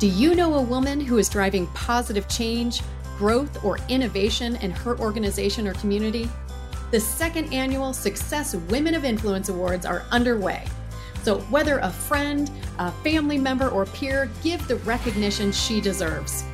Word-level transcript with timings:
Do 0.00 0.08
you 0.08 0.34
know 0.34 0.54
a 0.54 0.62
woman 0.62 1.00
who 1.00 1.18
is 1.18 1.28
driving 1.28 1.68
positive 1.68 2.28
change, 2.28 2.82
growth, 3.16 3.64
or 3.64 3.78
innovation 3.88 4.56
in 4.56 4.72
her 4.72 4.98
organization 4.98 5.68
or 5.68 5.74
community? 5.74 6.28
The 6.90 6.98
second 6.98 7.52
annual 7.52 7.92
Success 7.92 8.56
Women 8.56 8.94
of 8.94 9.04
Influence 9.04 9.48
Awards 9.48 9.86
are 9.86 10.04
underway. 10.10 10.66
So, 11.22 11.38
whether 11.42 11.78
a 11.78 11.90
friend, 11.90 12.50
a 12.78 12.90
family 12.90 13.38
member, 13.38 13.68
or 13.68 13.86
peer, 13.86 14.28
give 14.42 14.66
the 14.66 14.76
recognition 14.78 15.52
she 15.52 15.80
deserves. 15.80 16.44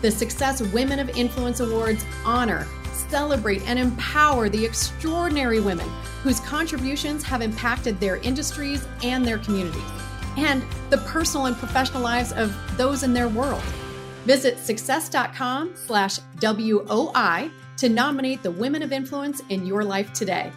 The 0.00 0.10
Success 0.12 0.62
Women 0.62 1.00
of 1.00 1.10
Influence 1.10 1.58
Awards 1.58 2.04
honor, 2.24 2.64
celebrate, 3.10 3.62
and 3.68 3.78
empower 3.78 4.48
the 4.48 4.64
extraordinary 4.64 5.60
women 5.60 5.88
whose 6.22 6.38
contributions 6.40 7.24
have 7.24 7.42
impacted 7.42 7.98
their 7.98 8.16
industries 8.18 8.86
and 9.02 9.26
their 9.26 9.38
communities, 9.38 9.82
and 10.38 10.62
the 10.90 10.98
personal 10.98 11.46
and 11.46 11.56
professional 11.56 12.02
lives 12.02 12.32
of 12.32 12.54
those 12.76 13.02
in 13.02 13.12
their 13.12 13.28
world. 13.28 13.62
Visit 14.24 14.58
success.com 14.58 15.74
slash 15.74 16.18
WOI 16.38 17.50
to 17.78 17.88
nominate 17.88 18.42
the 18.42 18.50
women 18.50 18.82
of 18.82 18.92
influence 18.92 19.40
in 19.48 19.66
your 19.66 19.84
life 19.84 20.12
today. 20.12 20.52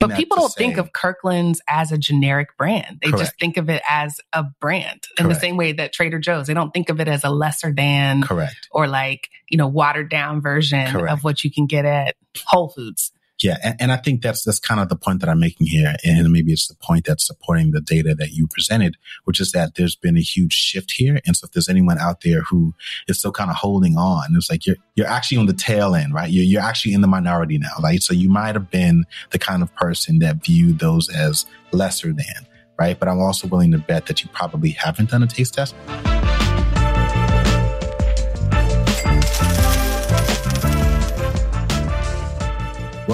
But 0.00 0.14
people 0.14 0.36
don't 0.36 0.54
think 0.54 0.76
of 0.76 0.92
Kirkland's 0.92 1.60
as 1.68 1.90
a 1.90 1.98
generic 1.98 2.56
brand. 2.56 3.00
They 3.02 3.10
Correct. 3.10 3.24
just 3.24 3.38
think 3.40 3.56
of 3.56 3.68
it 3.68 3.82
as 3.88 4.20
a 4.32 4.44
brand 4.60 5.02
in 5.18 5.28
the 5.28 5.34
same 5.34 5.56
way 5.56 5.72
that 5.72 5.92
Trader 5.92 6.20
Joe's, 6.20 6.46
they 6.46 6.54
don't 6.54 6.72
think 6.72 6.88
of 6.88 7.00
it 7.00 7.08
as 7.08 7.24
a 7.24 7.30
lesser 7.30 7.72
than 7.72 8.22
Correct. 8.22 8.68
or 8.70 8.86
like, 8.86 9.28
you 9.48 9.58
know, 9.58 9.66
watered 9.66 10.08
down 10.08 10.40
version 10.40 10.86
Correct. 10.86 11.12
of 11.12 11.24
what 11.24 11.42
you 11.42 11.50
can 11.50 11.66
get 11.66 11.84
at 11.84 12.14
Whole 12.46 12.68
Foods. 12.68 13.10
Yeah, 13.40 13.56
and, 13.62 13.76
and 13.80 13.92
I 13.92 13.96
think 13.96 14.22
that's 14.22 14.42
that's 14.42 14.58
kind 14.58 14.80
of 14.80 14.88
the 14.88 14.96
point 14.96 15.20
that 15.20 15.28
I'm 15.28 15.38
making 15.38 15.68
here, 15.68 15.94
and 16.04 16.32
maybe 16.32 16.52
it's 16.52 16.66
the 16.66 16.74
point 16.74 17.04
that's 17.04 17.24
supporting 17.24 17.70
the 17.70 17.80
data 17.80 18.14
that 18.16 18.30
you 18.30 18.48
presented, 18.48 18.96
which 19.24 19.40
is 19.40 19.52
that 19.52 19.76
there's 19.76 19.94
been 19.94 20.16
a 20.16 20.20
huge 20.20 20.52
shift 20.52 20.92
here. 20.96 21.20
And 21.24 21.36
so, 21.36 21.44
if 21.44 21.52
there's 21.52 21.68
anyone 21.68 21.98
out 21.98 22.22
there 22.22 22.42
who 22.42 22.74
is 23.06 23.20
still 23.20 23.30
kind 23.30 23.50
of 23.50 23.56
holding 23.56 23.96
on, 23.96 24.34
it's 24.34 24.50
like 24.50 24.66
you're 24.66 24.76
you're 24.96 25.06
actually 25.06 25.38
on 25.38 25.46
the 25.46 25.52
tail 25.52 25.94
end, 25.94 26.14
right? 26.14 26.30
You're 26.30 26.44
you're 26.44 26.62
actually 26.62 26.94
in 26.94 27.00
the 27.00 27.06
minority 27.06 27.58
now, 27.58 27.74
right? 27.80 28.02
So 28.02 28.12
you 28.12 28.28
might 28.28 28.56
have 28.56 28.70
been 28.70 29.04
the 29.30 29.38
kind 29.38 29.62
of 29.62 29.72
person 29.76 30.18
that 30.18 30.42
viewed 30.44 30.80
those 30.80 31.08
as 31.08 31.46
lesser 31.70 32.12
than, 32.12 32.46
right? 32.76 32.98
But 32.98 33.08
I'm 33.08 33.20
also 33.20 33.46
willing 33.46 33.70
to 33.70 33.78
bet 33.78 34.06
that 34.06 34.24
you 34.24 34.30
probably 34.32 34.70
haven't 34.70 35.10
done 35.10 35.22
a 35.22 35.28
taste 35.28 35.54
test. 35.54 35.76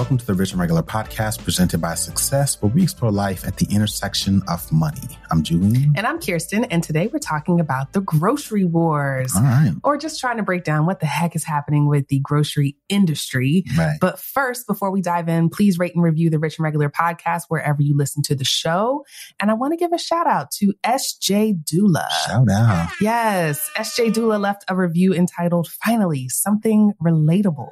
Welcome 0.05 0.19
to 0.19 0.25
the 0.27 0.35
Rich 0.35 0.51
and 0.51 0.61
Regular 0.61 0.83
podcast 0.83 1.43
presented 1.43 1.81
by 1.81 1.95
Success, 1.95 2.61
where 2.61 2.71
we 2.71 2.83
explore 2.83 3.11
life 3.11 3.43
at 3.43 3.57
the 3.57 3.65
intersection 3.71 4.43
of 4.47 4.71
money. 4.71 5.01
I'm 5.31 5.41
Julien. 5.41 5.95
And 5.97 6.05
I'm 6.05 6.19
Kiersten, 6.19 6.67
and 6.69 6.83
today 6.83 7.07
we're 7.07 7.17
talking 7.17 7.59
about 7.59 7.93
the 7.93 8.01
grocery 8.01 8.65
wars. 8.65 9.35
All 9.35 9.41
right. 9.41 9.73
Or 9.83 9.97
just 9.97 10.19
trying 10.19 10.37
to 10.37 10.43
break 10.43 10.63
down 10.63 10.85
what 10.85 10.99
the 10.99 11.07
heck 11.07 11.35
is 11.35 11.43
happening 11.43 11.89
with 11.89 12.07
the 12.09 12.19
grocery 12.19 12.77
industry. 12.87 13.63
Right. 13.75 13.97
But 13.99 14.19
first, 14.19 14.67
before 14.67 14.91
we 14.91 15.01
dive 15.01 15.27
in, 15.27 15.49
please 15.49 15.79
rate 15.79 15.95
and 15.95 16.03
review 16.03 16.29
the 16.29 16.37
Rich 16.37 16.59
and 16.59 16.65
Regular 16.65 16.91
podcast 16.91 17.45
wherever 17.47 17.81
you 17.81 17.97
listen 17.97 18.21
to 18.25 18.35
the 18.35 18.45
show. 18.45 19.05
And 19.39 19.49
I 19.49 19.55
want 19.55 19.73
to 19.73 19.77
give 19.77 19.91
a 19.91 19.97
shout 19.97 20.27
out 20.27 20.51
to 20.59 20.75
SJ 20.83 21.65
Dula. 21.65 22.07
Shout 22.27 22.47
out. 22.51 22.89
Yes, 23.01 23.67
SJ 23.75 24.13
Dula 24.13 24.37
left 24.37 24.65
a 24.67 24.75
review 24.75 25.15
entitled 25.15 25.67
Finally 25.67 26.29
Something 26.29 26.93
Relatable. 27.03 27.71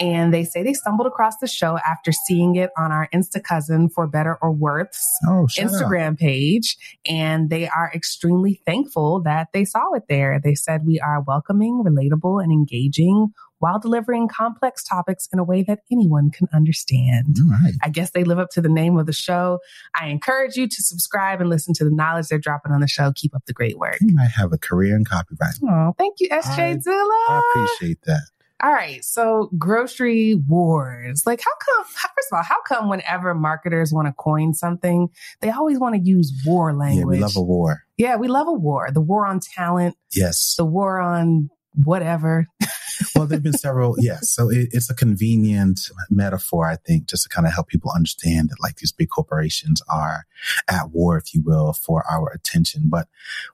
And 0.00 0.32
they 0.32 0.44
say 0.44 0.62
they 0.62 0.72
stumbled 0.72 1.06
across 1.06 1.36
the 1.38 1.46
show 1.46 1.78
after 1.86 2.10
seeing 2.10 2.56
it 2.56 2.70
on 2.78 2.90
our 2.90 3.08
Insta 3.14 3.42
cousin 3.44 3.88
for 3.90 4.06
better 4.06 4.38
or 4.40 4.50
worth's 4.50 5.06
Oh, 5.28 5.42
out. 5.42 5.50
Instagram 5.58 6.18
page. 6.18 6.76
And 7.06 7.50
they 7.50 7.68
are 7.68 7.90
extremely 7.94 8.62
thankful 8.66 9.20
that 9.22 9.48
they 9.52 9.64
saw 9.66 9.92
it 9.92 10.04
there. 10.08 10.40
They 10.42 10.54
said 10.54 10.86
we 10.86 10.98
are 11.00 11.22
welcoming, 11.26 11.82
relatable, 11.84 12.42
and 12.42 12.50
engaging 12.50 13.28
while 13.58 13.78
delivering 13.78 14.26
complex 14.26 14.82
topics 14.82 15.28
in 15.34 15.38
a 15.38 15.44
way 15.44 15.62
that 15.62 15.80
anyone 15.92 16.30
can 16.30 16.48
understand. 16.54 17.36
All 17.42 17.50
right. 17.62 17.74
I 17.82 17.90
guess 17.90 18.12
they 18.12 18.24
live 18.24 18.38
up 18.38 18.48
to 18.52 18.62
the 18.62 18.70
name 18.70 18.96
of 18.96 19.04
the 19.04 19.12
show. 19.12 19.58
I 19.94 20.06
encourage 20.08 20.56
you 20.56 20.66
to 20.66 20.82
subscribe 20.82 21.42
and 21.42 21.50
listen 21.50 21.74
to 21.74 21.84
the 21.84 21.90
knowledge 21.90 22.28
they're 22.28 22.38
dropping 22.38 22.72
on 22.72 22.80
the 22.80 22.88
show. 22.88 23.12
Keep 23.14 23.36
up 23.36 23.42
the 23.46 23.52
great 23.52 23.76
work. 23.76 23.98
You 24.00 24.14
might 24.14 24.30
have 24.30 24.54
a 24.54 24.58
career 24.58 24.96
in 24.96 25.04
copywriting. 25.04 25.68
Oh, 25.68 25.94
thank 25.98 26.20
you, 26.20 26.28
SJ 26.30 26.58
I- 26.58 26.78
Zilla. 26.78 26.96
I 27.28 27.42
appreciate 27.52 27.98
that. 28.06 28.22
All 28.62 28.72
right. 28.72 29.02
So 29.04 29.50
grocery 29.58 30.34
wars. 30.48 31.22
Like 31.26 31.40
how 31.40 31.50
come, 31.50 31.84
first 31.86 32.28
of 32.32 32.36
all, 32.36 32.42
how 32.42 32.60
come 32.68 32.88
whenever 32.88 33.34
marketers 33.34 33.92
want 33.92 34.06
to 34.08 34.12
coin 34.12 34.54
something, 34.54 35.08
they 35.40 35.50
always 35.50 35.78
want 35.78 35.94
to 35.94 36.00
use 36.00 36.32
war 36.44 36.74
language? 36.74 36.98
Yeah, 37.00 37.04
we 37.04 37.18
love 37.20 37.36
a 37.36 37.42
war. 37.42 37.82
Yeah, 37.96 38.16
we 38.16 38.28
love 38.28 38.48
a 38.48 38.52
war. 38.52 38.90
The 38.92 39.00
war 39.00 39.26
on 39.26 39.40
talent, 39.40 39.96
Yes. 40.14 40.54
the 40.56 40.64
war 40.64 41.00
on 41.00 41.48
whatever. 41.74 42.46
well, 43.14 43.26
there 43.26 43.36
have 43.36 43.42
been 43.42 43.52
several. 43.52 43.96
Yes. 43.98 44.30
So 44.30 44.50
it, 44.50 44.68
it's 44.72 44.90
a 44.90 44.94
convenient 44.94 45.90
metaphor, 46.10 46.66
I 46.66 46.76
think, 46.76 47.08
just 47.08 47.24
to 47.24 47.28
kind 47.28 47.46
of 47.46 47.52
help 47.52 47.68
people 47.68 47.90
understand 47.94 48.50
that 48.50 48.60
like 48.60 48.76
these 48.76 48.92
big 48.92 49.08
corporations 49.08 49.82
are 49.88 50.26
at 50.68 50.90
war, 50.90 51.16
if 51.16 51.34
you 51.34 51.42
will, 51.42 51.72
for 51.72 52.04
our 52.10 52.30
attention. 52.30 52.84
But 52.86 53.08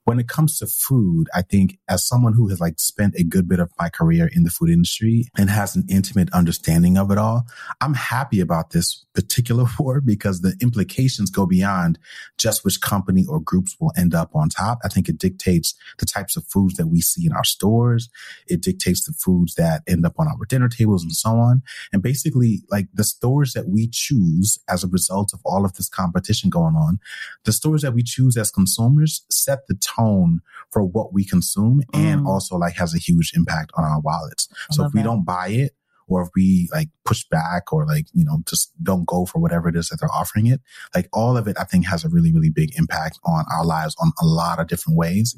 when 0.05 0.19
it 0.19 0.29
comes 0.29 0.59
to 0.59 0.67
food, 0.67 1.29
I 1.35 1.43
think 1.43 1.79
as 1.89 2.07
someone 2.07 2.33
who 2.33 2.49
has 2.49 2.61
like 2.61 2.79
spent 2.79 3.15
a 3.17 3.25
good 3.25 3.49
bit 3.49 3.61
of 3.61 3.71
my 3.79 3.89
career 3.89 4.29
in 4.33 4.45
the 4.45 4.51
food 4.51 4.71
industry 4.71 5.29
and 5.37 5.51
has 5.51 5.77
an 5.77 5.85
intimate 5.89 6.31
understanding 6.33 6.97
of 6.97 7.11
it 7.11 7.19
all, 7.19 7.47
I'm 7.81 7.95
happy 7.95 8.41
about 8.41 8.71
this 8.71 9.05
particular 9.15 9.65
war 9.79 10.01
because 10.01 10.41
the 10.41 10.57
implications 10.61 11.31
go 11.31 11.47
beyond 11.47 11.99
just 12.39 12.65
which 12.65 12.81
company 12.81 13.25
or 13.29 13.41
groups 13.41 13.77
will 13.81 13.93
end 13.97 14.15
up 14.15 14.35
on 14.35 14.49
top. 14.49 14.79
I 14.85 14.89
think 14.89 15.09
it 15.09 15.19
dictates 15.19 15.75
the 15.99 16.07
types 16.07 16.37
of 16.37 16.45
foods 16.47 16.75
that 16.75 16.87
we 16.87 17.01
see 17.01 17.27
in 17.27 17.33
our 17.33 17.45
stores. 17.45 18.06
It 18.47 18.61
dictates 18.63 19.05
the 19.05 19.13
foods 19.13 19.55
that 19.55 19.83
end 19.87 20.05
up 20.07 20.15
on 20.19 20.29
our 20.29 20.45
dinner 20.49 20.69
tables 20.69 21.03
and 21.03 21.13
so 21.13 21.31
on. 21.31 21.63
And 21.93 22.03
basically, 22.03 22.63
like 22.71 22.89
the 22.95 23.05
stores 23.05 23.53
that 23.55 23.69
we 23.69 23.89
choose 23.91 24.59
as 24.69 24.85
a 24.85 24.89
result 24.89 25.33
of 25.33 25.41
all 25.45 25.65
of 25.65 25.75
this 25.75 25.89
competition 25.89 26.51
going 26.51 26.75
on, 26.75 26.99
the 27.45 27.53
stores 27.53 27.83
that 27.83 27.95
we 27.95 28.03
choose 28.03 28.37
as 28.37 28.51
consumers 28.51 29.25
set 29.31 29.67
the 29.69 29.75
tone 29.75 30.41
for 30.71 30.83
what 30.85 31.13
we 31.13 31.25
consume 31.25 31.83
and 31.95 32.23
Mm. 32.23 32.27
also 32.27 32.57
like 32.57 32.75
has 32.77 32.95
a 32.95 32.99
huge 32.99 33.33
impact 33.35 33.71
on 33.77 33.85
our 33.85 34.01
wallets. 34.01 34.49
I 34.71 34.75
So 34.75 34.85
if 34.87 34.93
we 34.95 35.01
that. 35.01 35.05
don't 35.05 35.25
buy 35.25 35.49
it, 35.49 35.75
or 36.09 36.23
if 36.23 36.29
we 36.35 36.69
like 36.73 36.89
push 37.05 37.25
back 37.25 37.73
or 37.73 37.87
like, 37.87 38.07
you 38.13 38.25
know, 38.25 38.39
just 38.47 38.73
don't 38.83 39.07
go 39.07 39.27
for 39.27 39.39
whatever 39.39 39.69
it 39.69 39.77
is 39.77 39.89
that 39.89 39.99
they're 40.01 40.13
offering 40.13 40.47
it, 40.47 40.61
like 40.95 41.09
all 41.13 41.37
of 41.37 41.47
it, 41.49 41.57
I 41.59 41.65
think 41.65 41.87
has 41.87 42.05
a 42.05 42.09
really, 42.09 42.33
really 42.33 42.51
big 42.51 42.77
impact 42.79 43.19
on 43.25 43.45
our 43.53 43.65
lives 43.65 43.97
on 44.01 44.13
a 44.21 44.27
lot 44.27 44.61
of 44.61 44.69
different 44.69 44.97
ways. 44.97 45.35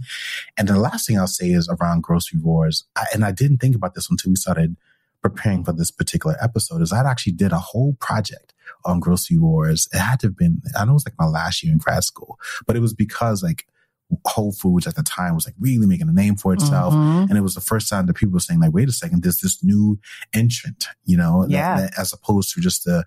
And 0.57 0.69
the 0.69 0.79
last 0.79 1.07
thing 1.07 1.19
I'll 1.19 1.27
say 1.27 1.51
is 1.51 1.69
around 1.69 2.03
grocery 2.03 2.41
wars. 2.41 2.85
I, 2.97 3.07
and 3.15 3.25
I 3.25 3.33
didn't 3.33 3.59
think 3.59 3.77
about 3.77 3.95
this 3.95 4.11
until 4.11 4.31
we 4.31 4.37
started 4.37 4.77
preparing 5.23 5.65
for 5.65 5.73
this 5.73 5.91
particular 5.91 6.37
episode 6.41 6.81
is 6.81 6.93
I 6.93 7.09
actually 7.09 7.33
did 7.33 7.53
a 7.53 7.59
whole 7.59 7.97
project 8.01 8.55
on 8.85 9.01
grocery 9.01 9.39
wars. 9.39 9.89
It 9.93 9.99
had 9.99 10.21
to 10.21 10.29
have 10.29 10.37
been, 10.37 10.63
I 10.79 10.85
know 10.85 10.93
it 10.93 10.95
was 10.95 11.07
like 11.07 11.19
my 11.19 11.27
last 11.27 11.63
year 11.63 11.73
in 11.73 11.79
grad 11.79 12.05
school, 12.05 12.39
but 12.67 12.77
it 12.77 12.81
was 12.81 12.95
because 12.95 13.43
like 13.43 13.67
Whole 14.27 14.53
Foods 14.53 14.87
at 14.87 14.95
the 14.97 15.03
time 15.03 15.35
was 15.35 15.45
like 15.47 15.55
really 15.61 15.87
making 15.87 16.09
a 16.09 16.13
name 16.13 16.37
for 16.37 16.53
itself. 16.55 16.95
Mhm. 16.95 17.29
And 17.29 17.37
it 17.37 17.43
was 17.43 17.55
the 17.55 17.61
first 17.61 17.89
time 17.89 18.07
that 18.07 18.15
people 18.15 18.33
were 18.33 18.41
saying, 18.41 18.61
like, 18.61 18.73
wait 18.73 18.89
a 18.89 18.93
second, 18.93 19.23
there's 19.23 19.39
this 19.41 19.63
new 19.63 19.99
entrant, 20.33 20.87
you 21.05 21.17
know, 21.17 21.45
Yeah. 21.49 21.81
that- 21.81 21.99
as 21.99 22.13
opposed 22.13 22.55
to 22.55 22.61
just 22.61 22.85
the, 22.85 23.05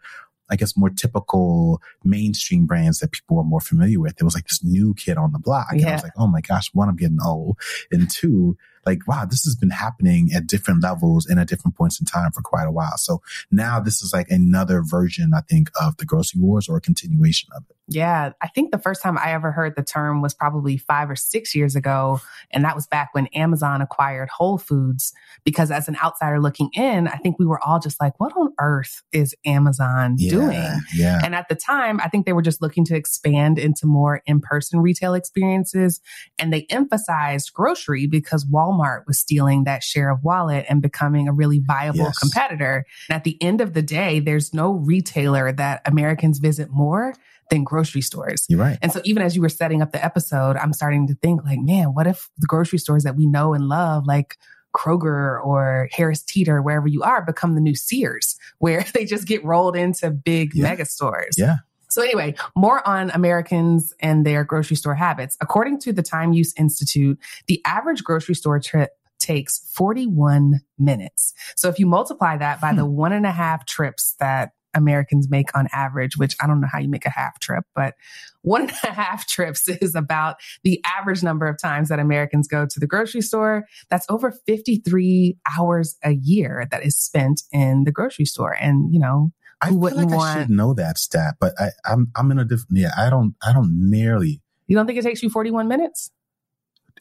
I 0.49 0.55
guess, 0.57 0.77
more 0.77 0.89
typical 0.89 1.81
mainstream 2.03 2.65
brands 2.65 2.99
that 2.99 3.11
people 3.11 3.39
are 3.39 3.43
more 3.43 3.61
familiar 3.61 3.99
with. 3.99 4.17
There 4.17 4.25
was 4.25 4.35
like 4.35 4.47
this 4.47 4.63
new 4.63 4.93
kid 4.93 5.17
on 5.17 5.31
the 5.31 5.39
block. 5.39 5.67
And 5.71 5.85
I 5.85 5.93
was 5.93 6.03
like, 6.03 6.11
oh 6.17 6.27
my 6.27 6.41
gosh, 6.41 6.69
one, 6.73 6.89
I'm 6.89 6.97
getting 6.97 7.21
old. 7.25 7.57
And 7.91 8.09
two, 8.09 8.57
like, 8.85 9.07
wow, 9.07 9.25
this 9.25 9.43
has 9.43 9.55
been 9.55 9.69
happening 9.69 10.29
at 10.35 10.47
different 10.47 10.81
levels 10.83 11.25
and 11.25 11.39
at 11.39 11.47
different 11.47 11.75
points 11.75 11.99
in 11.99 12.05
time 12.05 12.31
for 12.31 12.41
quite 12.41 12.65
a 12.65 12.71
while. 12.71 12.97
So 12.97 13.21
now 13.51 13.79
this 13.79 14.01
is 14.01 14.11
like 14.13 14.29
another 14.29 14.81
version, 14.83 15.33
I 15.33 15.41
think, 15.41 15.69
of 15.79 15.97
the 15.97 16.05
grocery 16.05 16.41
wars 16.41 16.67
or 16.69 16.77
a 16.77 16.81
continuation 16.81 17.49
of 17.55 17.63
it. 17.69 17.75
Yeah, 17.87 18.31
I 18.41 18.47
think 18.47 18.71
the 18.71 18.77
first 18.77 19.01
time 19.01 19.17
I 19.17 19.33
ever 19.33 19.51
heard 19.51 19.75
the 19.75 19.83
term 19.83 20.21
was 20.21 20.33
probably 20.33 20.77
five 20.77 21.09
or 21.09 21.15
six 21.15 21.53
years 21.53 21.75
ago. 21.75 22.21
And 22.51 22.63
that 22.63 22.73
was 22.73 22.87
back 22.87 23.09
when 23.11 23.27
Amazon 23.27 23.81
acquired 23.81 24.29
Whole 24.29 24.57
Foods. 24.57 25.11
Because 25.43 25.71
as 25.71 25.89
an 25.89 25.97
outsider 26.01 26.39
looking 26.39 26.69
in, 26.73 27.07
I 27.09 27.17
think 27.17 27.37
we 27.37 27.45
were 27.45 27.61
all 27.61 27.79
just 27.79 27.99
like, 27.99 28.17
what 28.17 28.31
on 28.37 28.53
earth 28.59 29.03
is 29.11 29.35
Amazon 29.45 30.15
Yeah. 30.17 30.31
doing? 30.31 30.79
Yeah. 30.93 31.19
And 31.21 31.35
at 31.35 31.49
the 31.49 31.55
time, 31.55 31.99
I 32.01 32.07
think 32.07 32.25
they 32.25 32.33
were 32.33 32.41
just 32.41 32.61
looking 32.61 32.85
to 32.85 32.95
expand 32.95 33.59
into 33.59 33.85
more 33.85 34.21
in 34.25 34.39
person 34.39 34.79
retail 34.79 35.13
experiences. 35.13 35.99
And 36.39 36.53
they 36.53 36.65
emphasized 36.69 37.51
grocery 37.53 38.07
because 38.07 38.45
Walmart 38.45 38.70
was 38.77 39.19
stealing 39.19 39.63
that 39.65 39.83
share 39.83 40.09
of 40.09 40.23
wallet 40.23 40.65
and 40.69 40.81
becoming 40.81 41.27
a 41.27 41.33
really 41.33 41.59
viable 41.59 41.99
Yes. 41.99 42.17
competitor. 42.17 42.85
And 43.09 43.15
at 43.15 43.23
the 43.23 43.41
end 43.41 43.61
of 43.61 43.73
the 43.73 43.81
day, 43.81 44.19
there's 44.19 44.53
no 44.53 44.73
retailer 44.73 45.51
that 45.51 45.81
Americans 45.85 46.39
visit 46.39 46.69
more 46.71 47.13
than 47.49 47.63
grocery 47.63 48.01
stores. 48.01 48.45
You're 48.47 48.59
right. 48.59 48.77
And 48.81 48.91
so 48.91 49.01
even 49.03 49.23
as 49.23 49.35
you 49.35 49.41
were 49.41 49.49
setting 49.49 49.81
up 49.81 49.91
the 49.91 50.03
episode, 50.03 50.55
I'm 50.57 50.71
starting 50.73 51.07
to 51.07 51.15
think 51.15 51.43
like, 51.43 51.59
man, 51.59 51.87
what 51.93 52.07
if 52.07 52.29
the 52.37 52.47
grocery 52.47 52.79
stores 52.79 53.03
that 53.03 53.15
we 53.17 53.25
know 53.27 53.53
and 53.53 53.67
love, 53.67 54.05
like 54.07 54.37
Kroger 54.73 55.43
or 55.43 55.89
Harris 55.91 56.23
Teeter, 56.23 56.61
wherever 56.61 56.87
you 56.87 57.03
are, 57.03 57.21
become 57.25 57.55
the 57.55 57.61
new 57.61 57.75
Sears, 57.75 58.37
where 58.59 58.85
they 58.93 59.03
just 59.05 59.27
get 59.27 59.43
rolled 59.43 59.75
into 59.75 60.09
big 60.11 60.53
Yeah. 60.55 60.63
mega 60.63 60.85
stores. 60.85 61.35
Yeah. 61.37 61.55
So 61.91 62.01
anyway, 62.01 62.35
more 62.55 62.87
on 62.87 63.11
Americans 63.11 63.93
and 63.99 64.25
their 64.25 64.43
grocery 64.43 64.77
store 64.77 64.95
habits. 64.95 65.37
According 65.41 65.79
to 65.81 65.93
the 65.93 66.03
Time 66.03 66.33
Use 66.33 66.53
Institute, 66.57 67.19
the 67.47 67.61
average 67.65 68.03
grocery 68.03 68.35
store 68.35 68.59
trip 68.59 68.91
takes 69.19 69.59
41 69.73 70.61
minutes. 70.79 71.33
So 71.55 71.69
if 71.69 71.79
you 71.79 71.85
multiply 71.85 72.37
that 72.37 72.59
by 72.59 72.71
hmm. 72.71 72.77
the 72.77 72.85
one 72.85 73.13
and 73.13 73.25
a 73.25 73.31
half 73.31 73.65
trips 73.65 74.15
that 74.19 74.51
Americans 74.73 75.29
make 75.29 75.55
on 75.55 75.67
average, 75.73 76.17
which 76.17 76.35
I 76.41 76.47
don't 76.47 76.61
know 76.61 76.67
how 76.71 76.79
you 76.79 76.89
make 76.89 77.05
a 77.05 77.09
half 77.09 77.39
trip, 77.39 77.65
but 77.75 77.95
one 78.41 78.61
and 78.61 78.71
a 78.83 78.91
half 78.93 79.27
trips 79.27 79.67
is 79.81 79.95
about 79.95 80.37
the 80.63 80.81
average 80.85 81.23
number 81.23 81.47
of 81.47 81.59
times 81.59 81.89
that 81.89 81.99
Americans 81.99 82.47
go 82.47 82.65
to 82.65 82.79
the 82.79 82.87
grocery 82.87 83.21
store. 83.21 83.65
That's 83.89 84.05
over 84.09 84.31
53 84.31 85.37
hours 85.57 85.97
a 86.03 86.11
year 86.11 86.67
that 86.71 86.85
is 86.85 86.97
spent 86.97 87.43
in 87.51 87.83
the 87.83 87.91
grocery 87.91 88.25
store. 88.25 88.55
And, 88.59 88.93
you 88.93 88.99
know, 88.99 89.31
I 89.61 89.69
feel 89.69 89.79
like 89.79 90.09
want... 90.09 90.21
I 90.21 90.41
should 90.41 90.49
know 90.49 90.73
that 90.73 90.97
stat, 90.97 91.35
but 91.39 91.53
I, 91.59 91.69
I'm 91.85 92.11
I'm 92.15 92.31
in 92.31 92.39
a 92.39 92.45
different. 92.45 92.79
Yeah, 92.79 92.91
I 92.97 93.09
don't 93.09 93.35
I 93.45 93.53
don't 93.53 93.89
nearly. 93.89 94.41
You 94.67 94.75
don't 94.75 94.87
think 94.87 94.97
it 94.97 95.03
takes 95.03 95.21
you 95.21 95.29
41 95.29 95.67
minutes 95.67 96.11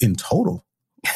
in 0.00 0.14
total? 0.16 0.64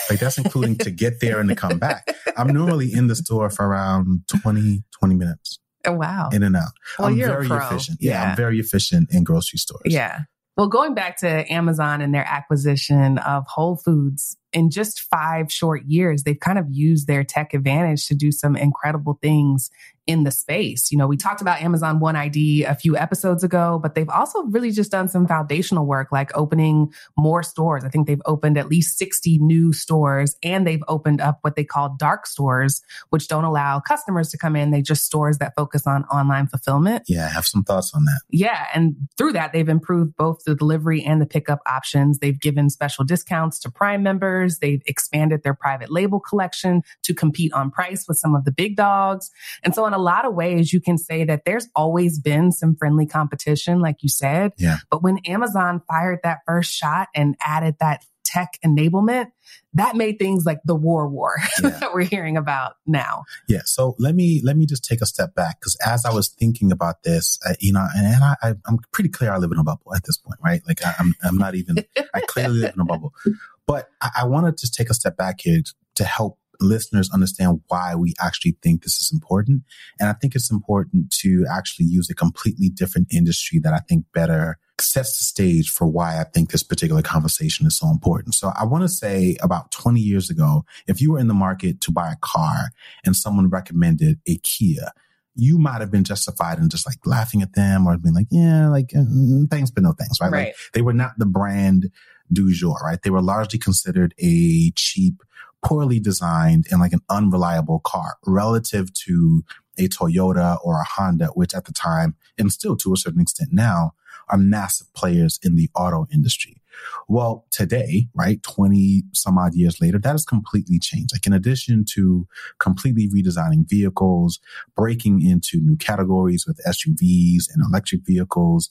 Like 0.08 0.20
that's 0.20 0.38
including 0.38 0.76
to 0.78 0.90
get 0.90 1.20
there 1.20 1.40
and 1.40 1.48
to 1.48 1.54
come 1.54 1.78
back. 1.78 2.08
I'm 2.36 2.48
normally 2.48 2.92
in 2.92 3.06
the 3.08 3.16
store 3.16 3.50
for 3.50 3.66
around 3.66 4.22
20 4.28 4.82
20 4.98 5.14
minutes. 5.14 5.58
Oh, 5.86 5.92
wow. 5.92 6.30
In 6.32 6.42
and 6.42 6.56
out. 6.56 6.72
Well, 6.98 7.08
I'm 7.08 7.16
you're 7.16 7.28
very 7.28 7.46
efficient. 7.46 7.98
Yeah, 8.00 8.12
yeah, 8.12 8.30
I'm 8.30 8.36
very 8.36 8.58
efficient 8.58 9.12
in 9.12 9.24
grocery 9.24 9.58
stores. 9.58 9.82
Yeah. 9.84 10.20
Well, 10.56 10.68
going 10.68 10.94
back 10.94 11.16
to 11.18 11.52
Amazon 11.52 12.00
and 12.00 12.14
their 12.14 12.24
acquisition 12.24 13.18
of 13.18 13.44
Whole 13.48 13.76
Foods, 13.76 14.36
in 14.52 14.70
just 14.70 15.00
five 15.00 15.50
short 15.50 15.82
years, 15.86 16.22
they've 16.22 16.38
kind 16.38 16.58
of 16.58 16.66
used 16.70 17.08
their 17.08 17.24
tech 17.24 17.54
advantage 17.54 18.06
to 18.06 18.14
do 18.14 18.30
some 18.30 18.54
incredible 18.54 19.18
things 19.20 19.70
in 20.06 20.24
the 20.24 20.30
space. 20.30 20.92
You 20.92 20.98
know, 20.98 21.06
we 21.06 21.16
talked 21.16 21.40
about 21.40 21.62
Amazon 21.62 21.98
One 21.98 22.16
ID 22.16 22.64
a 22.64 22.74
few 22.74 22.96
episodes 22.96 23.42
ago, 23.42 23.80
but 23.82 23.94
they've 23.94 24.08
also 24.08 24.42
really 24.44 24.70
just 24.70 24.90
done 24.90 25.08
some 25.08 25.26
foundational 25.26 25.86
work 25.86 26.12
like 26.12 26.36
opening 26.36 26.92
more 27.16 27.42
stores. 27.42 27.84
I 27.84 27.88
think 27.88 28.06
they've 28.06 28.20
opened 28.26 28.58
at 28.58 28.68
least 28.68 28.98
60 28.98 29.38
new 29.38 29.72
stores 29.72 30.36
and 30.42 30.66
they've 30.66 30.82
opened 30.88 31.20
up 31.20 31.38
what 31.40 31.56
they 31.56 31.64
call 31.64 31.96
dark 31.98 32.26
stores, 32.26 32.82
which 33.10 33.28
don't 33.28 33.44
allow 33.44 33.80
customers 33.80 34.30
to 34.30 34.38
come 34.38 34.56
in. 34.56 34.70
They 34.70 34.82
just 34.82 35.04
stores 35.04 35.38
that 35.38 35.54
focus 35.56 35.86
on 35.86 36.04
online 36.04 36.48
fulfillment. 36.48 37.04
Yeah, 37.08 37.26
I 37.26 37.28
have 37.30 37.46
some 37.46 37.64
thoughts 37.64 37.92
on 37.94 38.04
that. 38.04 38.20
Yeah. 38.30 38.66
And 38.74 38.96
through 39.16 39.32
that, 39.32 39.52
they've 39.52 39.68
improved 39.68 40.16
both 40.16 40.44
the 40.44 40.54
delivery 40.54 41.02
and 41.02 41.20
the 41.20 41.26
pickup 41.26 41.60
options. 41.66 42.18
They've 42.18 42.38
given 42.38 42.68
special 42.68 43.04
discounts 43.04 43.58
to 43.60 43.70
Prime 43.70 44.02
members. 44.02 44.58
They've 44.58 44.82
expanded 44.86 45.42
their 45.42 45.54
private 45.54 45.90
label 45.90 46.20
collection 46.20 46.82
to 47.04 47.14
compete 47.14 47.52
on 47.54 47.70
price 47.70 48.06
with 48.06 48.18
some 48.18 48.34
of 48.34 48.44
the 48.44 48.52
big 48.52 48.76
dogs. 48.76 49.30
And 49.62 49.74
so 49.74 49.84
on 49.84 49.93
a 49.94 49.98
lot 49.98 50.26
of 50.26 50.34
ways, 50.34 50.72
you 50.72 50.80
can 50.80 50.98
say 50.98 51.24
that 51.24 51.44
there's 51.44 51.68
always 51.74 52.18
been 52.18 52.52
some 52.52 52.76
friendly 52.76 53.06
competition, 53.06 53.80
like 53.80 54.02
you 54.02 54.08
said. 54.08 54.52
Yeah. 54.58 54.78
But 54.90 55.02
when 55.02 55.18
Amazon 55.26 55.80
fired 55.88 56.20
that 56.22 56.38
first 56.46 56.72
shot 56.72 57.08
and 57.14 57.36
added 57.40 57.76
that 57.80 58.04
tech 58.24 58.58
enablement, 58.64 59.26
that 59.74 59.96
made 59.96 60.18
things 60.18 60.44
like 60.44 60.60
the 60.64 60.74
war 60.74 61.08
war 61.08 61.36
yeah. 61.62 61.70
that 61.70 61.94
we're 61.94 62.04
hearing 62.04 62.36
about 62.36 62.74
now. 62.86 63.24
Yeah. 63.48 63.62
So 63.64 63.94
let 63.98 64.14
me 64.14 64.40
let 64.44 64.56
me 64.56 64.66
just 64.66 64.84
take 64.84 65.00
a 65.00 65.06
step 65.06 65.34
back 65.34 65.60
because 65.60 65.76
as 65.86 66.04
I 66.04 66.12
was 66.12 66.28
thinking 66.28 66.72
about 66.72 67.02
this, 67.02 67.38
uh, 67.48 67.54
you 67.60 67.72
know, 67.72 67.86
and, 67.94 68.06
and 68.06 68.24
I, 68.24 68.36
I, 68.42 68.48
am 68.66 68.78
pretty 68.92 69.10
clear 69.10 69.32
I 69.32 69.38
live 69.38 69.52
in 69.52 69.58
a 69.58 69.64
bubble 69.64 69.94
at 69.94 70.04
this 70.04 70.16
point, 70.16 70.38
right? 70.44 70.62
Like 70.66 70.84
I, 70.84 70.94
I'm 70.98 71.14
I'm 71.22 71.38
not 71.38 71.54
even 71.54 71.84
I 72.14 72.20
clearly 72.20 72.58
live 72.58 72.74
in 72.74 72.80
a 72.80 72.84
bubble, 72.84 73.12
but 73.66 73.88
I, 74.00 74.10
I 74.20 74.24
want 74.26 74.46
to 74.46 74.60
just 74.60 74.74
take 74.74 74.90
a 74.90 74.94
step 74.94 75.16
back 75.16 75.40
here 75.40 75.60
to 75.96 76.04
help 76.04 76.38
listeners 76.60 77.10
understand 77.12 77.60
why 77.68 77.94
we 77.94 78.14
actually 78.20 78.56
think 78.62 78.82
this 78.82 79.00
is 79.00 79.10
important. 79.12 79.62
And 79.98 80.08
I 80.08 80.12
think 80.12 80.34
it's 80.34 80.50
important 80.50 81.10
to 81.20 81.46
actually 81.50 81.86
use 81.86 82.08
a 82.10 82.14
completely 82.14 82.68
different 82.68 83.08
industry 83.12 83.58
that 83.60 83.72
I 83.72 83.80
think 83.88 84.06
better 84.12 84.58
sets 84.80 85.18
the 85.18 85.24
stage 85.24 85.70
for 85.70 85.86
why 85.86 86.20
I 86.20 86.24
think 86.24 86.50
this 86.50 86.62
particular 86.62 87.02
conversation 87.02 87.66
is 87.66 87.78
so 87.78 87.88
important. 87.88 88.34
So 88.34 88.52
I 88.56 88.64
want 88.64 88.82
to 88.82 88.88
say 88.88 89.36
about 89.40 89.70
20 89.70 90.00
years 90.00 90.30
ago, 90.30 90.64
if 90.86 91.00
you 91.00 91.12
were 91.12 91.18
in 91.18 91.28
the 91.28 91.34
market 91.34 91.80
to 91.82 91.92
buy 91.92 92.10
a 92.10 92.16
car 92.20 92.70
and 93.04 93.14
someone 93.14 93.48
recommended 93.48 94.18
a 94.26 94.36
Kia, 94.38 94.92
you 95.36 95.58
might 95.58 95.80
have 95.80 95.90
been 95.90 96.04
justified 96.04 96.58
in 96.58 96.68
just 96.68 96.86
like 96.86 96.98
laughing 97.04 97.42
at 97.42 97.54
them 97.54 97.86
or 97.86 97.96
being 97.98 98.14
like, 98.14 98.28
yeah, 98.30 98.68
like 98.68 98.88
mm, 98.88 99.50
thanks, 99.50 99.70
but 99.70 99.82
no 99.82 99.92
thanks, 99.92 100.20
right? 100.20 100.30
right. 100.30 100.46
Like 100.46 100.56
they 100.72 100.82
were 100.82 100.92
not 100.92 101.12
the 101.18 101.26
brand 101.26 101.90
du 102.32 102.52
jour, 102.52 102.76
right? 102.84 103.00
They 103.02 103.10
were 103.10 103.22
largely 103.22 103.58
considered 103.58 104.14
a 104.18 104.70
cheap 104.76 105.22
poorly 105.64 105.98
designed 105.98 106.66
and 106.70 106.80
like 106.80 106.92
an 106.92 107.00
unreliable 107.08 107.80
car 107.80 108.16
relative 108.26 108.92
to 108.92 109.42
a 109.78 109.88
Toyota 109.88 110.58
or 110.62 110.80
a 110.80 110.84
Honda, 110.84 111.28
which 111.34 111.54
at 111.54 111.64
the 111.64 111.72
time 111.72 112.14
and 112.38 112.52
still 112.52 112.76
to 112.76 112.92
a 112.92 112.96
certain 112.96 113.20
extent 113.20 113.50
now 113.52 113.92
are 114.28 114.38
massive 114.38 114.92
players 114.94 115.38
in 115.42 115.56
the 115.56 115.68
auto 115.74 116.06
industry. 116.12 116.60
Well, 117.08 117.46
today, 117.50 118.08
right, 118.14 118.42
20 118.42 119.04
some 119.12 119.38
odd 119.38 119.54
years 119.54 119.80
later, 119.80 119.98
that 119.98 120.10
has 120.10 120.24
completely 120.24 120.78
changed. 120.78 121.14
Like 121.14 121.26
in 121.26 121.32
addition 121.32 121.84
to 121.94 122.26
completely 122.58 123.08
redesigning 123.08 123.68
vehicles, 123.68 124.40
breaking 124.74 125.22
into 125.22 125.60
new 125.60 125.76
categories 125.76 126.46
with 126.46 126.60
SUVs 126.66 127.44
and 127.52 127.64
electric 127.64 128.04
vehicles, 128.04 128.70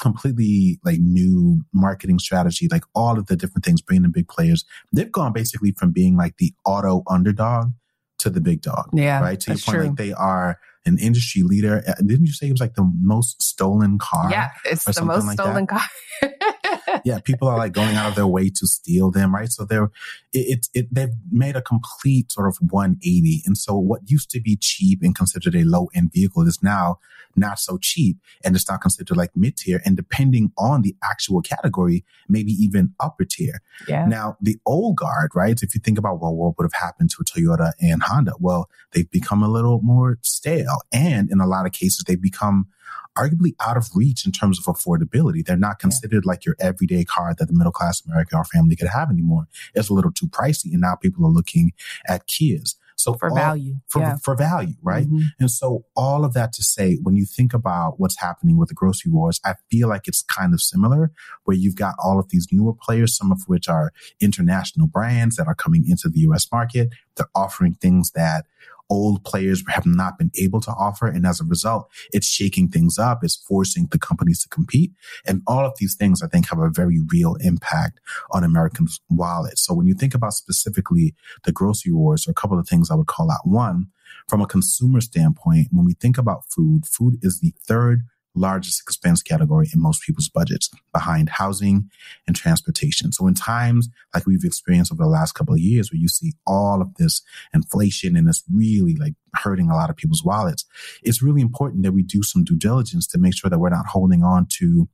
completely 0.00 0.78
like 0.84 0.98
new 1.00 1.62
marketing 1.72 2.18
strategy, 2.18 2.68
like 2.70 2.84
all 2.94 3.18
of 3.18 3.26
the 3.26 3.36
different 3.36 3.64
things, 3.64 3.80
bringing 3.80 4.04
in 4.04 4.12
big 4.12 4.28
players. 4.28 4.64
They've 4.92 5.10
gone 5.10 5.32
basically 5.32 5.72
from 5.72 5.92
being 5.92 6.16
like 6.16 6.36
the 6.38 6.52
auto 6.64 7.02
underdog 7.08 7.72
to 8.18 8.30
the 8.30 8.40
big 8.40 8.62
dog. 8.62 8.90
Yeah. 8.92 9.20
Right. 9.20 9.38
To 9.40 9.52
your 9.52 9.58
point, 9.58 9.76
true. 9.76 9.86
like 9.86 9.96
they 9.96 10.12
are 10.12 10.58
an 10.86 10.98
industry 10.98 11.42
leader. 11.42 11.82
Uh, 11.86 11.94
didn't 12.04 12.26
you 12.26 12.32
say 12.32 12.48
it 12.48 12.52
was 12.52 12.60
like 12.60 12.74
the 12.74 12.90
most 13.00 13.42
stolen 13.42 13.98
car? 13.98 14.30
Yeah. 14.30 14.50
It's 14.64 14.84
the 14.84 15.04
most 15.04 15.26
like 15.26 15.34
stolen 15.34 15.66
that? 15.70 15.88
car. 16.20 16.30
yeah, 17.04 17.18
people 17.20 17.48
are 17.48 17.56
like 17.56 17.72
going 17.72 17.96
out 17.96 18.08
of 18.08 18.14
their 18.14 18.26
way 18.26 18.50
to 18.50 18.66
steal 18.66 19.10
them, 19.10 19.34
right? 19.34 19.50
So 19.50 19.64
they're 19.64 19.90
it, 20.32 20.58
it, 20.58 20.68
it 20.74 20.94
they've 20.94 21.14
made 21.30 21.56
a 21.56 21.62
complete 21.62 22.32
sort 22.32 22.48
of 22.48 22.58
180. 22.60 23.42
And 23.46 23.56
so 23.56 23.76
what 23.76 24.02
used 24.10 24.30
to 24.30 24.40
be 24.40 24.56
cheap 24.56 25.00
and 25.02 25.14
considered 25.14 25.54
a 25.54 25.64
low 25.64 25.88
end 25.94 26.12
vehicle 26.12 26.46
is 26.46 26.62
now 26.62 26.98
not 27.36 27.58
so 27.58 27.78
cheap 27.78 28.18
and 28.44 28.54
it's 28.54 28.68
not 28.68 28.80
considered 28.80 29.16
like 29.16 29.30
mid 29.34 29.56
tier. 29.56 29.80
And 29.84 29.96
depending 29.96 30.52
on 30.56 30.82
the 30.82 30.94
actual 31.02 31.42
category, 31.42 32.04
maybe 32.28 32.52
even 32.52 32.94
upper 33.00 33.24
tier. 33.24 33.60
Yeah. 33.88 34.06
Now 34.06 34.36
the 34.40 34.56
old 34.66 34.96
guard, 34.96 35.32
right? 35.34 35.60
If 35.60 35.74
you 35.74 35.80
think 35.80 35.98
about 35.98 36.20
well, 36.20 36.34
what 36.34 36.56
would 36.58 36.64
have 36.64 36.80
happened 36.80 37.10
to 37.10 37.24
Toyota 37.24 37.72
and 37.80 38.02
Honda, 38.02 38.34
well, 38.38 38.68
they've 38.92 39.10
become 39.10 39.42
a 39.42 39.48
little 39.48 39.80
more 39.82 40.18
stale, 40.22 40.78
and 40.92 41.30
in 41.30 41.40
a 41.40 41.46
lot 41.46 41.66
of 41.66 41.72
cases, 41.72 42.04
they've 42.06 42.20
become 42.20 42.68
arguably 43.16 43.54
out 43.60 43.76
of 43.76 43.88
reach 43.94 44.26
in 44.26 44.32
terms 44.32 44.58
of 44.58 44.64
affordability. 44.64 45.44
They're 45.44 45.56
not 45.56 45.78
considered 45.78 46.26
like 46.26 46.44
your 46.44 46.56
everyday 46.58 47.04
car 47.04 47.34
that 47.38 47.46
the 47.46 47.54
middle 47.54 47.72
class 47.72 48.02
American 48.04 48.38
or 48.38 48.44
family 48.44 48.76
could 48.76 48.88
have 48.88 49.10
anymore. 49.10 49.46
It's 49.74 49.88
a 49.88 49.94
little 49.94 50.12
too 50.12 50.26
pricey. 50.26 50.72
And 50.72 50.80
now 50.80 50.96
people 50.96 51.24
are 51.26 51.30
looking 51.30 51.72
at 52.08 52.26
Kias. 52.26 52.74
So 52.96 53.14
for 53.14 53.28
all, 53.28 53.36
value, 53.36 53.76
for, 53.88 54.00
yeah. 54.00 54.16
for 54.16 54.36
value, 54.36 54.74
right? 54.82 55.06
Mm-hmm. 55.06 55.26
And 55.40 55.50
so 55.50 55.84
all 55.96 56.24
of 56.24 56.32
that 56.34 56.52
to 56.54 56.62
say, 56.62 56.98
when 57.02 57.16
you 57.16 57.24
think 57.26 57.52
about 57.52 57.98
what's 57.98 58.18
happening 58.20 58.56
with 58.56 58.68
the 58.68 58.74
grocery 58.74 59.10
wars, 59.10 59.40
I 59.44 59.54
feel 59.70 59.88
like 59.88 60.06
it's 60.06 60.22
kind 60.22 60.54
of 60.54 60.60
similar 60.60 61.12
where 61.44 61.56
you've 61.56 61.76
got 61.76 61.96
all 62.02 62.18
of 62.18 62.28
these 62.28 62.48
newer 62.52 62.72
players, 62.72 63.16
some 63.16 63.32
of 63.32 63.42
which 63.46 63.68
are 63.68 63.92
international 64.20 64.86
brands 64.86 65.36
that 65.36 65.46
are 65.46 65.54
coming 65.54 65.84
into 65.88 66.08
the 66.08 66.20
US 66.20 66.50
market. 66.52 66.90
They're 67.16 67.26
offering 67.34 67.74
things 67.74 68.12
that 68.12 68.46
old 68.90 69.24
players 69.24 69.62
have 69.68 69.86
not 69.86 70.18
been 70.18 70.30
able 70.38 70.60
to 70.60 70.70
offer. 70.70 71.06
And 71.06 71.26
as 71.26 71.40
a 71.40 71.44
result, 71.44 71.90
it's 72.12 72.26
shaking 72.26 72.68
things 72.68 72.98
up. 72.98 73.20
It's 73.22 73.36
forcing 73.36 73.88
the 73.90 73.98
companies 73.98 74.42
to 74.42 74.48
compete. 74.48 74.92
And 75.26 75.42
all 75.46 75.64
of 75.64 75.74
these 75.78 75.94
things, 75.94 76.22
I 76.22 76.28
think, 76.28 76.48
have 76.48 76.58
a 76.58 76.70
very 76.70 77.00
real 77.12 77.36
impact 77.40 78.00
on 78.32 78.44
Americans' 78.44 79.00
wallets. 79.08 79.64
So 79.64 79.74
when 79.74 79.86
you 79.86 79.94
think 79.94 80.14
about 80.14 80.34
specifically 80.34 81.14
the 81.44 81.52
grocery 81.52 81.92
wars, 81.92 82.28
are 82.28 82.30
a 82.30 82.34
couple 82.34 82.58
of 82.58 82.68
things 82.68 82.90
I 82.90 82.94
would 82.94 83.06
call 83.06 83.30
out. 83.30 83.40
One, 83.44 83.88
from 84.28 84.40
a 84.40 84.46
consumer 84.46 85.00
standpoint, 85.00 85.68
when 85.70 85.84
we 85.84 85.94
think 85.94 86.18
about 86.18 86.44
food, 86.48 86.86
food 86.86 87.18
is 87.22 87.40
the 87.40 87.54
third 87.66 88.02
largest 88.34 88.80
expense 88.80 89.22
category 89.22 89.68
in 89.72 89.80
most 89.80 90.02
people's 90.02 90.28
budgets 90.28 90.68
behind 90.92 91.28
housing 91.28 91.90
and 92.26 92.34
transportation. 92.34 93.12
So 93.12 93.26
in 93.26 93.34
times 93.34 93.88
like 94.12 94.26
we've 94.26 94.44
experienced 94.44 94.92
over 94.92 95.02
the 95.02 95.08
last 95.08 95.32
couple 95.32 95.54
of 95.54 95.60
years 95.60 95.90
where 95.90 96.00
you 96.00 96.08
see 96.08 96.32
all 96.46 96.82
of 96.82 96.94
this 96.96 97.22
inflation 97.52 98.16
and 98.16 98.28
it's 98.28 98.42
really 98.52 98.96
like 98.96 99.14
hurting 99.34 99.70
a 99.70 99.74
lot 99.74 99.90
of 99.90 99.96
people's 99.96 100.24
wallets, 100.24 100.64
it's 101.02 101.22
really 101.22 101.40
important 101.40 101.82
that 101.84 101.92
we 101.92 102.02
do 102.02 102.22
some 102.22 102.44
due 102.44 102.56
diligence 102.56 103.06
to 103.08 103.18
make 103.18 103.36
sure 103.36 103.50
that 103.50 103.58
we're 103.58 103.70
not 103.70 103.86
holding 103.86 104.22
on 104.22 104.46
to 104.58 104.88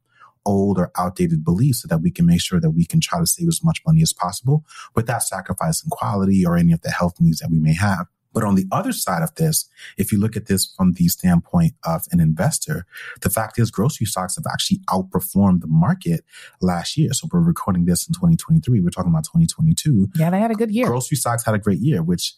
old 0.46 0.78
or 0.78 0.90
outdated 0.96 1.44
beliefs 1.44 1.82
so 1.82 1.88
that 1.88 2.00
we 2.00 2.10
can 2.10 2.26
make 2.26 2.40
sure 2.40 2.60
that 2.60 2.70
we 2.70 2.84
can 2.84 3.00
try 3.00 3.18
to 3.18 3.26
save 3.26 3.48
as 3.48 3.62
much 3.62 3.82
money 3.86 4.02
as 4.02 4.12
possible 4.12 4.64
without 4.94 5.22
sacrificing 5.22 5.90
quality 5.90 6.44
or 6.46 6.56
any 6.56 6.72
of 6.72 6.80
the 6.80 6.90
health 6.90 7.14
needs 7.20 7.40
that 7.40 7.50
we 7.50 7.58
may 7.58 7.74
have. 7.74 8.06
But 8.32 8.44
on 8.44 8.54
the 8.54 8.66
other 8.70 8.92
side 8.92 9.22
of 9.22 9.34
this, 9.34 9.68
if 9.96 10.12
you 10.12 10.18
look 10.18 10.36
at 10.36 10.46
this 10.46 10.72
from 10.76 10.92
the 10.92 11.08
standpoint 11.08 11.74
of 11.84 12.06
an 12.12 12.20
investor, 12.20 12.86
the 13.20 13.30
fact 13.30 13.58
is 13.58 13.70
grocery 13.70 14.06
stocks 14.06 14.36
have 14.36 14.46
actually 14.50 14.78
outperformed 14.88 15.60
the 15.60 15.66
market 15.66 16.24
last 16.60 16.96
year. 16.96 17.12
So 17.12 17.28
we're 17.32 17.40
recording 17.40 17.86
this 17.86 18.06
in 18.06 18.14
2023. 18.14 18.80
We're 18.80 18.90
talking 18.90 19.10
about 19.10 19.24
2022. 19.24 20.10
Yeah, 20.14 20.30
they 20.30 20.38
had 20.38 20.50
a 20.50 20.54
good 20.54 20.70
year. 20.70 20.86
Grocery 20.86 21.16
stocks 21.16 21.44
had 21.44 21.54
a 21.54 21.58
great 21.58 21.80
year, 21.80 22.02
which, 22.02 22.34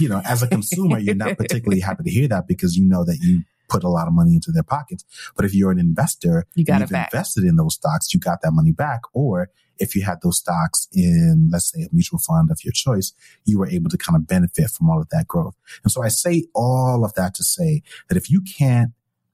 you 0.00 0.08
know, 0.08 0.22
as 0.24 0.42
a 0.42 0.48
consumer, 0.48 0.98
you're 0.98 1.14
not 1.14 1.36
particularly 1.36 1.80
happy 1.80 2.04
to 2.04 2.10
hear 2.10 2.28
that 2.28 2.48
because 2.48 2.76
you 2.76 2.84
know 2.84 3.04
that 3.04 3.18
you 3.20 3.42
put 3.68 3.84
a 3.84 3.88
lot 3.88 4.06
of 4.06 4.14
money 4.14 4.34
into 4.34 4.52
their 4.52 4.62
pockets. 4.62 5.04
But 5.34 5.44
if 5.44 5.54
you're 5.54 5.70
an 5.70 5.78
investor, 5.78 6.46
you 6.54 6.64
got 6.64 6.88
back. 6.88 7.12
invested 7.12 7.44
in 7.44 7.56
those 7.56 7.74
stocks, 7.74 8.14
you 8.14 8.20
got 8.20 8.40
that 8.42 8.52
money 8.52 8.72
back. 8.72 9.00
Or 9.12 9.50
if 9.78 9.94
you 9.94 10.02
had 10.02 10.18
those 10.22 10.38
stocks 10.38 10.88
in, 10.92 11.48
let's 11.52 11.72
say, 11.72 11.82
a 11.82 11.88
mutual 11.92 12.18
fund 12.18 12.50
of 12.50 12.64
your 12.64 12.72
choice, 12.72 13.12
you 13.44 13.58
were 13.58 13.68
able 13.68 13.90
to 13.90 13.98
kind 13.98 14.16
of 14.16 14.26
benefit 14.26 14.70
from 14.70 14.88
all 14.88 15.00
of 15.00 15.08
that 15.10 15.26
growth. 15.26 15.54
And 15.82 15.92
so 15.92 16.02
I 16.02 16.08
say 16.08 16.44
all 16.54 17.04
of 17.04 17.14
that 17.14 17.34
to 17.36 17.44
say 17.44 17.82
that 18.08 18.16
if 18.16 18.30
you 18.30 18.42
can't 18.42 18.92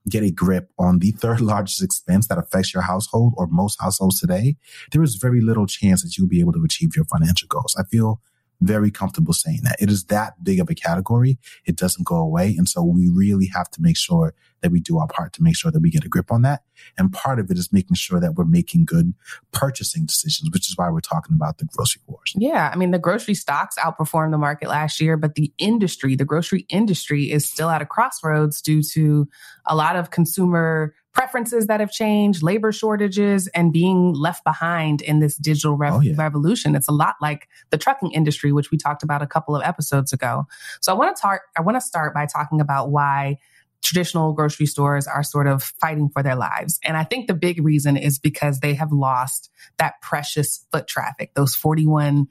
get 0.09 0.23
a 0.23 0.31
grip 0.31 0.69
on 0.77 0.99
the 0.99 1.11
third 1.19 1.41
largest 1.41 1.81
expense 1.81 2.27
that 2.27 2.37
affects 2.37 2.73
your 2.73 2.83
household 2.83 3.33
or 3.37 3.47
most 3.47 3.81
households 3.81 4.19
today, 4.19 4.55
there 4.91 5.03
is 5.03 5.15
very 5.15 5.41
little 5.41 5.67
chance 5.67 6.03
that 6.03 6.17
you'll 6.17 6.27
be 6.27 6.39
able 6.39 6.53
to 6.53 6.63
achieve 6.63 6.95
your 6.95 7.05
financial 7.05 7.47
goals. 7.47 7.75
I 7.77 7.83
feel 7.83 8.21
very 8.61 8.91
comfortable 8.91 9.33
saying 9.33 9.61
that. 9.63 9.75
It 9.79 9.89
is 9.89 10.05
that 10.05 10.43
big 10.43 10.59
of 10.59 10.69
a 10.69 10.75
category. 10.75 11.37
It 11.65 11.75
doesn't 11.75 12.05
go 12.05 12.15
away. 12.15 12.55
And 12.57 12.67
so 12.67 12.83
we 12.83 13.09
really 13.09 13.47
have 13.47 13.69
to 13.71 13.81
make 13.81 13.97
sure 13.97 14.33
that 14.61 14.71
we 14.71 14.79
do 14.79 14.97
our 14.97 15.07
part 15.07 15.33
to 15.33 15.43
make 15.43 15.57
sure 15.57 15.71
that 15.71 15.81
we 15.81 15.89
get 15.89 16.05
a 16.05 16.09
grip 16.09 16.31
on 16.31 16.41
that. 16.43 16.61
And 16.97 17.11
part 17.11 17.39
of 17.39 17.51
it 17.51 17.57
is 17.57 17.73
making 17.73 17.95
sure 17.95 18.19
that 18.19 18.35
we're 18.35 18.45
making 18.45 18.85
good 18.85 19.13
purchasing 19.51 20.05
decisions, 20.05 20.49
which 20.51 20.69
is 20.69 20.77
why 20.77 20.89
we're 20.89 21.01
talking 21.01 21.35
about 21.35 21.57
the 21.57 21.65
grocery 21.65 22.01
wars. 22.07 22.33
Yeah. 22.35 22.71
I 22.73 22.77
mean, 22.77 22.91
the 22.91 22.99
grocery 22.99 23.33
stocks 23.33 23.75
outperformed 23.77 24.31
the 24.31 24.37
market 24.37 24.69
last 24.69 25.01
year, 25.01 25.17
but 25.17 25.35
the 25.35 25.51
industry, 25.57 26.15
the 26.15 26.25
grocery 26.25 26.65
industry 26.69 27.29
is 27.29 27.45
still 27.45 27.69
at 27.69 27.81
a 27.81 27.85
crossroads 27.85 28.61
due 28.61 28.81
to 28.93 29.27
a 29.65 29.75
lot 29.75 29.97
of 29.97 30.11
consumer 30.11 30.95
preferences 31.13 31.67
that 31.67 31.79
have 31.79 31.91
changed, 31.91 32.41
labor 32.41 32.71
shortages, 32.71 33.47
and 33.49 33.71
being 33.71 34.13
left 34.13 34.43
behind 34.43 35.01
in 35.01 35.19
this 35.19 35.37
digital 35.37 35.77
rev- 35.77 35.93
oh, 35.93 36.01
yeah. 36.01 36.15
revolution. 36.17 36.75
It's 36.75 36.87
a 36.87 36.93
lot 36.93 37.15
like 37.21 37.47
the 37.69 37.77
trucking 37.77 38.11
industry, 38.11 38.51
which 38.51 38.71
we 38.71 38.77
talked 38.77 39.03
about 39.03 39.21
a 39.21 39.27
couple 39.27 39.55
of 39.55 39.63
episodes 39.63 40.11
ago. 40.11 40.45
So 40.81 40.91
I 40.91 40.95
want 40.95 41.15
to 41.15 41.21
talk, 41.21 41.41
I 41.57 41.61
want 41.61 41.77
to 41.77 41.81
start 41.81 42.13
by 42.13 42.25
talking 42.25 42.59
about 42.59 42.89
why 42.89 43.37
traditional 43.83 44.33
grocery 44.33 44.65
stores 44.65 45.05
are 45.05 45.23
sort 45.23 45.45
of 45.45 45.61
fighting 45.61 46.09
for 46.09 46.23
their 46.23 46.35
lives. 46.35 46.79
And 46.83 46.97
I 46.97 47.03
think 47.03 47.27
the 47.27 47.33
big 47.33 47.63
reason 47.63 47.95
is 47.95 48.17
because 48.17 48.59
they 48.61 48.73
have 48.73 48.91
lost 48.91 49.51
that 49.77 50.01
precious 50.01 50.65
foot 50.71 50.87
traffic, 50.87 51.33
those 51.35 51.53
41 51.53 52.27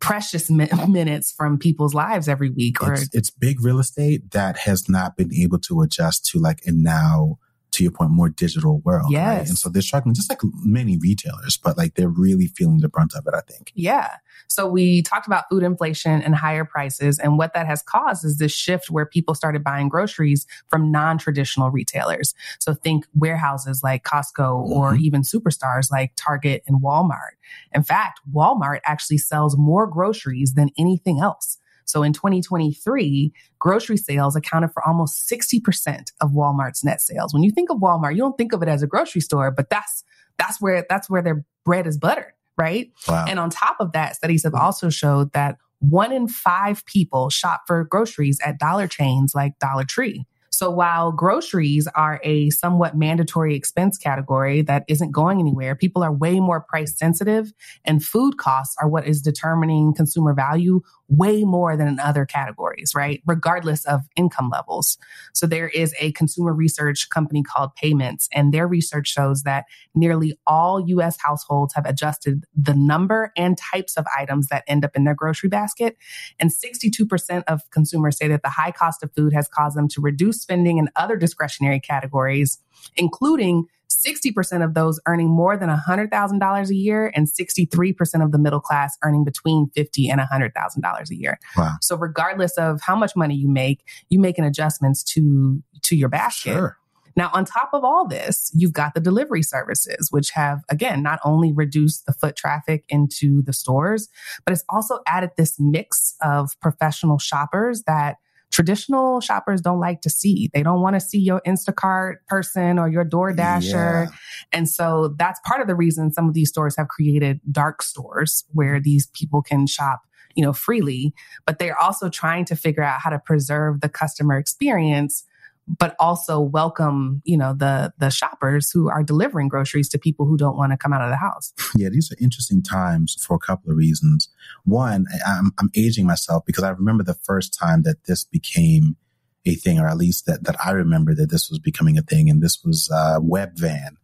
precious 0.00 0.50
mi- 0.50 0.68
minutes 0.88 1.32
from 1.32 1.58
people's 1.58 1.94
lives 1.94 2.28
every 2.28 2.50
week 2.50 2.82
or 2.82 2.94
it's, 2.94 3.08
it's, 3.14 3.30
big 3.30 3.62
real 3.62 3.78
estate 3.78 4.30
that 4.32 4.58
has 4.58 4.88
not 4.88 5.16
been 5.16 5.32
able 5.32 5.58
to 5.58 5.80
adjust 5.80 6.26
to 6.26 6.38
like 6.38 6.60
a 6.66 6.72
now 6.72 7.38
to 7.72 7.82
your 7.82 7.92
point 7.92 8.10
more 8.10 8.28
digital 8.28 8.78
world 8.80 9.10
yes. 9.10 9.38
right 9.38 9.48
and 9.48 9.58
so 9.58 9.68
they're 9.68 9.82
struggling 9.82 10.14
just 10.14 10.30
like 10.30 10.40
many 10.62 10.96
retailers 10.98 11.56
but 11.56 11.76
like 11.76 11.94
they're 11.94 12.08
really 12.08 12.46
feeling 12.46 12.78
the 12.78 12.88
brunt 12.88 13.14
of 13.14 13.26
it 13.26 13.34
i 13.34 13.40
think 13.40 13.72
yeah 13.74 14.16
so 14.48 14.66
we 14.66 15.02
talked 15.02 15.26
about 15.26 15.44
food 15.50 15.62
inflation 15.62 16.22
and 16.22 16.34
higher 16.34 16.64
prices. 16.64 17.18
And 17.18 17.38
what 17.38 17.54
that 17.54 17.66
has 17.66 17.82
caused 17.82 18.24
is 18.24 18.38
this 18.38 18.52
shift 18.52 18.90
where 18.90 19.06
people 19.06 19.34
started 19.34 19.64
buying 19.64 19.88
groceries 19.88 20.46
from 20.68 20.90
non-traditional 20.90 21.70
retailers. 21.70 22.34
So 22.58 22.74
think 22.74 23.06
warehouses 23.14 23.82
like 23.82 24.04
Costco 24.04 24.36
mm-hmm. 24.38 24.72
or 24.72 24.94
even 24.96 25.22
superstars 25.22 25.90
like 25.90 26.12
Target 26.16 26.62
and 26.66 26.82
Walmart. 26.82 27.36
In 27.74 27.82
fact, 27.82 28.20
Walmart 28.32 28.80
actually 28.84 29.18
sells 29.18 29.56
more 29.56 29.86
groceries 29.86 30.54
than 30.54 30.70
anything 30.78 31.20
else. 31.20 31.58
So 31.86 32.02
in 32.02 32.12
2023, 32.12 33.32
grocery 33.58 33.96
sales 33.96 34.36
accounted 34.36 34.70
for 34.72 34.86
almost 34.86 35.28
60% 35.30 36.10
of 36.20 36.32
Walmart's 36.32 36.84
net 36.84 37.00
sales. 37.00 37.32
When 37.32 37.42
you 37.42 37.50
think 37.50 37.70
of 37.70 37.78
Walmart, 37.78 38.12
you 38.12 38.18
don't 38.18 38.36
think 38.36 38.52
of 38.52 38.62
it 38.62 38.68
as 38.68 38.82
a 38.82 38.86
grocery 38.86 39.20
store, 39.20 39.50
but 39.50 39.70
that's 39.70 40.04
that's 40.38 40.60
where 40.60 40.84
that's 40.88 41.08
where 41.08 41.22
their 41.22 41.44
bread 41.64 41.86
is 41.86 41.96
buttered 41.96 42.32
right? 42.58 42.90
Wow. 43.08 43.26
And 43.28 43.38
on 43.38 43.50
top 43.50 43.76
of 43.80 43.92
that, 43.92 44.16
studies 44.16 44.44
have 44.44 44.52
hmm. 44.52 44.60
also 44.60 44.90
showed 44.90 45.32
that 45.32 45.56
one 45.78 46.12
in 46.12 46.28
five 46.28 46.84
people 46.86 47.28
shop 47.28 47.62
for 47.66 47.84
groceries 47.84 48.40
at 48.44 48.58
dollar 48.58 48.88
chains 48.88 49.32
like 49.34 49.58
Dollar 49.58 49.84
Tree. 49.84 50.24
So 50.50 50.70
while 50.70 51.12
groceries 51.12 51.86
are 51.94 52.18
a 52.24 52.48
somewhat 52.48 52.96
mandatory 52.96 53.54
expense 53.54 53.98
category 53.98 54.62
that 54.62 54.84
isn't 54.88 55.10
going 55.10 55.38
anywhere, 55.38 55.74
people 55.76 56.02
are 56.02 56.12
way 56.12 56.40
more 56.40 56.62
price 56.62 56.96
sensitive 56.96 57.52
and 57.84 58.02
food 58.02 58.38
costs 58.38 58.74
are 58.80 58.88
what 58.88 59.06
is 59.06 59.20
determining 59.20 59.92
consumer 59.92 60.32
value 60.32 60.80
way 61.08 61.44
more 61.44 61.76
than 61.76 61.88
in 61.88 62.00
other 62.00 62.24
categories, 62.24 62.92
right? 62.94 63.22
Regardless 63.26 63.84
of 63.84 64.02
income 64.16 64.50
levels. 64.50 64.98
So 65.32 65.46
there 65.46 65.68
is 65.68 65.94
a 66.00 66.12
consumer 66.12 66.52
research 66.52 67.08
company 67.10 67.42
called 67.42 67.70
PYMNTS, 67.82 68.28
and 68.32 68.52
their 68.52 68.66
research 68.66 69.08
shows 69.08 69.42
that 69.42 69.64
nearly 69.94 70.38
all 70.46 70.80
US 70.88 71.16
households 71.20 71.74
have 71.74 71.86
adjusted 71.86 72.44
the 72.54 72.74
number 72.74 73.32
and 73.36 73.56
types 73.56 73.96
of 73.96 74.06
items 74.16 74.48
that 74.48 74.64
end 74.66 74.84
up 74.84 74.96
in 74.96 75.04
their 75.04 75.14
grocery 75.14 75.48
basket. 75.48 75.96
And 76.40 76.50
62% 76.50 77.44
of 77.46 77.62
consumers 77.70 78.16
say 78.16 78.28
that 78.28 78.42
the 78.42 78.50
high 78.50 78.72
cost 78.72 79.02
of 79.02 79.12
food 79.14 79.32
has 79.32 79.48
caused 79.48 79.76
them 79.76 79.88
to 79.88 80.00
reduce 80.00 80.40
spending 80.40 80.78
in 80.78 80.88
other 80.96 81.16
discretionary 81.16 81.80
categories, 81.80 82.58
including 82.96 83.66
60% 84.06 84.64
of 84.64 84.74
those 84.74 85.00
earning 85.06 85.28
more 85.28 85.56
than 85.56 85.68
$100,000 85.68 86.68
a 86.68 86.74
year 86.74 87.12
and 87.14 87.26
63% 87.26 88.24
of 88.24 88.32
the 88.32 88.38
middle 88.38 88.60
class 88.60 88.96
earning 89.02 89.24
between 89.24 89.70
50 89.74 90.08
and 90.08 90.20
$100,000 90.20 91.10
a 91.10 91.16
year. 91.16 91.38
Wow. 91.56 91.72
So 91.80 91.96
regardless 91.96 92.56
of 92.56 92.80
how 92.80 92.96
much 92.96 93.16
money 93.16 93.34
you 93.34 93.48
make, 93.48 93.84
you 94.08 94.18
making 94.18 94.44
adjustments 94.44 95.02
to 95.04 95.62
to 95.82 95.96
your 95.96 96.08
basket. 96.08 96.52
Sure. 96.52 96.76
Now, 97.16 97.30
on 97.32 97.46
top 97.46 97.70
of 97.72 97.82
all 97.82 98.06
this, 98.06 98.52
you've 98.54 98.74
got 98.74 98.94
the 98.94 99.00
delivery 99.00 99.42
services, 99.42 100.08
which 100.10 100.30
have, 100.32 100.62
again, 100.68 101.02
not 101.02 101.18
only 101.24 101.50
reduced 101.50 102.04
the 102.04 102.12
foot 102.12 102.36
traffic 102.36 102.84
into 102.90 103.42
the 103.42 103.54
stores, 103.54 104.10
but 104.44 104.52
it's 104.52 104.64
also 104.68 104.98
added 105.06 105.30
this 105.38 105.56
mix 105.58 106.14
of 106.20 106.50
professional 106.60 107.18
shoppers 107.18 107.84
that 107.86 108.16
traditional 108.50 109.20
shoppers 109.20 109.60
don't 109.60 109.80
like 109.80 110.00
to 110.02 110.10
see. 110.10 110.50
They 110.54 110.62
don't 110.62 110.80
want 110.80 110.94
to 110.94 111.00
see 111.00 111.18
your 111.18 111.40
Instacart 111.46 112.16
person 112.26 112.78
or 112.78 112.88
your 112.88 113.04
DoorDasher. 113.04 114.06
Yeah. 114.06 114.16
And 114.52 114.68
so 114.68 115.14
that's 115.18 115.40
part 115.44 115.60
of 115.60 115.66
the 115.66 115.74
reason 115.74 116.12
some 116.12 116.28
of 116.28 116.34
these 116.34 116.48
stores 116.48 116.76
have 116.76 116.88
created 116.88 117.40
dark 117.50 117.82
stores 117.82 118.44
where 118.52 118.80
these 118.80 119.08
people 119.08 119.42
can 119.42 119.66
shop 119.66 120.00
you 120.34 120.44
know 120.44 120.52
freely 120.52 121.14
but 121.46 121.58
they're 121.58 121.80
also 121.80 122.10
trying 122.10 122.44
to 122.44 122.54
figure 122.54 122.82
out 122.82 123.00
how 123.00 123.08
to 123.08 123.18
preserve 123.18 123.80
the 123.80 123.88
customer 123.88 124.36
experience 124.36 125.24
but 125.66 125.96
also 125.98 126.40
welcome, 126.40 127.22
you 127.24 127.36
know, 127.36 127.52
the 127.52 127.92
the 127.98 128.10
shoppers 128.10 128.70
who 128.70 128.88
are 128.88 129.02
delivering 129.02 129.48
groceries 129.48 129.88
to 129.90 129.98
people 129.98 130.26
who 130.26 130.36
don't 130.36 130.56
want 130.56 130.72
to 130.72 130.78
come 130.78 130.92
out 130.92 131.02
of 131.02 131.10
the 131.10 131.16
house. 131.16 131.52
Yeah, 131.76 131.90
these 131.90 132.10
are 132.10 132.16
interesting 132.20 132.62
times 132.62 133.16
for 133.22 133.34
a 133.34 133.38
couple 133.38 133.70
of 133.70 133.76
reasons. 133.76 134.28
One, 134.64 135.04
I'm, 135.26 135.52
I'm 135.58 135.70
aging 135.74 136.06
myself 136.06 136.44
because 136.46 136.64
I 136.64 136.70
remember 136.70 137.04
the 137.04 137.14
first 137.14 137.56
time 137.58 137.82
that 137.82 138.04
this 138.04 138.24
became 138.24 138.96
a 139.44 139.54
thing, 139.54 139.78
or 139.78 139.86
at 139.86 139.98
least 139.98 140.26
that 140.26 140.44
that 140.44 140.56
I 140.64 140.70
remember 140.70 141.14
that 141.14 141.30
this 141.30 141.50
was 141.50 141.58
becoming 141.58 141.98
a 141.98 142.02
thing, 142.02 142.30
and 142.30 142.42
this 142.42 142.64
was 142.64 142.90
uh, 142.92 143.20
Webvan 143.20 143.96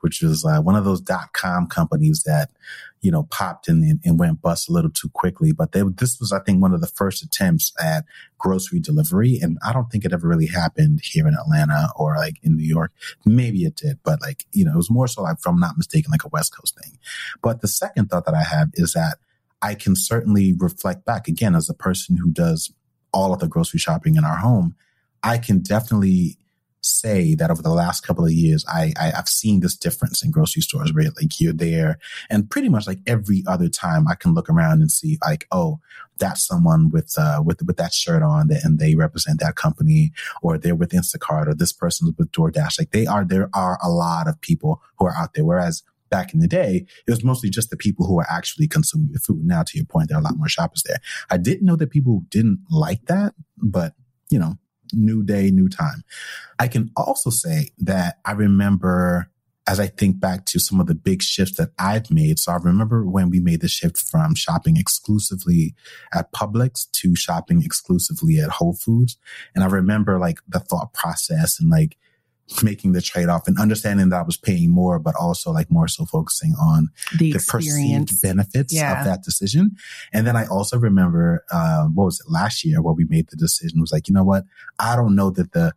which 0.00 0.22
was 0.22 0.44
uh, 0.44 0.60
one 0.60 0.76
of 0.76 0.84
those 0.84 1.00
dot 1.00 1.32
com 1.32 1.66
companies 1.66 2.22
that, 2.24 2.50
you 3.00 3.10
know, 3.10 3.24
popped 3.24 3.68
and, 3.68 4.00
and 4.04 4.18
went 4.18 4.40
bust 4.40 4.68
a 4.68 4.72
little 4.72 4.90
too 4.90 5.08
quickly. 5.10 5.52
But 5.52 5.72
they, 5.72 5.82
this 5.82 6.18
was, 6.18 6.32
I 6.32 6.40
think, 6.40 6.60
one 6.60 6.74
of 6.74 6.80
the 6.80 6.86
first 6.86 7.22
attempts 7.22 7.72
at 7.80 8.04
grocery 8.38 8.80
delivery. 8.80 9.38
And 9.40 9.58
I 9.64 9.72
don't 9.72 9.90
think 9.90 10.04
it 10.04 10.12
ever 10.12 10.26
really 10.26 10.46
happened 10.46 11.00
here 11.02 11.26
in 11.26 11.34
Atlanta 11.34 11.90
or 11.96 12.16
like 12.16 12.36
in 12.42 12.56
New 12.56 12.66
York. 12.66 12.92
Maybe 13.24 13.64
it 13.64 13.76
did, 13.76 13.98
but 14.02 14.20
like, 14.20 14.46
you 14.52 14.64
know, 14.64 14.72
it 14.72 14.76
was 14.76 14.90
more 14.90 15.08
so 15.08 15.22
like, 15.22 15.38
if 15.38 15.46
I'm 15.46 15.60
not 15.60 15.76
mistaken, 15.76 16.10
like 16.10 16.24
a 16.24 16.28
West 16.28 16.56
Coast 16.56 16.78
thing. 16.82 16.98
But 17.42 17.60
the 17.60 17.68
second 17.68 18.08
thought 18.10 18.26
that 18.26 18.34
I 18.34 18.42
have 18.42 18.70
is 18.74 18.92
that 18.92 19.18
I 19.60 19.74
can 19.74 19.96
certainly 19.96 20.54
reflect 20.56 21.04
back 21.04 21.28
again 21.28 21.54
as 21.54 21.68
a 21.68 21.74
person 21.74 22.16
who 22.16 22.30
does 22.30 22.72
all 23.12 23.32
of 23.32 23.40
the 23.40 23.48
grocery 23.48 23.78
shopping 23.78 24.16
in 24.16 24.24
our 24.24 24.36
home. 24.36 24.76
I 25.22 25.38
can 25.38 25.60
definitely 25.60 26.38
say 26.80 27.34
that 27.34 27.50
over 27.50 27.62
the 27.62 27.70
last 27.70 28.06
couple 28.06 28.24
of 28.24 28.32
years, 28.32 28.64
I, 28.68 28.92
I 29.00 29.10
have 29.14 29.28
seen 29.28 29.60
this 29.60 29.76
difference 29.76 30.22
in 30.22 30.30
grocery 30.30 30.62
stores 30.62 30.92
where 30.92 31.04
like 31.04 31.40
you're 31.40 31.52
there, 31.52 31.98
and 32.30 32.50
pretty 32.50 32.68
much 32.68 32.86
like 32.86 33.00
every 33.06 33.42
other 33.46 33.68
time 33.68 34.06
I 34.08 34.14
can 34.14 34.34
look 34.34 34.48
around 34.48 34.80
and 34.80 34.90
see 34.90 35.18
like, 35.24 35.46
oh, 35.52 35.80
that's 36.18 36.44
someone 36.44 36.90
with 36.90 37.14
uh 37.16 37.42
with 37.44 37.62
with 37.62 37.76
that 37.76 37.92
shirt 37.92 38.22
on, 38.22 38.48
that, 38.48 38.64
and 38.64 38.78
they 38.78 38.94
represent 38.94 39.40
that 39.40 39.56
company, 39.56 40.12
or 40.42 40.58
they're 40.58 40.74
with 40.74 40.90
Instacart, 40.90 41.46
or 41.46 41.54
this 41.54 41.72
person's 41.72 42.14
with 42.18 42.32
DoorDash. 42.32 42.78
Like 42.78 42.90
they 42.90 43.06
are, 43.06 43.24
there 43.24 43.50
are 43.52 43.78
a 43.82 43.88
lot 43.88 44.28
of 44.28 44.40
people 44.40 44.82
who 44.98 45.06
are 45.06 45.14
out 45.16 45.34
there. 45.34 45.44
Whereas 45.44 45.82
back 46.10 46.32
in 46.32 46.40
the 46.40 46.48
day, 46.48 46.86
it 47.06 47.10
was 47.10 47.22
mostly 47.22 47.50
just 47.50 47.70
the 47.70 47.76
people 47.76 48.06
who 48.06 48.18
are 48.18 48.26
actually 48.30 48.66
consuming 48.66 49.12
the 49.12 49.18
food. 49.18 49.44
Now, 49.44 49.62
to 49.62 49.76
your 49.76 49.84
point, 49.84 50.08
there 50.08 50.16
are 50.16 50.20
a 50.20 50.24
lot 50.24 50.38
more 50.38 50.48
shoppers 50.48 50.82
there. 50.84 51.00
I 51.30 51.36
didn't 51.36 51.66
know 51.66 51.76
that 51.76 51.90
people 51.90 52.24
didn't 52.30 52.60
like 52.70 53.06
that, 53.06 53.34
but 53.58 53.94
you 54.30 54.38
know, 54.38 54.58
new 54.92 55.22
day, 55.22 55.50
new 55.50 55.68
time. 55.68 56.04
I 56.58 56.68
can 56.68 56.90
also 56.96 57.30
say 57.30 57.70
that 57.78 58.18
I 58.24 58.32
remember 58.32 59.30
as 59.68 59.78
I 59.78 59.86
think 59.86 60.18
back 60.18 60.46
to 60.46 60.58
some 60.58 60.80
of 60.80 60.86
the 60.86 60.94
big 60.94 61.20
shifts 61.22 61.58
that 61.58 61.72
I've 61.78 62.10
made. 62.10 62.38
So 62.38 62.52
I 62.52 62.56
remember 62.56 63.04
when 63.04 63.28
we 63.28 63.38
made 63.38 63.60
the 63.60 63.68
shift 63.68 63.98
from 63.98 64.34
shopping 64.34 64.78
exclusively 64.78 65.74
at 66.14 66.32
Publix 66.32 66.90
to 66.92 67.14
shopping 67.14 67.62
exclusively 67.62 68.38
at 68.38 68.48
Whole 68.48 68.72
Foods. 68.72 69.18
And 69.54 69.62
I 69.62 69.66
remember 69.66 70.18
like 70.18 70.38
the 70.48 70.60
thought 70.60 70.94
process 70.94 71.60
and 71.60 71.68
like 71.68 71.98
making 72.62 72.92
the 72.92 73.02
trade 73.02 73.28
off 73.28 73.46
and 73.46 73.58
understanding 73.58 74.08
that 74.08 74.20
I 74.20 74.22
was 74.22 74.36
paying 74.36 74.70
more, 74.70 74.98
but 74.98 75.14
also 75.16 75.52
like 75.52 75.70
more 75.70 75.88
so 75.88 76.04
focusing 76.04 76.54
on 76.60 76.88
the, 77.18 77.32
the 77.32 77.44
perceived 77.46 78.20
benefits 78.22 78.74
yeah. 78.74 78.98
of 78.98 79.04
that 79.04 79.22
decision. 79.22 79.76
And 80.12 80.26
then 80.26 80.36
I 80.36 80.46
also 80.46 80.78
remember, 80.78 81.44
uh, 81.50 81.84
what 81.86 82.04
was 82.04 82.20
it 82.20 82.30
last 82.30 82.64
year 82.64 82.80
where 82.80 82.94
we 82.94 83.04
made 83.04 83.28
the 83.28 83.36
decision 83.36 83.80
was 83.80 83.92
like, 83.92 84.08
you 84.08 84.14
know 84.14 84.24
what? 84.24 84.44
I 84.78 84.96
don't 84.96 85.14
know 85.14 85.30
that 85.30 85.52
the 85.52 85.72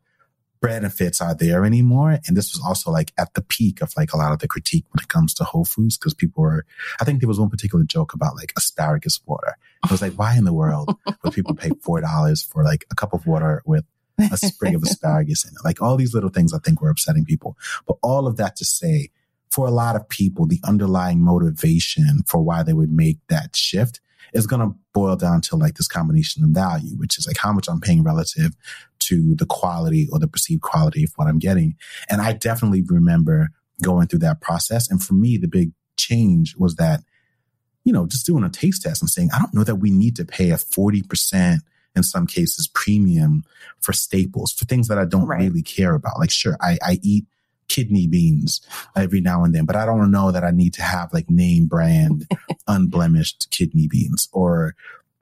benefits 0.62 1.20
are 1.20 1.34
there 1.34 1.66
anymore. 1.66 2.20
And 2.28 2.38
this 2.38 2.54
was 2.54 2.64
also 2.64 2.92
like 2.92 3.12
at 3.18 3.34
the 3.34 3.42
peak 3.42 3.82
of 3.82 3.92
like 3.98 4.14
a 4.14 4.18
lot 4.18 4.32
of 4.32 4.40
the 4.40 4.48
critique 4.48 4.86
when 4.92 5.04
it 5.04 5.10
comes 5.10 5.34
to 5.36 5.44
Whole 5.44 5.66
Foods 5.66 5.98
because 5.98 6.14
people 6.14 6.44
were, 6.44 6.66
I 7.00 7.04
think 7.04 7.20
there 7.20 7.28
was 7.28 7.40
one 7.40 7.50
particular 7.50 7.84
joke 7.84 8.14
about 8.14 8.36
like 8.36 8.54
asparagus 8.56 9.20
water. 9.26 9.58
I 9.84 9.92
was 9.92 10.02
like, 10.02 10.14
why 10.14 10.38
in 10.38 10.46
the 10.46 10.54
world 10.54 10.96
would 11.24 11.34
people 11.34 11.56
pay 11.56 11.70
$4 11.70 12.48
for 12.48 12.64
like 12.64 12.86
a 12.92 12.96
cup 12.96 13.14
of 13.14 13.26
water 13.26 13.64
with 13.66 13.84
a 14.20 14.38
sprig 14.38 14.76
of 14.76 14.84
asparagus 14.84 15.46
in 15.46 15.54
it? 15.54 15.66
Like 15.66 15.82
all 15.82 15.98
these 15.98 16.14
little 16.14 16.30
things 16.30 16.54
I 16.54 16.60
think 16.60 16.82
were 16.82 16.90
upsetting 16.90 17.26
people. 17.26 17.58
But 17.88 17.98
all 18.02 18.28
of 18.28 18.38
that 18.38 18.56
to 18.58 18.66
say, 18.66 19.10
for 19.50 19.68
a 19.68 19.72
lot 19.72 19.96
of 19.96 20.08
people, 20.08 20.46
the 20.46 20.62
underlying 20.64 21.22
motivation 21.22 22.24
for 22.26 22.42
why 22.42 22.64
they 22.64 22.74
would 22.74 22.92
make 22.92 23.18
that 23.28 23.56
shift 23.56 24.00
is 24.34 24.48
going 24.48 24.62
to 24.62 24.76
boil 24.94 25.16
down 25.16 25.42
to 25.42 25.56
like 25.58 25.76
this 25.76 25.88
combination 25.88 26.44
of 26.44 26.52
value, 26.52 26.96
which 26.98 27.18
is 27.18 27.28
like 27.28 27.38
how 27.38 27.52
much 27.52 27.68
I'm 27.68 27.82
paying 27.82 28.04
relative 28.04 28.56
to 29.00 29.36
the 29.36 29.46
quality 29.46 30.08
or 30.12 30.20
the 30.20 30.28
perceived 30.28 30.62
quality 30.62 31.04
of 31.04 31.12
what 31.16 31.28
I'm 31.28 31.40
getting. 31.40 31.76
And 32.10 32.22
I 32.22 32.34
definitely 32.34 32.82
remember 32.82 33.50
going 33.82 34.08
through 34.08 34.20
that 34.20 34.42
process. 34.42 34.90
And 34.90 35.04
for 35.04 35.14
me, 35.14 35.38
the 35.38 35.48
big 35.48 35.72
change 35.98 36.56
was 36.56 36.76
that, 36.76 37.02
you 37.84 37.92
know, 37.92 38.06
just 38.06 38.26
doing 38.26 38.44
a 38.44 38.50
taste 38.50 38.84
test 38.84 39.02
and 39.02 39.10
saying, 39.10 39.30
I 39.34 39.40
don't 39.40 39.54
know 39.54 39.64
that 39.64 39.76
we 39.76 39.90
need 39.90 40.16
to 40.18 40.26
pay 40.26 40.52
a 40.52 40.56
40% 40.56 41.60
in 41.96 42.04
some 42.04 42.28
cases 42.28 42.70
premium 42.74 43.44
for 43.80 43.94
staples, 43.94 44.54
for 44.54 44.66
things 44.66 44.88
that 44.88 44.98
I 44.98 45.06
don't 45.06 45.28
right. 45.28 45.42
really 45.42 45.62
care 45.62 45.94
about. 45.94 46.20
Like, 46.20 46.32
sure, 46.32 46.58
I, 46.62 46.78
I 46.84 47.00
eat 47.02 47.26
kidney 47.68 48.08
beans 48.08 48.62
every 48.96 49.22
now 49.22 49.44
and 49.44 49.56
then, 49.56 49.66
but 49.66 49.76
I 49.76 49.86
don't 49.86 50.12
know 50.12 50.32
that 50.32 50.44
I 50.44 50.52
need 50.52 50.74
to 50.76 50.82
have 50.82 51.14
like 51.14 51.30
name 51.30 51.68
brand 51.68 52.28
unblemished 52.68 53.50
kidney 53.50 53.88
beans 53.88 54.28
or 54.34 54.76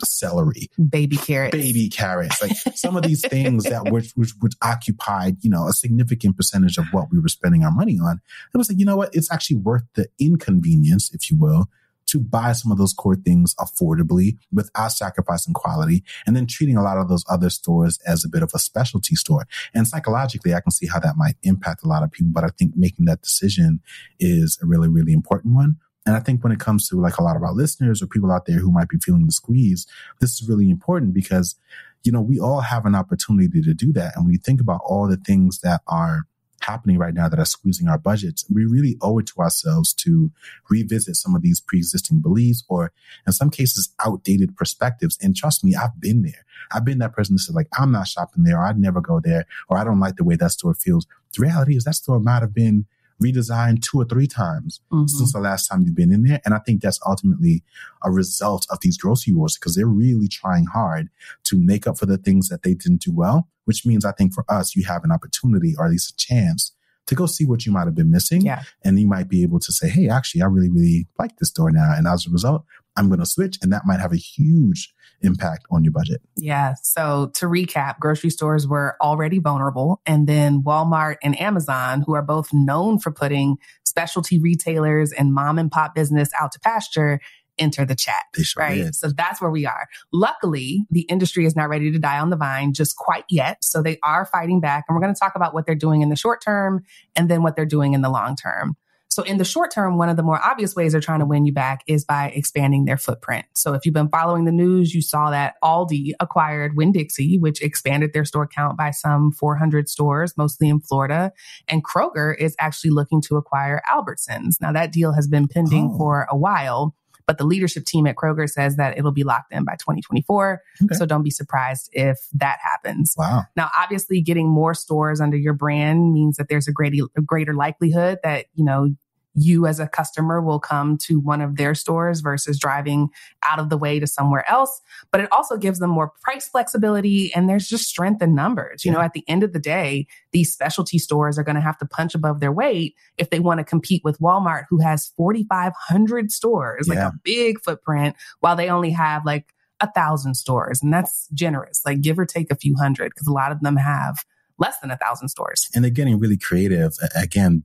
celery, 0.04 0.70
baby 0.90 1.18
carrots, 1.18 1.56
baby 1.56 1.90
carrots, 1.90 2.42
like 2.42 2.56
some 2.76 2.96
of 2.96 3.04
these 3.04 3.22
things 3.28 3.66
that 3.66 3.92
which, 3.92 4.12
which, 4.14 4.32
which 4.40 4.54
occupied, 4.64 5.38
you 5.42 5.50
know, 5.50 5.68
a 5.68 5.74
significant 5.74 6.38
percentage 6.38 6.78
of 6.78 6.86
what 6.92 7.12
we 7.12 7.20
were 7.20 7.28
spending 7.28 7.64
our 7.64 7.72
money 7.72 8.00
on. 8.02 8.22
It 8.54 8.58
was 8.58 8.70
like, 8.70 8.80
you 8.80 8.86
know 8.86 8.98
what? 8.98 9.14
It's 9.14 9.32
actually 9.32 9.58
worth 9.58 9.84
the 9.96 10.08
inconvenience, 10.20 11.14
if 11.14 11.30
you 11.30 11.38
will, 11.38 11.68
to 12.10 12.20
buy 12.20 12.52
some 12.54 12.72
of 12.72 12.78
those 12.78 12.94
core 12.94 13.16
things 13.16 13.56
affordably 13.56 14.38
without 14.52 14.92
sacrificing 14.92 15.54
quality 15.54 16.04
and 16.26 16.36
then 16.36 16.48
treating 16.48 16.78
a 16.78 16.84
lot 16.84 16.98
of 16.98 17.10
those 17.10 17.24
other 17.30 17.50
stores 17.50 18.00
as 18.06 18.24
a 18.24 18.30
bit 18.30 18.44
of 18.44 18.52
a 18.54 18.60
specialty 18.60 19.16
store. 19.16 19.46
And 19.74 19.88
psychologically, 19.88 20.54
I 20.54 20.62
can 20.62 20.72
see 20.72 20.88
how 20.88 21.00
that 21.00 21.18
might 21.18 21.36
impact 21.44 21.84
a 21.84 21.88
lot 21.88 22.04
of 22.04 22.12
people, 22.12 22.32
but 22.34 22.44
I 22.44 22.50
think 22.50 22.76
making 22.76 23.06
that 23.06 23.22
decision 23.22 23.82
is 24.20 24.58
a 24.62 24.66
really, 24.66 24.90
really 24.90 25.14
important 25.14 25.56
one. 25.56 25.78
And 26.06 26.16
I 26.16 26.22
think 26.22 26.44
when 26.44 26.54
it 26.54 26.60
comes 26.60 26.88
to 26.90 27.00
like 27.00 27.18
a 27.18 27.24
lot 27.24 27.36
of 27.36 27.44
our 27.44 27.54
listeners 27.54 28.02
or 28.02 28.08
people 28.08 28.32
out 28.32 28.46
there 28.46 28.58
who 28.58 28.72
might 28.72 28.90
be 28.90 28.98
feeling 28.98 29.26
the 29.26 29.32
squeeze, 29.32 29.86
this 30.20 30.42
is 30.42 30.50
really 30.50 30.70
important 30.70 31.14
because, 31.14 31.56
you 32.04 32.12
know, 32.12 32.22
we 32.22 32.40
all 32.40 32.62
have 32.62 32.86
an 32.86 32.96
opportunity 32.96 33.62
to 33.62 33.74
do 33.74 33.94
that. 33.94 34.16
And 34.16 34.26
when 34.26 34.34
you 34.34 34.40
think 34.40 34.60
about 34.60 34.82
all 34.84 35.08
the 35.08 35.18
things 35.18 35.60
that 35.60 35.82
are 35.88 36.24
happening 36.62 36.98
right 36.98 37.14
now 37.14 37.30
that 37.30 37.40
are 37.40 37.46
squeezing 37.46 37.88
our 37.88 37.98
budgets, 37.98 38.46
we 38.50 38.66
really 38.66 38.98
owe 39.02 39.20
it 39.20 39.28
to 39.28 39.40
ourselves 39.40 39.94
to 39.94 40.32
revisit 40.70 41.16
some 41.16 41.36
of 41.36 41.42
these 41.42 41.60
pre-existing 41.60 42.20
beliefs 42.20 42.64
or 42.68 42.92
in 43.26 43.34
some 43.34 43.50
cases 43.50 43.94
outdated 44.06 44.56
perspectives. 44.56 45.18
And 45.22 45.36
trust 45.36 45.64
me, 45.64 45.76
I've 45.76 46.00
been 46.00 46.22
there. 46.22 46.46
I've 46.72 46.86
been 46.86 47.00
that 47.00 47.14
person 47.14 47.36
that 47.36 47.40
said 47.40 47.56
like, 47.56 47.68
I'm 47.78 47.92
not 47.92 48.08
shopping 48.08 48.44
there 48.44 48.60
or 48.60 48.66
I'd 48.66 48.80
never 48.80 49.02
go 49.02 49.20
there 49.20 49.46
or 49.70 49.78
I 49.78 49.84
don't 49.84 50.00
like 50.00 50.16
the 50.16 50.24
way 50.24 50.36
that 50.36 50.52
store 50.52 50.74
feels. 50.74 51.08
The 51.36 51.44
reality 51.44 51.76
is 51.76 51.84
that 51.84 51.96
store 51.96 52.20
might 52.20 52.42
have 52.42 52.54
been 52.54 52.86
redesigned 53.22 53.82
two 53.82 54.00
or 54.00 54.06
three 54.06 54.28
times 54.28 54.82
mm-hmm. 54.92 55.08
since 55.08 55.34
the 55.34 55.40
last 55.40 55.68
time 55.68 55.82
you've 55.82 55.96
been 55.96 56.12
in 56.12 56.24
there. 56.24 56.42
And 56.46 56.54
I 56.54 56.60
think 56.60 56.82
that's 56.82 57.00
ultimately 57.06 57.64
a 58.04 58.12
result 58.12 58.66
of 58.70 58.80
these 58.82 58.98
grocery 58.98 59.34
wars 59.34 59.58
because 59.58 59.76
they're 59.76 59.88
really 59.88 60.28
trying 60.28 60.66
hard 60.66 61.10
to 61.46 61.58
make 61.58 61.88
up 61.88 61.98
for 61.98 62.06
the 62.06 62.18
things 62.18 62.50
that 62.50 62.64
they 62.64 62.74
didn't 62.74 63.02
do 63.02 63.12
well, 63.14 63.48
which 63.66 63.86
means 63.86 64.06
I 64.06 64.12
think 64.12 64.34
for 64.34 64.46
us, 64.50 64.76
you 64.76 64.86
have 64.86 65.04
an 65.04 65.12
opportunity 65.12 65.76
or 65.78 65.86
at 65.86 65.92
least 65.92 66.14
a 66.14 66.18
chance 66.18 66.74
to 67.08 67.16
go 67.16 67.26
see 67.26 67.46
what 67.46 67.66
you 67.66 67.72
might 67.72 67.86
have 67.86 67.96
been 67.96 68.12
missing. 68.12 68.42
Yeah. 68.42 68.64
And 68.84 69.00
you 69.00 69.08
might 69.08 69.28
be 69.28 69.42
able 69.42 69.60
to 69.60 69.72
say, 69.72 69.90
Hey, 69.90 70.10
actually, 70.10 70.42
I 70.42 70.46
really, 70.46 70.70
really 70.70 71.08
like 71.18 71.38
this 71.38 71.50
store 71.50 71.72
now. 71.72 71.94
And 71.96 72.08
as 72.08 72.26
a 72.28 72.30
result, 72.30 72.64
I'm 73.00 73.08
going 73.08 73.20
to 73.20 73.26
switch. 73.26 73.58
And 73.62 73.72
that 73.72 73.84
might 73.86 74.00
have 74.00 74.12
a 74.12 74.18
huge 74.18 74.94
impact 75.22 75.66
on 75.72 75.84
your 75.84 75.92
budget. 75.92 76.22
Yeah. 76.36 76.76
So 76.84 77.32
to 77.36 77.46
recap, 77.46 78.00
grocery 78.00 78.30
stores 78.30 78.68
were 78.68 78.96
already 79.02 79.40
vulnerable. 79.40 80.02
And 80.06 80.28
then 80.28 80.62
Walmart 80.64 81.16
and 81.24 81.40
Amazon, 81.40 82.04
who 82.06 82.14
are 82.14 82.22
both 82.22 82.54
known 82.54 83.00
for 83.00 83.12
putting 83.12 83.58
specialty 83.84 84.40
retailers 84.40 85.12
and 85.12 85.34
mom 85.34 85.58
and 85.58 85.72
pop 85.72 85.96
business 85.96 86.30
out 86.40 86.52
to 86.54 86.60
pasture, 86.60 87.20
enter 87.58 87.86
the 87.86 87.96
chat. 87.96 88.24
Sure 88.42 88.64
right. 88.64 88.76
Did. 88.76 88.96
So 88.96 89.10
that's 89.10 89.42
where 89.42 89.52
we 89.52 89.66
are. 89.66 89.88
Luckily, 90.14 90.86
the 90.90 91.02
industry 91.02 91.46
is 91.46 91.56
not 91.56 91.70
ready 91.70 91.92
to 91.92 92.00
die 92.00 92.20
on 92.20 92.30
the 92.30 92.38
vine 92.38 92.74
just 92.74 92.96
quite 92.96 93.26
yet. 93.30 93.64
So 93.64 93.82
they 93.82 93.98
are 94.04 94.26
fighting 94.26 94.62
back. 94.62 94.86
And 94.88 94.96
we're 94.96 95.02
going 95.02 95.14
to 95.14 95.20
talk 95.20 95.34
about 95.36 95.54
what 95.54 95.66
they're 95.66 95.76
doing 95.76 96.02
in 96.02 96.10
the 96.10 96.16
short 96.16 96.42
term 96.42 96.84
and 97.16 97.30
then 97.30 97.44
what 97.44 97.56
they're 97.56 97.66
doing 97.66 97.94
in 97.94 98.02
the 98.02 98.10
long 98.10 98.36
term. 98.36 98.78
So 99.10 99.24
in 99.24 99.38
the 99.38 99.46
short 99.46 99.72
term, 99.72 99.98
one 99.98 100.08
of 100.08 100.18
the 100.18 100.24
more 100.24 100.40
obvious 100.44 100.76
ways 100.76 100.92
they're 100.92 101.02
trying 101.02 101.20
to 101.20 101.26
win 101.26 101.46
you 101.46 101.52
back 101.52 101.84
is 101.88 102.06
by 102.06 102.28
expanding 102.30 102.86
their 102.86 102.98
footprint. 102.98 103.46
So 103.54 103.74
if 103.74 103.86
you've 103.86 103.94
been 103.94 104.10
following 104.10 104.46
the 104.46 104.52
news, 104.52 104.94
you 104.94 105.02
saw 105.02 105.32
that 105.32 105.56
Aldi 105.64 106.12
acquired 106.20 106.78
Winn-Dixie, 106.78 107.40
which 107.40 107.62
expanded 107.62 108.14
their 108.14 108.24
store 108.24 108.48
count 108.48 108.78
by 108.78 108.92
some 108.92 109.32
400 109.32 109.90
stores, 109.90 110.38
mostly 110.38 110.70
in 110.70 110.80
Florida. 110.80 111.34
And 111.68 111.84
Kroger 111.84 112.38
is 112.38 112.56
actually 112.60 112.92
looking 112.92 113.22
to 113.24 113.36
acquire 113.36 113.82
Albertsons. 113.92 114.62
Now 114.62 114.72
that 114.74 114.92
deal 114.92 115.14
has 115.14 115.28
been 115.28 115.48
pending 115.48 115.92
oh. 115.94 115.98
for 115.98 116.28
a 116.30 116.38
while. 116.38 116.96
But 117.30 117.38
the 117.38 117.44
leadership 117.44 117.86
team 117.86 118.08
at 118.08 118.16
Kroger 118.16 118.50
says 118.50 118.76
that 118.78 118.98
it'll 118.98 119.12
be 119.12 119.24
locked 119.24 119.54
in 119.54 119.64
by 119.64 119.74
2024. 119.74 120.64
Okay. 120.84 120.96
So 120.96 121.06
don't 121.06 121.22
be 121.22 121.30
surprised 121.30 121.92
if 121.94 122.18
that 122.34 122.58
happens. 122.64 123.14
Wow. 123.16 123.44
Now, 123.56 123.70
obviously, 123.80 124.20
getting 124.20 124.50
more 124.50 124.74
stores 124.74 125.22
under 125.22 125.38
your 125.38 125.54
brand 125.54 126.12
means 126.12 126.38
that 126.38 126.50
there's 126.50 126.68
a 126.68 126.72
greater, 126.72 127.06
a 127.16 127.22
greater 127.22 127.54
likelihood 127.54 128.18
that, 128.24 128.48
you 128.56 128.66
know, 128.66 128.96
you 129.36 129.66
as 129.68 129.80
a 129.80 129.88
customer 129.88 130.42
will 130.42 130.60
come 130.60 130.98
to 130.98 131.20
one 131.20 131.42
of 131.42 131.56
their 131.56 131.76
stores 131.76 132.22
versus 132.22 132.60
driving 132.60 133.10
out 133.48 133.60
of 133.60 133.70
the 133.70 133.78
way 133.78 134.00
to 134.00 134.08
somewhere 134.08 134.50
else. 134.50 134.82
But 135.12 135.22
it 135.22 135.32
also 135.32 135.58
gives 135.58 135.80
them 135.80 135.90
more 135.90 136.12
price 136.22 136.48
flexibility 136.48 137.34
and 137.34 137.48
there's 137.48 137.68
just 137.68 137.86
strength 137.86 138.22
in 138.22 138.36
numbers. 138.36 138.84
You 138.84 138.92
yeah. 138.92 138.98
know, 138.98 139.04
at 139.04 139.14
the 139.14 139.24
end 139.28 139.44
of 139.44 139.54
the 139.54 139.60
day, 139.60 140.08
these 140.32 140.52
specialty 140.52 140.98
stores 140.98 141.38
are 141.38 141.44
going 141.44 141.56
to 141.56 141.62
have 141.62 141.78
to 141.80 141.86
punch 141.86 142.16
above 142.16 142.40
their 142.40 142.52
weight 142.52 142.96
if 143.18 143.30
they 143.30 143.40
want 143.40 143.60
to 143.60 143.64
compete 143.64 144.04
with 144.04 144.20
Walmart, 144.20 144.66
who 144.70 144.80
has 144.80 145.12
4,500 145.18 146.32
stores, 146.32 146.88
yeah. 146.88 146.96
like 146.96 147.14
a 147.14 147.18
big 147.24 147.62
footprint, 147.62 148.16
while 148.40 148.56
they 148.56 148.70
only 148.70 148.92
have 148.92 149.26
like 149.26 149.54
a 149.80 149.92
thousand 149.92 150.36
stores. 150.36 150.82
And 150.82 150.92
that's 150.92 151.28
generous, 151.34 151.82
like 151.86 152.02
give 152.02 152.20
or 152.20 152.26
take 152.26 152.52
a 152.52 152.56
few 152.56 152.76
hundred, 152.76 153.12
because 153.14 153.28
a 153.28 153.34
lot 153.34 153.52
of 153.52 153.62
them 153.62 153.78
have 153.78 154.18
less 154.58 154.78
than 154.80 154.92
a 154.92 154.98
thousand 154.98 155.30
stores. 155.30 155.70
And 155.74 155.84
they're 155.84 155.92
getting 155.92 156.20
really 156.20 156.38
creative. 156.38 156.94
Again, 157.16 157.64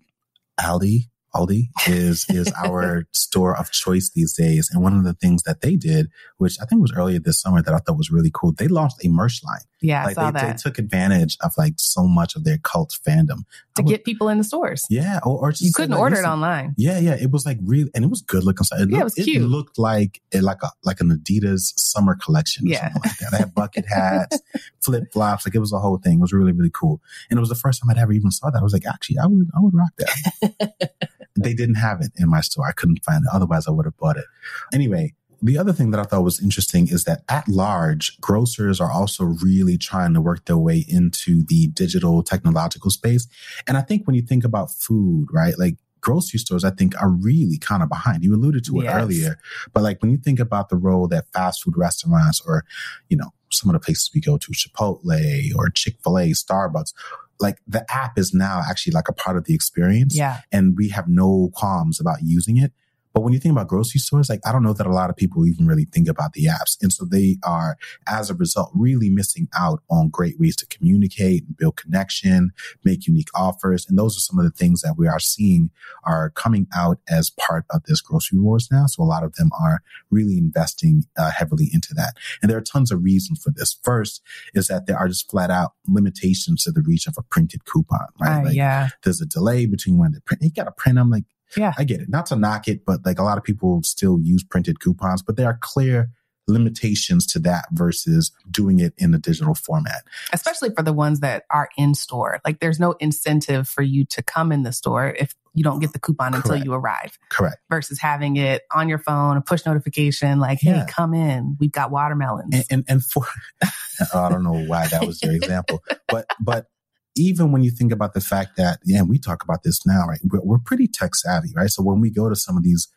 Aldi 0.60 1.08
Aldi 1.34 1.68
is 1.88 2.26
is 2.28 2.52
our 2.64 3.06
store 3.12 3.56
of 3.56 3.70
choice 3.70 4.10
these 4.14 4.34
days. 4.34 4.70
And 4.72 4.82
one 4.82 4.96
of 4.96 5.04
the 5.04 5.14
things 5.14 5.42
that 5.42 5.60
they 5.60 5.76
did, 5.76 6.10
which 6.38 6.56
I 6.60 6.66
think 6.66 6.80
was 6.80 6.92
earlier 6.92 7.18
this 7.18 7.40
summer 7.40 7.62
that 7.62 7.74
I 7.74 7.78
thought 7.78 7.96
was 7.96 8.10
really 8.10 8.30
cool, 8.32 8.52
they 8.52 8.68
launched 8.68 9.04
a 9.04 9.08
merch 9.08 9.42
line. 9.44 9.60
Yeah, 9.80 10.04
like 10.04 10.10
I 10.10 10.14
saw 10.14 10.30
they, 10.30 10.40
that. 10.40 10.56
they 10.56 10.62
took 10.62 10.78
advantage 10.78 11.36
of 11.42 11.52
like 11.58 11.74
so 11.76 12.06
much 12.06 12.36
of 12.36 12.44
their 12.44 12.58
cult 12.58 12.98
fandom 13.06 13.44
to 13.74 13.82
would, 13.82 13.90
get 13.90 14.04
people 14.04 14.28
in 14.28 14.38
the 14.38 14.44
stores. 14.44 14.86
Yeah, 14.88 15.20
or, 15.24 15.38
or 15.38 15.52
you 15.58 15.72
couldn't 15.72 15.90
like, 15.90 16.00
order 16.00 16.20
it 16.20 16.24
online. 16.24 16.74
Yeah, 16.78 16.98
yeah, 16.98 17.14
it 17.14 17.30
was 17.30 17.44
like 17.44 17.58
really, 17.62 17.90
and 17.94 18.04
it 18.04 18.08
was 18.08 18.22
good 18.22 18.44
looking. 18.44 18.66
It 18.72 18.90
yeah, 18.90 19.00
it 19.00 19.04
was 19.04 19.14
cute. 19.14 19.42
It 19.42 19.46
looked 19.46 19.78
like 19.78 20.22
it, 20.32 20.42
like 20.42 20.62
a 20.62 20.70
like 20.84 21.00
an 21.00 21.10
Adidas 21.10 21.78
summer 21.78 22.16
collection. 22.16 22.66
yeah, 22.66 22.92
like 22.94 23.18
that. 23.18 23.30
They 23.32 23.38
had 23.38 23.54
bucket 23.54 23.84
hats, 23.88 24.40
flip 24.80 25.12
flops, 25.12 25.46
like 25.46 25.54
it 25.54 25.60
was 25.60 25.72
a 25.72 25.78
whole 25.78 25.98
thing. 25.98 26.18
It 26.18 26.22
was 26.22 26.32
really 26.32 26.52
really 26.52 26.72
cool, 26.72 27.02
and 27.28 27.36
it 27.38 27.40
was 27.40 27.50
the 27.50 27.54
first 27.54 27.82
time 27.82 27.90
I'd 27.90 27.98
ever 27.98 28.12
even 28.12 28.30
saw 28.30 28.50
that. 28.50 28.60
I 28.60 28.62
was 28.62 28.72
like, 28.72 28.86
actually, 28.86 29.18
I 29.18 29.26
would 29.26 29.50
I 29.54 29.60
would 29.60 29.74
rock 29.74 29.92
that. 29.98 31.00
they 31.44 31.54
didn't 31.54 31.76
have 31.76 32.00
it 32.00 32.10
in 32.16 32.28
my 32.28 32.40
store. 32.40 32.66
I 32.66 32.72
couldn't 32.72 33.04
find 33.04 33.24
it. 33.24 33.30
Otherwise, 33.32 33.68
I 33.68 33.70
would 33.70 33.86
have 33.86 33.96
bought 33.96 34.16
it. 34.16 34.24
Anyway, 34.72 35.14
the 35.42 35.58
other 35.58 35.72
thing 35.72 35.90
that 35.90 36.00
I 36.00 36.04
thought 36.04 36.24
was 36.24 36.42
interesting 36.42 36.88
is 36.88 37.04
that 37.04 37.22
at 37.28 37.46
large, 37.46 38.18
grocers 38.20 38.80
are 38.80 38.90
also 38.90 39.24
really 39.24 39.76
trying 39.76 40.14
to 40.14 40.20
work 40.20 40.46
their 40.46 40.56
way 40.56 40.84
into 40.88 41.42
the 41.44 41.66
digital 41.68 42.22
technological 42.22 42.90
space. 42.90 43.28
And 43.66 43.76
I 43.76 43.82
think 43.82 44.06
when 44.06 44.16
you 44.16 44.22
think 44.22 44.42
about 44.42 44.72
food, 44.72 45.28
right, 45.30 45.58
like 45.58 45.76
grocery 46.00 46.38
stores, 46.38 46.64
I 46.64 46.70
think 46.70 46.94
are 47.00 47.10
really 47.10 47.58
kind 47.58 47.82
of 47.82 47.88
behind. 47.88 48.24
You 48.24 48.34
alluded 48.34 48.64
to 48.66 48.80
it 48.80 48.84
yes. 48.84 48.94
earlier, 48.94 49.38
but 49.72 49.82
like 49.82 50.00
when 50.00 50.10
you 50.10 50.18
think 50.18 50.40
about 50.40 50.68
the 50.68 50.76
role 50.76 51.08
that 51.08 51.26
fast 51.32 51.62
food 51.62 51.76
restaurants 51.76 52.40
or, 52.46 52.64
you 53.08 53.16
know, 53.16 53.30
some 53.50 53.70
of 53.70 53.74
the 53.74 53.84
places 53.84 54.10
we 54.14 54.20
go 54.20 54.36
to, 54.36 54.52
Chipotle 54.52 55.54
or 55.56 55.68
Chick-fil-A, 55.70 56.30
Starbucks, 56.30 56.92
like 57.40 57.58
the 57.66 57.84
app 57.92 58.18
is 58.18 58.32
now 58.32 58.62
actually 58.68 58.92
like 58.92 59.08
a 59.08 59.12
part 59.12 59.36
of 59.36 59.44
the 59.44 59.54
experience. 59.54 60.16
Yeah. 60.16 60.40
And 60.52 60.76
we 60.76 60.88
have 60.90 61.08
no 61.08 61.50
qualms 61.54 62.00
about 62.00 62.18
using 62.22 62.56
it. 62.56 62.72
But 63.14 63.22
when 63.22 63.32
you 63.32 63.38
think 63.38 63.52
about 63.52 63.68
grocery 63.68 64.00
stores, 64.00 64.28
like 64.28 64.40
I 64.44 64.52
don't 64.52 64.64
know 64.64 64.72
that 64.72 64.86
a 64.86 64.92
lot 64.92 65.08
of 65.08 65.16
people 65.16 65.46
even 65.46 65.66
really 65.66 65.86
think 65.86 66.08
about 66.08 66.32
the 66.32 66.46
apps. 66.46 66.76
And 66.82 66.92
so 66.92 67.04
they 67.04 67.38
are, 67.44 67.78
as 68.08 68.28
a 68.28 68.34
result, 68.34 68.72
really 68.74 69.08
missing 69.08 69.48
out 69.56 69.82
on 69.88 70.08
great 70.08 70.38
ways 70.38 70.56
to 70.56 70.66
communicate, 70.66 71.44
and 71.46 71.56
build 71.56 71.76
connection, 71.76 72.50
make 72.84 73.06
unique 73.06 73.28
offers. 73.34 73.86
And 73.88 73.96
those 73.96 74.16
are 74.16 74.20
some 74.20 74.38
of 74.38 74.44
the 74.44 74.50
things 74.50 74.82
that 74.82 74.96
we 74.98 75.06
are 75.06 75.20
seeing 75.20 75.70
are 76.02 76.30
coming 76.30 76.66
out 76.74 76.98
as 77.08 77.30
part 77.30 77.64
of 77.70 77.84
this 77.84 78.00
grocery 78.00 78.40
wars 78.40 78.68
now. 78.70 78.86
So 78.86 79.02
a 79.02 79.04
lot 79.04 79.22
of 79.22 79.36
them 79.36 79.50
are 79.58 79.80
really 80.10 80.36
investing 80.36 81.04
uh, 81.16 81.30
heavily 81.30 81.70
into 81.72 81.94
that. 81.94 82.14
And 82.42 82.50
there 82.50 82.58
are 82.58 82.62
tons 82.62 82.90
of 82.90 83.04
reasons 83.04 83.40
for 83.40 83.50
this. 83.50 83.78
First 83.82 84.22
is 84.54 84.66
that 84.66 84.86
there 84.86 84.98
are 84.98 85.08
just 85.08 85.30
flat 85.30 85.50
out 85.50 85.74
limitations 85.86 86.64
to 86.64 86.72
the 86.72 86.82
reach 86.82 87.06
of 87.06 87.14
a 87.16 87.22
printed 87.22 87.64
coupon, 87.64 88.08
right? 88.20 88.40
Uh, 88.40 88.44
like 88.46 88.56
yeah. 88.56 88.88
there's 89.04 89.20
a 89.20 89.26
delay 89.26 89.66
between 89.66 89.98
when 89.98 90.12
they 90.12 90.18
print, 90.20 90.42
you 90.42 90.50
got 90.50 90.64
to 90.64 90.72
print 90.72 90.96
them 90.96 91.10
like, 91.10 91.24
Yeah. 91.56 91.72
I 91.78 91.84
get 91.84 92.00
it. 92.00 92.08
Not 92.08 92.26
to 92.26 92.36
knock 92.36 92.68
it, 92.68 92.84
but 92.84 93.04
like 93.04 93.18
a 93.18 93.22
lot 93.22 93.38
of 93.38 93.44
people 93.44 93.82
still 93.82 94.18
use 94.20 94.42
printed 94.44 94.80
coupons, 94.80 95.22
but 95.22 95.36
there 95.36 95.46
are 95.46 95.58
clear 95.60 96.10
limitations 96.46 97.26
to 97.26 97.38
that 97.38 97.64
versus 97.72 98.30
doing 98.50 98.78
it 98.78 98.92
in 98.98 99.14
a 99.14 99.18
digital 99.18 99.54
format. 99.54 100.02
Especially 100.32 100.70
for 100.76 100.82
the 100.82 100.92
ones 100.92 101.20
that 101.20 101.44
are 101.50 101.68
in 101.78 101.94
store. 101.94 102.38
Like 102.44 102.60
there's 102.60 102.78
no 102.78 102.92
incentive 103.00 103.66
for 103.66 103.82
you 103.82 104.04
to 104.06 104.22
come 104.22 104.52
in 104.52 104.62
the 104.62 104.72
store 104.72 105.14
if 105.18 105.34
you 105.54 105.64
don't 105.64 105.78
get 105.78 105.92
the 105.92 105.98
coupon 105.98 106.34
until 106.34 106.56
you 106.56 106.74
arrive 106.74 107.16
Correct. 107.30 107.56
versus 107.70 107.98
having 108.00 108.36
it 108.36 108.62
on 108.74 108.88
your 108.88 108.98
phone, 108.98 109.36
a 109.36 109.40
push 109.40 109.64
notification 109.64 110.38
like, 110.40 110.58
hey, 110.60 110.72
Yeah. 110.72 110.86
come 110.86 111.14
in. 111.14 111.56
We've 111.60 111.72
got 111.72 111.90
watermelons. 111.90 112.52
And, 112.54 112.64
and, 112.70 112.84
and 112.88 113.04
for, 113.04 113.24
I 114.14 114.28
don't 114.28 114.42
know 114.42 114.64
why 114.66 114.86
that 114.88 115.06
was 115.06 115.22
your 115.22 115.32
example, 115.32 115.82
but, 116.08 116.26
but 116.40 116.66
even 117.16 117.52
when 117.52 117.62
you 117.62 117.70
think 117.70 117.92
about 117.92 118.14
the 118.14 118.20
fact 118.20 118.56
that, 118.56 118.78
yeah, 118.84 119.02
we 119.02 119.18
talk 119.18 119.42
about 119.42 119.62
this 119.62 119.86
now, 119.86 120.06
right? 120.06 120.20
We're, 120.24 120.40
we're 120.42 120.58
pretty 120.58 120.88
tech 120.88 121.14
savvy, 121.14 121.50
right? 121.54 121.70
So 121.70 121.82
when 121.82 122.00
we 122.00 122.10
go 122.10 122.28
to 122.28 122.36
some 122.36 122.56
of 122.56 122.62
these 122.62 122.88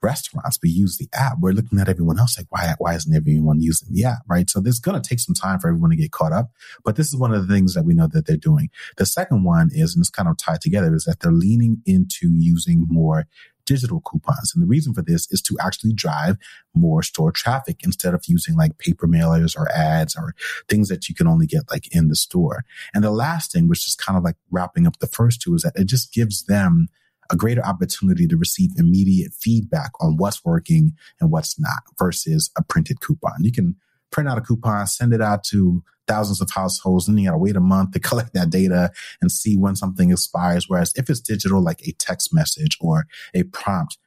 restaurants, 0.00 0.58
we 0.62 0.70
use 0.70 0.96
the 0.96 1.08
app. 1.12 1.38
We're 1.40 1.52
looking 1.52 1.80
at 1.80 1.88
everyone 1.88 2.18
else 2.18 2.38
like, 2.38 2.46
why, 2.50 2.74
why 2.78 2.94
isn't 2.94 3.14
everyone 3.14 3.60
using 3.60 3.92
the 3.92 4.04
app, 4.04 4.18
right? 4.28 4.48
So 4.48 4.60
there's 4.60 4.78
going 4.78 5.00
to 5.00 5.08
take 5.08 5.18
some 5.18 5.34
time 5.34 5.58
for 5.58 5.68
everyone 5.68 5.90
to 5.90 5.96
get 5.96 6.12
caught 6.12 6.32
up. 6.32 6.52
But 6.84 6.96
this 6.96 7.08
is 7.08 7.16
one 7.16 7.34
of 7.34 7.46
the 7.46 7.52
things 7.52 7.74
that 7.74 7.84
we 7.84 7.94
know 7.94 8.06
that 8.06 8.26
they're 8.26 8.36
doing. 8.36 8.70
The 8.96 9.06
second 9.06 9.44
one 9.44 9.70
is, 9.72 9.94
and 9.94 10.02
it's 10.02 10.10
kind 10.10 10.28
of 10.28 10.36
tied 10.36 10.60
together, 10.60 10.94
is 10.94 11.04
that 11.04 11.20
they're 11.20 11.32
leaning 11.32 11.82
into 11.84 12.30
using 12.32 12.86
more 12.88 13.26
digital 13.68 14.00
coupons. 14.00 14.52
And 14.54 14.62
the 14.62 14.66
reason 14.66 14.94
for 14.94 15.02
this 15.02 15.30
is 15.30 15.42
to 15.42 15.56
actually 15.62 15.92
drive 15.92 16.36
more 16.74 17.02
store 17.02 17.30
traffic 17.30 17.80
instead 17.84 18.14
of 18.14 18.24
using 18.26 18.56
like 18.56 18.78
paper 18.78 19.06
mailers 19.06 19.56
or 19.56 19.70
ads 19.70 20.16
or 20.16 20.34
things 20.68 20.88
that 20.88 21.08
you 21.08 21.14
can 21.14 21.26
only 21.26 21.46
get 21.46 21.70
like 21.70 21.94
in 21.94 22.08
the 22.08 22.16
store. 22.16 22.64
And 22.94 23.04
the 23.04 23.10
last 23.10 23.52
thing, 23.52 23.68
which 23.68 23.86
is 23.86 23.94
kind 23.94 24.16
of 24.16 24.24
like 24.24 24.36
wrapping 24.50 24.86
up 24.86 24.98
the 24.98 25.06
first 25.06 25.42
two, 25.42 25.54
is 25.54 25.62
that 25.62 25.76
it 25.76 25.84
just 25.84 26.14
gives 26.14 26.46
them 26.46 26.88
a 27.30 27.36
greater 27.36 27.62
opportunity 27.62 28.26
to 28.26 28.38
receive 28.38 28.70
immediate 28.78 29.34
feedback 29.34 29.90
on 30.00 30.16
what's 30.16 30.42
working 30.46 30.92
and 31.20 31.30
what's 31.30 31.60
not 31.60 31.82
versus 31.98 32.50
a 32.56 32.64
printed 32.64 33.00
coupon. 33.00 33.44
You 33.44 33.52
can 33.52 33.76
print 34.10 34.30
out 34.30 34.38
a 34.38 34.40
coupon, 34.40 34.86
send 34.86 35.12
it 35.12 35.20
out 35.20 35.44
to 35.44 35.84
thousands 36.08 36.40
of 36.40 36.50
households, 36.50 37.06
and 37.06 37.16
then 37.16 37.24
you 37.24 37.28
got 37.28 37.34
to 37.34 37.38
wait 37.38 37.56
a 37.56 37.60
month 37.60 37.92
to 37.92 38.00
collect 38.08 38.34
that 38.34 38.50
data 38.50 38.90
and 39.20 39.30
see 39.30 39.56
when 39.56 39.76
something 39.76 40.10
expires. 40.10 40.68
Whereas 40.68 40.92
if 40.96 41.08
it's 41.08 41.20
digital, 41.20 41.62
like 41.62 41.86
a 41.86 41.92
text 41.92 42.34
message 42.34 42.76
or 42.80 43.06
a 43.34 43.44
prompt, 43.44 43.98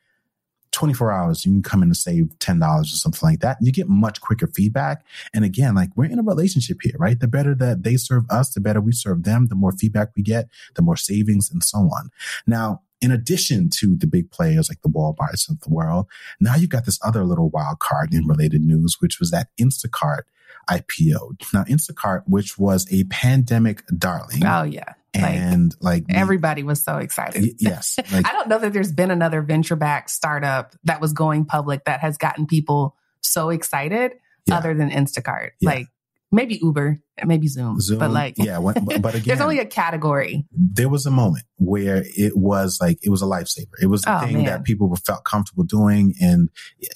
24 0.71 1.11
hours, 1.11 1.45
you 1.45 1.51
can 1.51 1.61
come 1.61 1.83
in 1.83 1.89
and 1.89 1.97
save 1.97 2.31
$10 2.39 2.81
or 2.81 2.83
something 2.85 3.27
like 3.27 3.39
that. 3.41 3.57
You 3.61 3.71
get 3.71 3.89
much 3.89 4.21
quicker 4.21 4.47
feedback. 4.47 5.03
And 5.33 5.43
again, 5.43 5.75
like 5.75 5.89
we're 5.95 6.09
in 6.09 6.19
a 6.19 6.23
relationship 6.23 6.77
here, 6.81 6.95
right? 6.97 7.19
The 7.19 7.27
better 7.27 7.53
that 7.55 7.83
they 7.83 7.97
serve 7.97 8.23
us, 8.29 8.53
the 8.53 8.61
better 8.61 8.79
we 8.79 8.93
serve 8.93 9.23
them, 9.23 9.47
the 9.47 9.55
more 9.55 9.73
feedback 9.73 10.09
we 10.15 10.23
get, 10.23 10.47
the 10.75 10.81
more 10.81 10.95
savings 10.95 11.51
and 11.51 11.63
so 11.63 11.79
on. 11.79 12.09
Now, 12.47 12.81
in 13.01 13.11
addition 13.11 13.69
to 13.79 13.95
the 13.95 14.07
big 14.07 14.31
players 14.31 14.69
like 14.69 14.81
the 14.81 14.89
Walmarts 14.89 15.49
of 15.49 15.59
the 15.61 15.69
world, 15.69 16.05
now 16.39 16.55
you've 16.55 16.69
got 16.69 16.85
this 16.85 16.99
other 17.03 17.23
little 17.23 17.49
wild 17.49 17.79
card 17.79 18.13
in 18.13 18.25
related 18.27 18.61
news, 18.61 18.97
which 18.99 19.19
was 19.19 19.31
that 19.31 19.47
Instacart 19.59 20.21
IPO. 20.69 21.41
Now, 21.53 21.63
Instacart, 21.63 22.23
which 22.27 22.57
was 22.57 22.87
a 22.91 23.03
pandemic 23.05 23.83
darling, 23.97 24.45
oh, 24.45 24.63
yeah. 24.63 24.93
And 25.13 25.75
like 25.81 26.07
the- 26.07 26.15
everybody 26.15 26.63
was 26.63 26.81
so 26.83 26.97
excited. 26.97 27.41
y- 27.43 27.49
yes, 27.57 27.97
like 28.13 28.25
I 28.27 28.31
don't 28.31 28.47
know 28.47 28.59
that 28.59 28.71
there's 28.71 28.93
been 28.93 29.11
another 29.11 29.41
venture 29.41 29.75
backed 29.75 30.09
startup 30.09 30.73
that 30.85 31.01
was 31.01 31.11
going 31.11 31.43
public 31.45 31.83
that 31.85 31.99
has 31.99 32.17
gotten 32.17 32.45
people 32.45 32.95
so 33.21 33.49
excited 33.49 34.13
Yeah. 34.45 34.55
other 34.57 34.73
than 34.73 34.89
Instacart. 34.89 35.49
Yeah. 35.59 35.69
Like 35.69 35.87
maybe 36.31 36.59
Uber, 36.61 37.01
maybe 37.25 37.47
Zoom, 37.47 37.79
Zoom, 37.79 37.99
but 37.99 38.11
like, 38.11 38.35
yeah, 38.37 38.57
when- 38.57 38.73
but, 39.01 39.15
again, 39.15 39.23
there's 39.25 39.41
only 39.41 39.59
a 39.59 39.65
category. 39.65 40.45
there 40.51 40.89
was 40.89 41.05
a 41.05 41.11
moment 41.11 41.45
where 41.57 42.03
it 42.17 42.35
was 42.35 42.79
like 42.81 42.97
it 43.03 43.09
was 43.09 43.21
a 43.21 43.25
lifesaver. 43.25 43.67
It 43.81 43.85
was 43.87 44.01
the 44.01 44.15
Oh, 44.17 44.25
thing 44.25 44.37
man. 44.37 44.45
that 44.45 44.63
people 44.63 44.95
felt 44.95 45.23
comfortable 45.25 45.63
doing, 45.63 46.15
and 46.21 46.49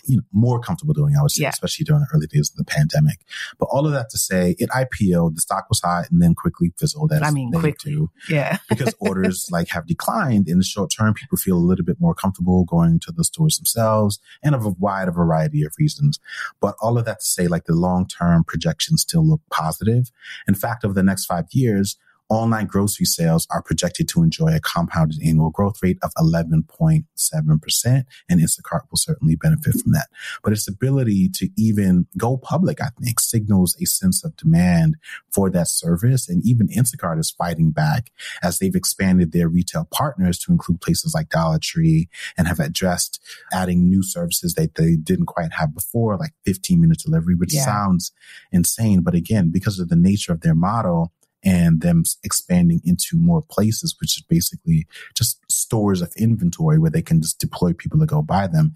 you 0.05 0.17
know 0.17 0.23
more 0.33 0.59
comfortable 0.59 0.93
doing. 0.93 1.15
I 1.17 1.21
would 1.21 1.31
say, 1.31 1.43
Yeah. 1.43 1.49
especially 1.49 1.83
during 1.83 2.01
the 2.01 2.07
early 2.15 2.27
days 2.27 2.49
of 2.49 2.57
the 2.57 2.63
pandemic. 2.65 3.19
But 3.59 3.65
all 3.71 3.85
of 3.85 3.93
that 3.93 4.09
to 4.11 4.17
say, 4.17 4.55
it 4.57 4.69
IPO. 4.71 5.35
The 5.35 5.41
stock 5.41 5.65
was 5.69 5.81
hot 5.81 6.09
and 6.11 6.21
then 6.21 6.33
quickly 6.35 6.73
fizzled. 6.79 7.11
As 7.11 7.21
I 7.21 7.31
mean, 7.31 7.51
quickly. 7.51 7.91
do. 7.93 8.09
Yeah. 8.29 8.57
because 8.69 8.93
orders 8.99 9.47
like 9.51 9.69
have 9.69 9.85
declined 9.85 10.47
in 10.47 10.57
the 10.57 10.63
short 10.63 10.91
term. 10.97 11.13
People 11.13 11.37
feel 11.37 11.57
a 11.57 11.59
little 11.59 11.85
bit 11.85 11.97
more 11.99 12.15
comfortable 12.15 12.65
going 12.65 12.99
to 13.01 13.11
the 13.11 13.23
stores 13.23 13.57
themselves 13.57 14.19
and 14.43 14.55
of 14.55 14.65
a 14.65 14.69
wide 14.69 15.13
variety 15.13 15.63
of 15.63 15.73
reasons. 15.77 16.19
But 16.59 16.75
all 16.81 16.97
of 16.97 17.05
that 17.05 17.19
to 17.19 17.25
say, 17.25 17.47
like 17.47 17.65
the 17.65 17.75
long 17.75 18.07
term 18.07 18.43
projections 18.43 19.01
still 19.03 19.25
look 19.27 19.41
positive. 19.51 20.04
In 20.47 20.55
fact, 20.55 20.83
over 20.83 20.93
the 20.93 21.03
next 21.03 21.25
five 21.25 21.45
years, 21.51 21.97
online 22.29 22.65
grocery 22.65 23.05
sales 23.05 23.47
are 23.51 23.61
projected 23.61 24.07
to 24.09 24.23
enjoy 24.23 24.47
a 24.55 24.59
compounded 24.59 25.21
annual 25.23 25.51
growth 25.51 25.77
rate 25.83 25.99
of 26.01 26.11
11.7%. 26.17 28.03
And 28.29 28.39
Instacart 28.41 28.81
will 28.89 28.97
certainly 28.97 29.35
benefit 29.35 29.75
from 29.81 29.91
that. 29.91 30.07
But 30.43 30.53
its 30.53 30.67
ability 30.67 31.29
to 31.35 31.49
even 31.57 32.07
go 32.17 32.37
public, 32.37 32.81
I 32.81 32.89
think, 33.01 33.19
signals 33.19 33.75
a 33.81 33.85
sense 33.85 34.23
of 34.23 34.35
demand 34.37 34.95
for 35.31 35.49
that 35.51 35.67
service. 35.67 36.27
And 36.27 36.45
even 36.45 36.67
Instacart 36.69 37.19
is 37.19 37.31
fighting 37.31 37.71
back 37.71 38.11
as 38.41 38.57
they've 38.57 38.75
expanded 38.75 39.31
their 39.31 39.47
retail 39.47 39.87
partners 39.91 40.39
to 40.39 40.51
include 40.51 40.81
places 40.81 41.13
like 41.13 41.29
Dollar 41.29 41.59
Tree 41.59 42.09
and 42.37 42.47
have 42.47 42.59
addressed 42.59 43.21
adding 43.53 43.87
new 43.87 44.01
services 44.03 44.53
that 44.55 44.75
they 44.75 44.95
didn't 44.95 45.27
quite 45.27 45.53
have 45.53 45.73
before, 45.73 46.17
like 46.17 46.33
15 46.45 46.81
minute 46.81 46.99
delivery, 46.99 47.35
which 47.35 47.53
Yeah. 47.53 47.65
sounds 47.65 48.11
insane. 48.51 49.01
But 49.01 49.13
again, 49.15 49.49
because 49.51 49.79
of 49.79 49.89
the 49.89 49.95
nature 49.95 50.31
of 50.33 50.41
their 50.41 50.55
model, 50.55 51.11
and 51.45 51.81
them 51.81 52.03
expanding 52.23 52.81
into 52.83 53.15
more 53.15 53.41
places, 53.41 53.95
which 54.01 54.17
is 54.17 54.23
basically 54.27 54.87
just 55.13 55.39
stores 55.49 56.01
of 56.01 56.11
inventory 56.17 56.79
where 56.79 56.91
they 56.91 57.01
can 57.01 57.21
just 57.21 57.39
deploy 57.39 57.71
people 57.71 57.99
to 57.99 58.05
go 58.05 58.21
buy 58.21 58.47
them. 58.47 58.73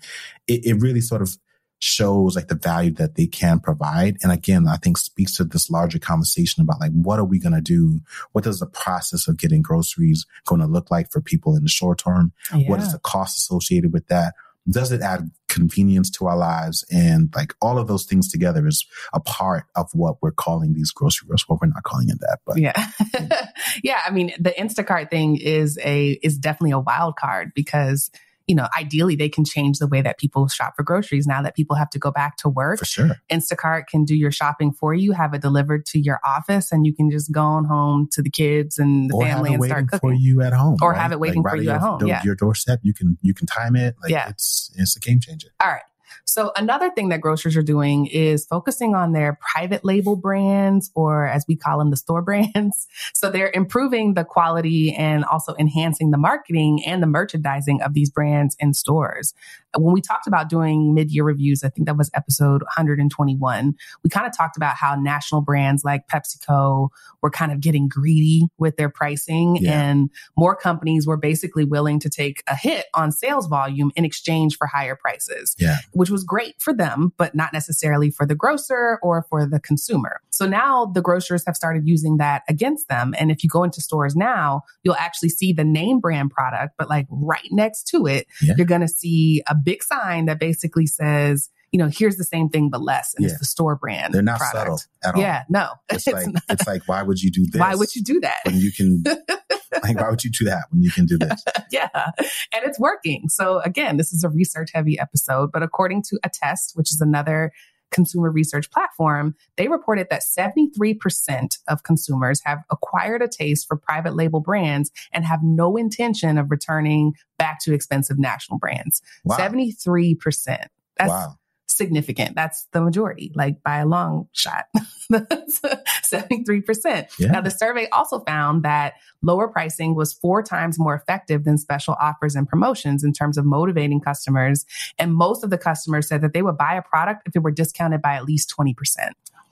It, 0.47 0.65
it 0.65 0.73
really 0.75 1.01
sort 1.01 1.21
of 1.21 1.37
shows 1.79 2.35
like 2.35 2.49
the 2.49 2.55
value 2.55 2.91
that 2.91 3.15
they 3.15 3.25
can 3.25 3.59
provide. 3.59 4.17
And 4.21 4.31
again, 4.31 4.67
I 4.67 4.75
think 4.75 4.97
speaks 4.97 5.35
to 5.37 5.45
this 5.45 5.69
larger 5.69 5.97
conversation 5.97 6.61
about 6.61 6.79
like, 6.79 6.91
what 6.91 7.19
are 7.19 7.25
we 7.25 7.39
going 7.39 7.55
to 7.55 7.61
do? 7.61 8.01
What 8.33 8.43
does 8.43 8.59
the 8.59 8.67
process 8.67 9.27
of 9.27 9.37
getting 9.37 9.61
groceries 9.61 10.25
going 10.45 10.61
to 10.61 10.67
look 10.67 10.91
like 10.91 11.09
for 11.11 11.21
people 11.21 11.55
in 11.55 11.63
the 11.63 11.69
short 11.69 11.99
term? 11.99 12.33
What 12.67 12.81
is 12.81 12.91
the 12.91 12.99
cost 12.99 13.37
associated 13.37 13.93
with 13.93 14.07
that? 14.07 14.33
Does 14.69 14.91
it 14.91 15.01
add 15.01 15.31
convenience 15.47 16.09
to 16.11 16.27
our 16.27 16.37
lives? 16.37 16.85
And 16.91 17.29
like 17.35 17.53
all 17.61 17.77
of 17.77 17.87
those 17.87 18.05
things 18.05 18.29
together 18.29 18.67
is 18.67 18.85
a 19.13 19.19
part 19.19 19.65
of 19.75 19.89
what 19.93 20.17
we're 20.21 20.31
calling 20.31 20.73
these 20.73 20.91
grocery 20.91 21.27
wars. 21.27 21.45
Well, 21.47 21.59
we're 21.61 21.69
not 21.69 21.83
calling 21.83 22.09
it 22.09 22.19
that, 22.19 22.39
but 22.45 22.57
Yeah. 22.57 23.47
yeah. 23.83 24.01
I 24.05 24.11
mean, 24.11 24.31
the 24.39 24.51
Instacart 24.51 25.09
thing 25.09 25.37
is 25.37 25.79
a, 25.83 26.19
is 26.21 26.37
definitely 26.37 26.71
a 26.71 26.79
wild 26.79 27.15
card 27.15 27.51
because, 27.55 28.11
you 28.49 28.55
know, 28.55 28.67
ideally 28.77 29.15
they 29.15 29.29
can 29.29 29.45
change 29.45 29.77
the 29.77 29.87
way 29.87 30.01
that 30.01 30.17
people 30.17 30.47
shop 30.47 30.73
for 30.75 30.83
groceries 30.83 31.27
now 31.27 31.41
that 31.41 31.55
people 31.55 31.75
have 31.75 31.89
to 31.91 31.99
go 31.99 32.11
back 32.11 32.35
to 32.37 32.49
work. 32.49 32.79
for 32.79 32.85
sure. 32.85 33.11
Instacart 33.31 33.87
can 33.87 34.03
do 34.03 34.15
your 34.15 34.31
shopping 34.31 34.71
for 34.73 34.93
you, 34.93 35.11
have 35.13 35.33
it 35.35 35.41
delivered 35.41 35.85
to 35.85 35.99
your 35.99 36.19
office, 36.25 36.71
and 36.71 36.85
you 36.85 36.93
can 36.93 37.09
just 37.11 37.31
go 37.31 37.41
on 37.43 37.63
home 37.65 38.07
to 38.11 38.21
the 38.23 38.29
kids 38.29 38.79
and 38.79 39.09
the 39.09 39.15
or 39.15 39.23
have 39.25 39.35
family 39.35 39.49
it 39.51 39.53
and 39.53 39.61
waiting 39.61 39.75
start 39.75 39.89
for 39.91 39.99
cooking. 40.09 40.17
you 40.19 40.41
at 40.41 40.51
home, 40.51 40.77
Or 40.81 40.91
right? 40.91 40.99
have 40.99 41.11
it 41.11 41.19
waiting 41.19 41.43
Like, 41.43 41.51
for 41.51 41.57
right 41.57 41.63
you 41.63 41.69
at 41.69 41.75
at 41.75 41.81
your, 41.81 41.89
home, 41.89 41.99
do- 41.99 42.07
yeah. 42.07 42.23
Your 42.23 42.35
doorstep, 42.35 42.79
you 42.83 42.93
can 42.93 43.17
you 43.21 43.33
can 43.35 43.45
time 43.47 43.75
it. 43.75 43.95
Like 44.01 44.11
Yeah. 44.11 44.27
it's 44.29 44.71
it's 44.75 44.97
a 44.97 44.99
game 44.99 45.19
changer. 45.19 45.49
All 45.61 45.69
right. 45.69 45.83
So 46.25 46.51
another 46.55 46.91
thing 46.91 47.09
that 47.09 47.21
grocers 47.21 47.55
are 47.57 47.63
doing 47.63 48.05
is 48.07 48.45
focusing 48.45 48.95
on 48.95 49.13
their 49.13 49.37
private 49.53 49.83
label 49.83 50.15
brands, 50.15 50.91
or 50.95 51.27
as 51.27 51.45
we 51.47 51.55
call 51.55 51.79
them, 51.79 51.89
the 51.89 51.97
store 51.97 52.21
brands. 52.29 52.87
So 53.13 53.29
they're 53.29 53.51
improving 53.53 54.13
the 54.13 54.23
quality 54.23 54.93
and 54.93 55.25
also 55.25 55.55
enhancing 55.59 56.11
the 56.11 56.17
marketing 56.17 56.83
and 56.85 57.01
the 57.03 57.07
merchandising 57.07 57.81
of 57.81 57.93
these 57.93 58.09
brands 58.09 58.55
in 58.59 58.73
stores. 58.73 59.33
When 59.77 59.93
we 59.93 60.01
talked 60.01 60.25
about 60.25 60.49
doing 60.49 60.95
mid-year 60.95 61.23
reviews, 61.23 61.63
I 61.63 61.69
think 61.69 61.85
that 61.87 61.95
was 61.97 62.09
episode 62.15 62.63
121. 62.63 63.75
We 64.03 64.09
kind 64.09 64.25
of 64.25 64.35
talked 64.35 64.57
about 64.57 64.75
how 64.75 64.95
national 64.95 65.41
brands 65.41 65.83
like 65.83 66.07
PepsiCo 66.07 66.89
were 67.21 67.29
kind 67.29 67.51
of 67.51 67.59
getting 67.59 67.87
greedy 67.87 68.47
with 68.57 68.77
their 68.77 68.89
pricing 68.89 69.57
Yeah. 69.61 69.79
and 69.81 70.09
more 70.35 70.55
companies 70.55 71.05
were 71.05 71.17
basically 71.17 71.65
willing 71.65 71.99
to 71.99 72.09
take 72.09 72.41
a 72.47 72.55
hit 72.55 72.85
on 72.95 73.11
sales 73.11 73.47
volume 73.47 73.91
in 73.95 74.05
exchange 74.05 74.57
for 74.57 74.65
higher 74.67 74.95
prices 74.95 75.55
Yeah. 75.59 75.77
Which 75.99 76.09
was 76.09 76.23
great 76.23 76.55
for 76.59 76.73
them, 76.73 77.11
but 77.17 77.35
not 77.35 77.51
necessarily 77.51 78.09
for 78.09 78.25
the 78.25 78.33
grocer 78.33 78.99
or 79.03 79.25
for 79.29 79.45
the 79.45 79.59
consumer. 79.59 80.21
So 80.29 80.47
now 80.47 80.85
the 80.85 81.01
grocers 81.01 81.43
have 81.45 81.57
started 81.57 81.85
using 81.85 82.15
that 82.19 82.43
against 82.47 82.87
them. 82.87 83.13
And 83.19 83.29
if 83.29 83.43
you 83.43 83.49
go 83.49 83.63
into 83.65 83.81
stores 83.81 84.15
now, 84.15 84.61
you'll 84.81 84.95
actually 84.95 85.27
see 85.27 85.51
the 85.51 85.65
name 85.65 85.99
brand 85.99 86.31
product, 86.31 86.75
but 86.77 86.87
like 86.87 87.05
right 87.11 87.49
next 87.51 87.83
to 87.89 88.07
it, 88.07 88.27
yeah. 88.41 88.53
you're 88.55 88.65
going 88.65 88.79
to 88.79 88.87
see 88.87 89.43
a 89.49 89.55
big 89.55 89.83
sign 89.83 90.27
that 90.27 90.39
basically 90.39 90.87
says, 90.87 91.49
you 91.71 91.77
know, 91.77 91.89
here's 91.91 92.17
the 92.17 92.23
same 92.23 92.49
thing 92.49 92.69
but 92.69 92.81
less, 92.81 93.13
and 93.15 93.25
yeah. 93.25 93.31
it's 93.31 93.39
the 93.39 93.45
store 93.45 93.75
brand. 93.75 94.13
They're 94.13 94.21
not 94.21 94.39
product. 94.39 94.57
subtle 94.57 94.79
at 95.03 95.15
all. 95.15 95.21
Yeah, 95.21 95.43
no. 95.49 95.69
It's, 95.91 96.07
it's 96.07 96.13
like 96.13 96.33
not. 96.33 96.43
it's 96.49 96.67
like 96.67 96.87
why 96.87 97.03
would 97.03 97.21
you 97.21 97.31
do 97.31 97.45
this? 97.45 97.59
Why 97.59 97.75
would 97.75 97.95
you 97.95 98.03
do 98.03 98.19
that 98.21 98.37
when 98.45 98.57
you 98.57 98.71
can? 98.71 99.03
like 99.83 99.99
why 99.99 100.09
would 100.09 100.23
you 100.23 100.31
do 100.31 100.45
that 100.45 100.65
when 100.71 100.81
you 100.81 100.91
can 100.91 101.05
do 101.05 101.17
this? 101.17 101.43
yeah, 101.71 101.89
and 101.95 102.63
it's 102.63 102.79
working. 102.79 103.27
So 103.29 103.59
again, 103.59 103.97
this 103.97 104.13
is 104.13 104.23
a 104.23 104.29
research 104.29 104.69
heavy 104.73 104.99
episode, 104.99 105.51
but 105.51 105.63
according 105.63 106.03
to 106.03 106.19
Attest, 106.23 106.71
which 106.75 106.91
is 106.91 107.01
another 107.01 107.51
consumer 107.91 108.29
research 108.29 108.69
platform, 108.69 109.35
they 109.57 109.67
reported 109.67 110.07
that 110.11 110.21
73% 110.21 111.57
of 111.67 111.81
consumers 111.81 112.39
have 112.45 112.59
acquired 112.69 113.23
a 113.23 113.27
taste 113.27 113.67
for 113.67 113.77
private 113.77 114.15
label 114.15 114.41
brands 114.41 114.91
and 115.11 115.25
have 115.25 115.39
no 115.41 115.75
intention 115.75 116.37
of 116.37 116.51
returning 116.51 117.13
back 117.39 117.59
to 117.63 117.73
expensive 117.73 118.19
national 118.19 118.59
brands. 118.59 119.01
Wow. 119.23 119.37
73%. 119.37 120.67
That's 120.97 121.09
wow 121.09 121.38
significant. 121.79 122.35
That's 122.35 122.67
the 122.73 122.81
majority, 122.81 123.31
like 123.33 123.63
by 123.63 123.77
a 123.77 123.87
long 123.87 124.27
shot. 124.33 124.65
73%. 125.11 127.07
Yeah. 127.17 127.31
Now, 127.31 127.41
the 127.41 127.49
survey 127.49 127.87
also 127.89 128.19
found 128.19 128.61
that 128.61 128.93
lower 129.23 129.47
pricing 129.47 129.95
was 129.95 130.13
four 130.13 130.43
times 130.43 130.77
more 130.77 130.93
effective 130.93 131.45
than 131.45 131.57
special 131.57 131.95
offers 131.99 132.35
and 132.35 132.47
promotions 132.47 133.03
in 133.03 133.13
terms 133.13 133.39
of 133.39 133.45
motivating 133.45 134.01
customers. 134.01 134.65
And 134.99 135.15
most 135.15 135.43
of 135.43 135.49
the 135.49 135.57
customers 135.57 136.07
said 136.07 136.21
that 136.21 136.33
they 136.33 136.43
would 136.43 136.57
buy 136.57 136.75
a 136.75 136.83
product 136.83 137.23
if 137.25 137.35
it 137.35 137.41
were 137.41 137.49
discounted 137.49 138.03
by 138.03 138.13
at 138.13 138.25
least 138.25 138.53
20%. 138.55 138.75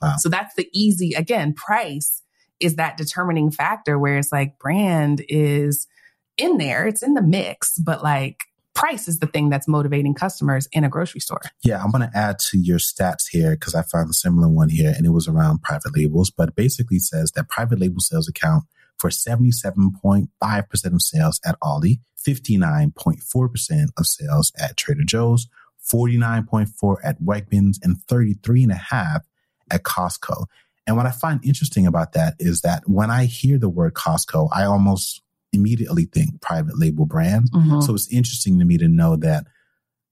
Wow. 0.00 0.14
So 0.18 0.28
that's 0.28 0.54
the 0.54 0.68
easy, 0.72 1.14
again, 1.14 1.54
price 1.54 2.22
is 2.60 2.76
that 2.76 2.96
determining 2.96 3.50
factor 3.50 3.98
where 3.98 4.18
it's 4.18 4.30
like 4.30 4.58
brand 4.58 5.24
is 5.28 5.88
in 6.36 6.58
there, 6.58 6.86
it's 6.86 7.02
in 7.02 7.14
the 7.14 7.22
mix, 7.22 7.78
but 7.78 8.02
like 8.02 8.44
price 8.78 9.08
is 9.08 9.18
the 9.18 9.26
thing 9.26 9.48
that's 9.48 9.66
motivating 9.66 10.14
customers 10.14 10.68
in 10.70 10.84
a 10.84 10.88
grocery 10.88 11.20
store. 11.20 11.40
Yeah, 11.64 11.82
I'm 11.82 11.90
going 11.90 12.08
to 12.08 12.16
add 12.16 12.38
to 12.50 12.58
your 12.58 12.78
stats 12.78 13.24
here 13.28 13.50
because 13.56 13.74
I 13.74 13.82
found 13.82 14.08
a 14.08 14.14
similar 14.14 14.48
one 14.48 14.68
here 14.68 14.94
and 14.96 15.04
it 15.04 15.10
was 15.10 15.26
around 15.26 15.62
private 15.62 15.96
labels, 15.96 16.30
but 16.30 16.54
basically 16.54 17.00
says 17.00 17.32
that 17.32 17.48
private 17.48 17.80
label 17.80 17.98
sales 17.98 18.28
account 18.28 18.64
for 18.96 19.10
77.5% 19.10 20.94
of 20.94 21.02
sales 21.02 21.40
at 21.44 21.58
Aldi, 21.60 21.98
59.4% 22.24 23.86
of 23.96 24.06
sales 24.06 24.52
at 24.56 24.76
Trader 24.76 25.04
Joe's, 25.04 25.48
49.4 25.92 26.96
at 27.02 27.20
Wegmans, 27.20 27.78
and 27.82 27.96
33.5 28.06 29.20
at 29.70 29.82
Costco. 29.82 30.46
And 30.86 30.96
what 30.96 31.06
I 31.06 31.10
find 31.10 31.44
interesting 31.44 31.86
about 31.86 32.12
that 32.12 32.34
is 32.38 32.60
that 32.60 32.84
when 32.86 33.10
I 33.10 33.24
hear 33.24 33.58
the 33.58 33.68
word 33.68 33.94
Costco, 33.94 34.48
I 34.52 34.64
almost 34.64 35.22
immediately 35.52 36.04
think 36.04 36.40
private 36.40 36.78
label 36.78 37.06
brand. 37.06 37.50
Mm-hmm. 37.52 37.80
So 37.80 37.94
it's 37.94 38.12
interesting 38.12 38.58
to 38.58 38.64
me 38.64 38.78
to 38.78 38.88
know 38.88 39.16
that 39.16 39.46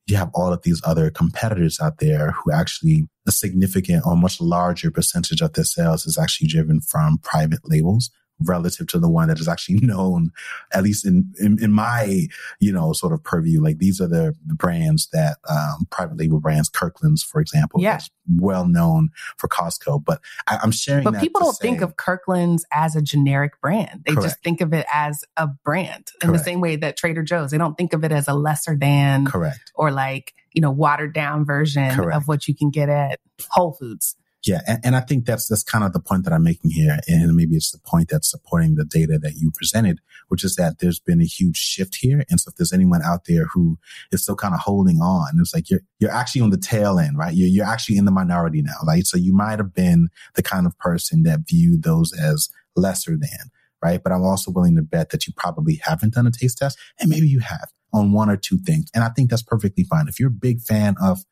you 0.07 0.16
have 0.16 0.31
all 0.35 0.53
of 0.53 0.62
these 0.62 0.81
other 0.85 1.11
competitors 1.11 1.81
out 1.81 1.99
there 1.99 2.31
who 2.31 2.53
actually 2.53 3.09
a 3.27 3.33
significant 3.33 4.07
or 4.07 4.16
much 4.16 4.40
larger 4.40 4.90
percentage 4.90 5.40
of 5.40 5.53
their 5.53 5.64
sales 5.64 6.07
is 6.07 6.16
actually 6.16 6.46
driven 6.46 6.81
from 6.81 7.18
private 7.18 7.61
labels 7.64 8.11
relative 8.44 8.87
to 8.88 8.99
the 8.99 9.09
one 9.09 9.29
that 9.29 9.40
is 9.40 9.49
actually 9.49 9.79
known, 9.83 10.31
at 10.72 10.83
least 10.83 11.07
in, 11.07 11.33
in, 11.38 11.62
in 11.62 11.72
my, 11.72 12.27
you 12.61 12.72
know, 12.72 12.92
sort 12.92 13.12
of 13.12 13.22
purview. 13.25 13.62
Like 13.62 13.79
these 13.79 14.01
are 14.01 14.07
the, 14.07 14.35
the 14.46 14.55
brands 14.55 15.09
that, 15.12 15.38
um, 15.49 15.87
private 15.90 16.18
label 16.18 16.40
brands, 16.40 16.68
Kirkland's, 16.68 17.22
for 17.22 17.40
example, 17.40 17.81
yeah. 17.81 18.01
well 18.37 18.66
known 18.66 19.11
for 19.37 19.49
Costco. 19.49 20.05
But 20.05 20.20
I, 20.46 20.59
am 20.62 20.70
sharing 20.70 21.05
But 21.05 21.20
people 21.20 21.40
don't 21.40 21.55
say, 21.55 21.68
think 21.68 21.81
of 21.81 21.96
Kirkland's 21.96 22.66
as 22.72 22.96
a 22.96 23.03
generic 23.03 23.61
brand. 23.61 24.05
They 24.07 24.12
correct. 24.12 24.27
just 24.27 24.42
think 24.42 24.61
of 24.61 24.72
it 24.72 24.87
as 24.92 25.25
a 25.37 25.46
brand 25.46 26.11
in 26.22 26.29
correct. 26.29 26.33
the 26.38 26.44
same 26.44 26.61
way 26.61 26.77
that 26.77 26.96
Trader 26.96 27.22
Joe's, 27.22 27.51
they 27.51 27.59
don't 27.59 27.77
think 27.77 27.92
of 27.92 28.05
it 28.05 28.12
as 28.12 28.29
a 28.29 28.35
lesser 28.35 28.77
than. 28.77 29.27
Correct. 29.27 29.72
Or 29.75 29.90
like, 29.90 30.35
you 30.53 30.61
know, 30.61 30.70
watered 30.70 31.14
down 31.14 31.44
version 31.44 31.94
correct. 31.94 32.16
of 32.16 32.29
what 32.29 32.49
you 32.49 32.55
can 32.55 32.70
get 32.70 32.88
at 32.88 33.20
Whole 33.51 33.72
Foods. 33.72 34.16
Yeah, 34.47 34.61
and, 34.69 34.79
and, 34.85 34.97
I 34.97 35.01
think 35.01 35.27
that's 35.27 35.49
that's 35.49 35.65
kind 35.65 35.83
of 35.83 35.93
the 35.93 35.99
point 35.99 36.23
that 36.25 36.33
I'm 36.33 36.45
making 36.45 36.71
here, 36.71 36.99
and 37.09 37.35
maybe 37.35 37.57
it's 37.57 37.73
the 37.73 37.81
point 37.85 38.11
that's 38.11 38.31
supporting 38.31 38.77
the 38.77 38.85
data 38.85 39.19
that 39.19 39.35
you 39.35 39.51
presented, 39.51 39.99
which 40.29 40.45
is 40.45 40.55
that 40.55 40.79
there's 40.79 41.01
been 41.01 41.21
a 41.21 41.25
huge 41.25 41.57
shift 41.57 41.97
here. 41.97 42.23
And 42.31 42.39
so, 42.39 42.51
if 42.51 42.55
there's 42.55 42.73
anyone 42.73 43.03
out 43.03 43.25
there 43.27 43.47
who 43.53 43.77
is 44.13 44.23
still 44.23 44.37
kind 44.37 44.55
of 44.55 44.61
holding 44.61 44.99
on, 44.99 45.33
it's 45.41 45.53
like 45.53 45.69
you're 45.69 45.81
you're 45.99 46.13
actually 46.13 46.43
on 46.43 46.51
the 46.51 46.59
tail 46.59 47.01
end, 47.01 47.19
right? 47.19 47.35
You're 47.35 47.49
you're 47.49 47.67
actually 47.67 47.99
in 47.99 48.05
the 48.05 48.13
minority 48.13 48.63
now, 48.63 48.77
right? 48.87 49.05
So 49.05 49.17
you 49.17 49.35
might 49.35 49.59
have 49.59 49.75
been 49.75 50.11
the 50.37 50.45
kind 50.45 50.67
of 50.67 50.79
person 50.79 51.25
that 51.25 51.41
viewed 51.49 51.83
those 51.83 52.13
as 52.13 52.49
lesser 52.77 53.17
than, 53.17 53.51
right? 53.83 54.01
But 54.01 54.13
I'm 54.13 54.23
also 54.23 54.53
willing 54.53 54.77
to 54.77 54.83
bet 54.83 55.11
that 55.11 55.27
you 55.27 55.33
probably 55.37 55.81
haven't 55.83 56.15
done 56.15 56.27
a 56.29 56.31
taste 56.31 56.59
test, 56.59 56.79
and 57.01 57.11
maybe 57.11 57.27
you 57.27 57.41
have 57.41 57.73
on 57.93 58.13
one 58.13 58.31
or 58.31 58.37
two 58.37 58.59
things, 58.59 58.91
and 58.95 59.03
I 59.03 59.09
think 59.09 59.29
that's 59.29 59.43
perfectly 59.43 59.83
fine. 59.83 60.07
If 60.07 60.21
you're 60.21 60.29
a 60.29 60.31
big 60.31 60.61
fan 60.61 60.95
of 61.03 61.25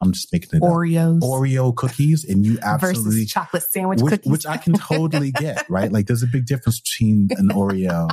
I'm 0.00 0.12
just 0.12 0.32
making 0.32 0.50
it 0.52 0.62
Oreos, 0.62 1.16
up. 1.16 1.22
Oreo 1.22 1.74
cookies, 1.74 2.24
and 2.24 2.46
you 2.46 2.58
absolutely 2.62 3.20
versus 3.20 3.32
chocolate 3.32 3.62
sandwich 3.64 4.00
which, 4.00 4.12
cookies, 4.12 4.30
which 4.30 4.46
I 4.46 4.56
can 4.56 4.74
totally 4.74 5.32
get. 5.32 5.58
Right, 5.68 5.90
like 5.90 6.06
there's 6.06 6.22
a 6.22 6.26
big 6.26 6.46
difference 6.46 6.80
between 6.80 7.28
an 7.32 7.48
Oreo 7.48 8.08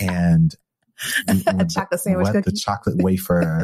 and, 0.00 0.54
a 1.28 1.66
chocolate 1.66 2.00
sandwich 2.00 2.24
what, 2.24 2.32
cookie, 2.32 2.50
the 2.50 2.56
chocolate 2.56 2.96
wafer 2.98 3.62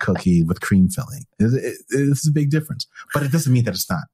cookie 0.00 0.42
with 0.42 0.60
cream 0.60 0.88
filling. 0.88 1.24
It's, 1.38 1.54
it, 1.54 1.76
it's 1.90 2.28
a 2.28 2.32
big 2.32 2.50
difference, 2.50 2.86
but 3.12 3.22
it 3.22 3.32
doesn't 3.32 3.52
mean 3.52 3.64
that 3.64 3.74
it's 3.74 3.90
not 3.90 4.04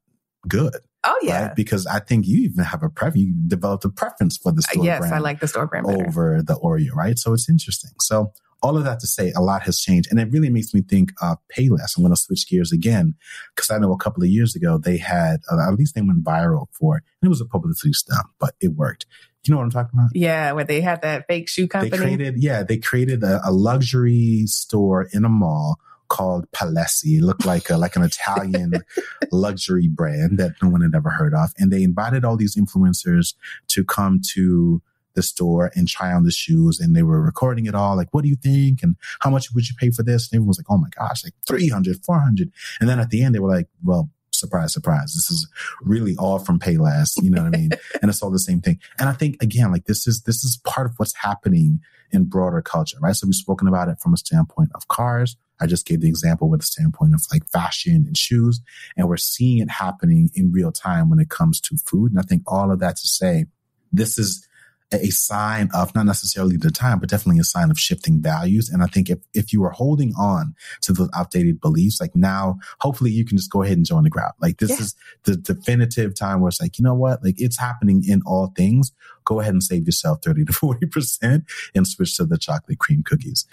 good. 0.48 0.76
Oh 1.04 1.18
yeah, 1.22 1.46
right? 1.48 1.56
because 1.56 1.86
I 1.86 1.98
think 2.00 2.26
you 2.26 2.42
even 2.42 2.64
have 2.64 2.82
a 2.82 2.88
pref. 2.88 3.16
You 3.16 3.34
developed 3.46 3.84
a 3.84 3.90
preference 3.90 4.36
for 4.36 4.52
the 4.52 4.64
uh, 4.68 4.72
store 4.72 4.84
yes, 4.84 5.00
brand. 5.00 5.14
I 5.14 5.18
like 5.18 5.40
the 5.40 5.48
store 5.48 5.66
brand 5.66 5.86
better. 5.86 6.06
over 6.06 6.42
the 6.42 6.54
Oreo, 6.54 6.92
right? 6.94 7.18
So 7.18 7.32
it's 7.32 7.48
interesting. 7.48 7.90
So 8.00 8.32
all 8.62 8.76
of 8.76 8.84
that 8.84 9.00
to 9.00 9.06
say, 9.06 9.32
a 9.32 9.40
lot 9.40 9.62
has 9.62 9.80
changed. 9.80 10.08
And 10.10 10.20
it 10.20 10.30
really 10.30 10.48
makes 10.48 10.72
me 10.72 10.82
think 10.82 11.12
of 11.20 11.38
Payless. 11.54 11.96
I'm 11.96 12.02
going 12.02 12.14
to 12.14 12.20
switch 12.20 12.48
gears 12.48 12.72
again 12.72 13.14
because 13.54 13.70
I 13.70 13.78
know 13.78 13.92
a 13.92 13.98
couple 13.98 14.22
of 14.22 14.28
years 14.28 14.54
ago 14.54 14.78
they 14.78 14.98
had, 14.98 15.40
uh, 15.50 15.68
at 15.68 15.74
least 15.74 15.94
they 15.94 16.00
went 16.00 16.22
viral 16.24 16.68
for 16.70 16.98
it. 16.98 17.02
And 17.20 17.26
it 17.26 17.30
was 17.30 17.40
a 17.40 17.44
publicity 17.44 17.92
stunt, 17.92 18.26
but 18.38 18.54
it 18.60 18.74
worked. 18.74 19.06
You 19.44 19.52
know 19.52 19.58
what 19.58 19.64
I'm 19.64 19.70
talking 19.70 19.98
about? 19.98 20.10
Yeah, 20.14 20.52
where 20.52 20.64
they 20.64 20.80
had 20.80 21.02
that 21.02 21.26
fake 21.26 21.48
shoe 21.48 21.66
company. 21.66 21.90
They 21.90 21.96
created, 21.96 22.40
yeah, 22.40 22.62
they 22.62 22.76
created 22.76 23.24
a, 23.24 23.40
a 23.44 23.50
luxury 23.50 24.44
store 24.46 25.08
in 25.12 25.24
a 25.24 25.28
mall 25.28 25.80
called 26.08 26.48
Palessi. 26.52 27.18
It 27.18 27.22
looked 27.22 27.44
like 27.44 27.68
a, 27.68 27.76
like 27.76 27.96
an 27.96 28.02
Italian 28.02 28.84
luxury 29.32 29.88
brand 29.88 30.38
that 30.38 30.52
no 30.62 30.68
one 30.68 30.82
had 30.82 30.94
ever 30.94 31.10
heard 31.10 31.34
of. 31.34 31.52
And 31.58 31.72
they 31.72 31.82
invited 31.82 32.24
all 32.24 32.36
these 32.36 32.54
influencers 32.54 33.34
to 33.68 33.84
come 33.84 34.20
to 34.34 34.80
the 35.14 35.22
store 35.22 35.70
and 35.74 35.88
try 35.88 36.12
on 36.12 36.24
the 36.24 36.30
shoes 36.30 36.80
and 36.80 36.94
they 36.96 37.02
were 37.02 37.20
recording 37.20 37.66
it 37.66 37.74
all. 37.74 37.96
Like, 37.96 38.08
what 38.12 38.22
do 38.22 38.28
you 38.28 38.36
think? 38.36 38.82
And 38.82 38.96
how 39.20 39.30
much 39.30 39.52
would 39.54 39.68
you 39.68 39.74
pay 39.78 39.90
for 39.90 40.02
this? 40.02 40.30
And 40.30 40.36
everyone 40.36 40.48
was 40.48 40.58
like, 40.58 40.70
Oh 40.70 40.78
my 40.78 40.88
gosh, 40.96 41.24
like 41.24 41.34
300, 41.46 42.04
400. 42.04 42.50
And 42.80 42.88
then 42.88 42.98
at 42.98 43.10
the 43.10 43.22
end, 43.22 43.34
they 43.34 43.40
were 43.40 43.48
like, 43.48 43.68
well, 43.82 44.10
surprise, 44.34 44.72
surprise. 44.72 45.14
This 45.14 45.30
is 45.30 45.48
really 45.82 46.16
all 46.16 46.38
from 46.38 46.58
Payless. 46.58 47.12
You 47.22 47.30
know 47.30 47.44
what 47.44 47.54
I 47.54 47.58
mean? 47.58 47.70
and 48.02 48.10
it's 48.10 48.22
all 48.22 48.30
the 48.30 48.38
same 48.38 48.60
thing. 48.60 48.80
And 48.98 49.08
I 49.08 49.12
think 49.12 49.42
again, 49.42 49.70
like 49.70 49.84
this 49.84 50.06
is, 50.06 50.22
this 50.22 50.44
is 50.44 50.60
part 50.64 50.86
of 50.86 50.94
what's 50.96 51.14
happening 51.16 51.80
in 52.10 52.24
broader 52.24 52.60
culture, 52.60 52.98
right? 53.00 53.14
So 53.14 53.26
we've 53.26 53.34
spoken 53.34 53.68
about 53.68 53.88
it 53.88 53.98
from 54.00 54.12
a 54.12 54.18
standpoint 54.18 54.70
of 54.74 54.88
cars. 54.88 55.36
I 55.60 55.66
just 55.66 55.86
gave 55.86 56.00
the 56.00 56.08
example 56.08 56.50
with 56.50 56.60
the 56.60 56.66
standpoint 56.66 57.14
of 57.14 57.22
like 57.32 57.48
fashion 57.50 58.04
and 58.06 58.16
shoes. 58.16 58.60
And 58.96 59.08
we're 59.08 59.16
seeing 59.16 59.58
it 59.58 59.70
happening 59.70 60.30
in 60.34 60.52
real 60.52 60.72
time 60.72 61.08
when 61.08 61.20
it 61.20 61.30
comes 61.30 61.60
to 61.62 61.76
food. 61.76 62.10
And 62.10 62.18
I 62.18 62.22
think 62.22 62.42
all 62.46 62.72
of 62.72 62.80
that 62.80 62.96
to 62.96 63.06
say, 63.06 63.46
this 63.92 64.18
is 64.18 64.46
a 64.92 65.10
sign 65.10 65.68
of 65.74 65.94
not 65.94 66.06
necessarily 66.06 66.56
the 66.56 66.70
time, 66.70 66.98
but 66.98 67.08
definitely 67.08 67.40
a 67.40 67.44
sign 67.44 67.70
of 67.70 67.78
shifting 67.78 68.20
values. 68.20 68.68
And 68.68 68.82
I 68.82 68.86
think 68.86 69.10
if, 69.10 69.18
if 69.34 69.52
you 69.52 69.64
are 69.64 69.70
holding 69.70 70.12
on 70.18 70.54
to 70.82 70.92
those 70.92 71.08
outdated 71.14 71.60
beliefs, 71.60 72.00
like 72.00 72.14
now, 72.14 72.58
hopefully 72.80 73.10
you 73.10 73.24
can 73.24 73.36
just 73.36 73.50
go 73.50 73.62
ahead 73.62 73.76
and 73.76 73.86
join 73.86 74.04
the 74.04 74.10
crowd. 74.10 74.32
Like 74.40 74.58
this 74.58 74.70
yeah. 74.70 74.76
is 74.78 74.94
the 75.24 75.36
definitive 75.36 76.14
time 76.14 76.40
where 76.40 76.48
it's 76.48 76.60
like, 76.60 76.78
you 76.78 76.84
know 76.84 76.94
what? 76.94 77.22
Like 77.22 77.36
it's 77.38 77.58
happening 77.58 78.02
in 78.06 78.22
all 78.26 78.52
things. 78.56 78.92
Go 79.24 79.40
ahead 79.40 79.52
and 79.52 79.62
save 79.62 79.86
yourself 79.86 80.18
30 80.22 80.44
to 80.46 80.52
40% 80.52 81.44
and 81.74 81.86
switch 81.86 82.16
to 82.16 82.24
the 82.24 82.38
chocolate 82.38 82.78
cream 82.78 83.02
cookies. 83.04 83.46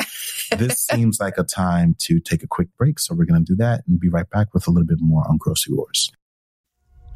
this 0.58 0.80
seems 0.92 1.20
like 1.20 1.38
a 1.38 1.44
time 1.44 1.96
to 2.00 2.20
take 2.20 2.44
a 2.44 2.48
quick 2.48 2.70
break. 2.78 3.00
So 3.00 3.14
we're 3.16 3.26
going 3.26 3.44
to 3.44 3.52
do 3.52 3.56
that 3.58 3.84
and 3.88 4.00
be 4.00 4.10
right 4.10 4.30
back 4.30 4.54
with 4.54 4.68
a 4.68 4.72
little 4.72 4.88
bit 4.88 5.00
more 5.00 5.24
on 5.30 5.38
grocery 5.38 5.76
wars. 5.76 6.12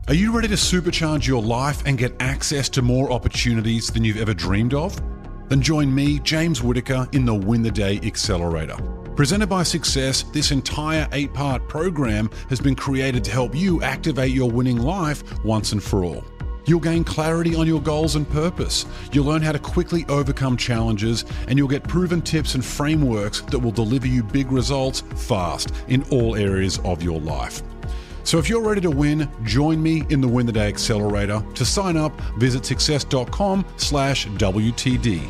Are 0.10 0.13
you 0.13 0.36
ready 0.36 0.50
to 0.50 0.56
supercharge 0.56 1.26
your 1.26 1.42
life 1.42 1.82
and 1.86 1.98
get 1.98 2.13
access 2.20 2.68
to 2.70 2.82
more 2.82 3.10
opportunities 3.10 3.88
than 3.88 4.04
you've 4.04 4.20
ever 4.20 4.34
dreamed 4.34 4.74
of? 4.74 5.02
Then 5.48 5.62
join 5.62 5.96
me, 5.96 6.20
James 6.20 6.62
Whittaker, 6.62 7.08
in 7.13 7.24
the 7.24 7.34
Win 7.34 7.62
the 7.62 7.72
Day 7.72 8.02
Accelerator. 8.04 8.76
Presented 9.16 9.48
by 9.48 9.63
Success, 9.63 10.24
this 10.24 10.52
entire 10.52 11.08
eight 11.13 11.34
part 11.34 11.70
program 11.70 12.30
has 12.50 12.60
been 12.60 12.76
created 12.76 13.24
to 13.24 13.32
help 13.32 13.56
you 13.56 13.82
activate 13.82 14.32
your 14.32 14.52
winning 14.52 14.78
life 14.78 15.24
once 15.46 15.72
and 15.72 15.82
for 15.82 16.04
all. 16.04 16.26
You'll 16.66 16.82
gain 16.82 17.06
clarity 17.06 17.56
on 17.56 17.66
your 17.66 17.82
goals 17.82 18.18
and 18.18 18.30
purpose. 18.30 18.86
You'll 19.13 19.28
learn 19.28 19.42
how 19.42 19.54
to 19.54 19.60
quickly 19.60 20.06
overcome 20.10 20.58
challenges, 20.58 21.24
and 21.48 21.58
you'll 21.58 21.70
get 21.70 21.86
proven 21.86 22.22
tips 22.22 22.56
and 22.56 22.66
frameworks 22.66 23.39
that 23.39 23.60
will 23.60 23.72
deliver 23.72 24.08
you 24.08 24.22
big 24.22 24.52
results 24.52 25.00
fast 25.16 25.72
in 25.88 26.04
all 26.12 26.36
areas 26.36 26.80
of 26.80 27.02
your 27.02 27.22
life. 27.22 27.63
So 28.24 28.38
if 28.38 28.50
you're 28.50 28.62
ready 28.62 28.82
to 28.82 28.92
win, 28.92 29.30
join 29.44 29.82
me 29.82 30.04
in 30.10 30.22
the 30.22 30.28
Win 30.28 30.46
the 30.46 30.52
Day 30.52 30.68
Accelerator. 30.68 31.44
To 31.56 31.66
sign 31.66 31.98
up, 31.98 32.20
visit 32.38 32.66
success.com 32.66 33.66
slash 33.78 34.28
WTD. 34.28 35.30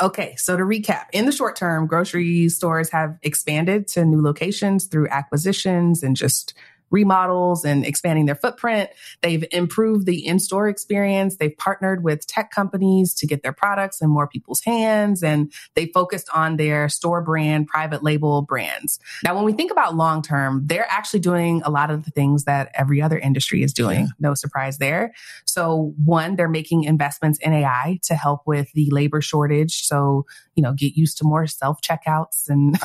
Okay, 0.00 0.34
so 0.36 0.58
to 0.58 0.62
recap, 0.62 1.06
in 1.14 1.24
the 1.24 1.32
short 1.32 1.56
term, 1.56 1.86
grocery 1.86 2.50
stores 2.50 2.90
have 2.90 3.16
expanded 3.22 3.88
to 3.88 4.04
new 4.04 4.20
locations 4.20 4.84
through 4.84 5.08
acquisitions 5.08 6.02
and 6.02 6.14
just 6.14 6.52
remodels 6.90 7.64
and 7.64 7.84
expanding 7.84 8.26
their 8.26 8.34
footprint. 8.34 8.90
They've 9.22 9.44
improved 9.50 10.06
the 10.06 10.26
in-store 10.26 10.68
experience. 10.68 11.36
They've 11.36 11.56
partnered 11.56 12.04
with 12.04 12.26
tech 12.26 12.50
companies 12.50 13.14
to 13.14 13.26
get 13.26 13.42
their 13.42 13.52
products 13.52 14.00
in 14.00 14.08
more 14.10 14.28
people's 14.28 14.62
hands 14.62 15.22
and 15.22 15.52
they 15.74 15.86
focused 15.86 16.28
on 16.34 16.56
their 16.56 16.88
store 16.88 17.22
brand, 17.22 17.66
private 17.66 18.02
label 18.02 18.42
brands. 18.42 18.98
Now, 19.24 19.34
when 19.34 19.44
we 19.44 19.52
think 19.52 19.70
about 19.70 19.94
long 19.94 20.22
term, 20.22 20.62
they're 20.66 20.90
actually 20.90 21.20
doing 21.20 21.62
a 21.64 21.70
lot 21.70 21.90
of 21.90 22.04
the 22.04 22.10
things 22.10 22.44
that 22.44 22.70
every 22.74 23.02
other 23.02 23.18
industry 23.18 23.62
is 23.62 23.72
doing. 23.72 24.00
Yeah. 24.00 24.06
No 24.18 24.34
surprise 24.34 24.78
there. 24.78 25.12
So 25.44 25.94
one, 26.04 26.36
they're 26.36 26.48
making 26.48 26.84
investments 26.84 27.38
in 27.38 27.52
AI 27.52 27.98
to 28.04 28.14
help 28.14 28.42
with 28.46 28.70
the 28.72 28.90
labor 28.90 29.20
shortage. 29.20 29.86
So, 29.86 30.26
you 30.54 30.62
know, 30.62 30.72
get 30.72 30.96
used 30.96 31.18
to 31.18 31.24
more 31.24 31.46
self 31.46 31.80
checkouts 31.80 32.48
and 32.48 32.78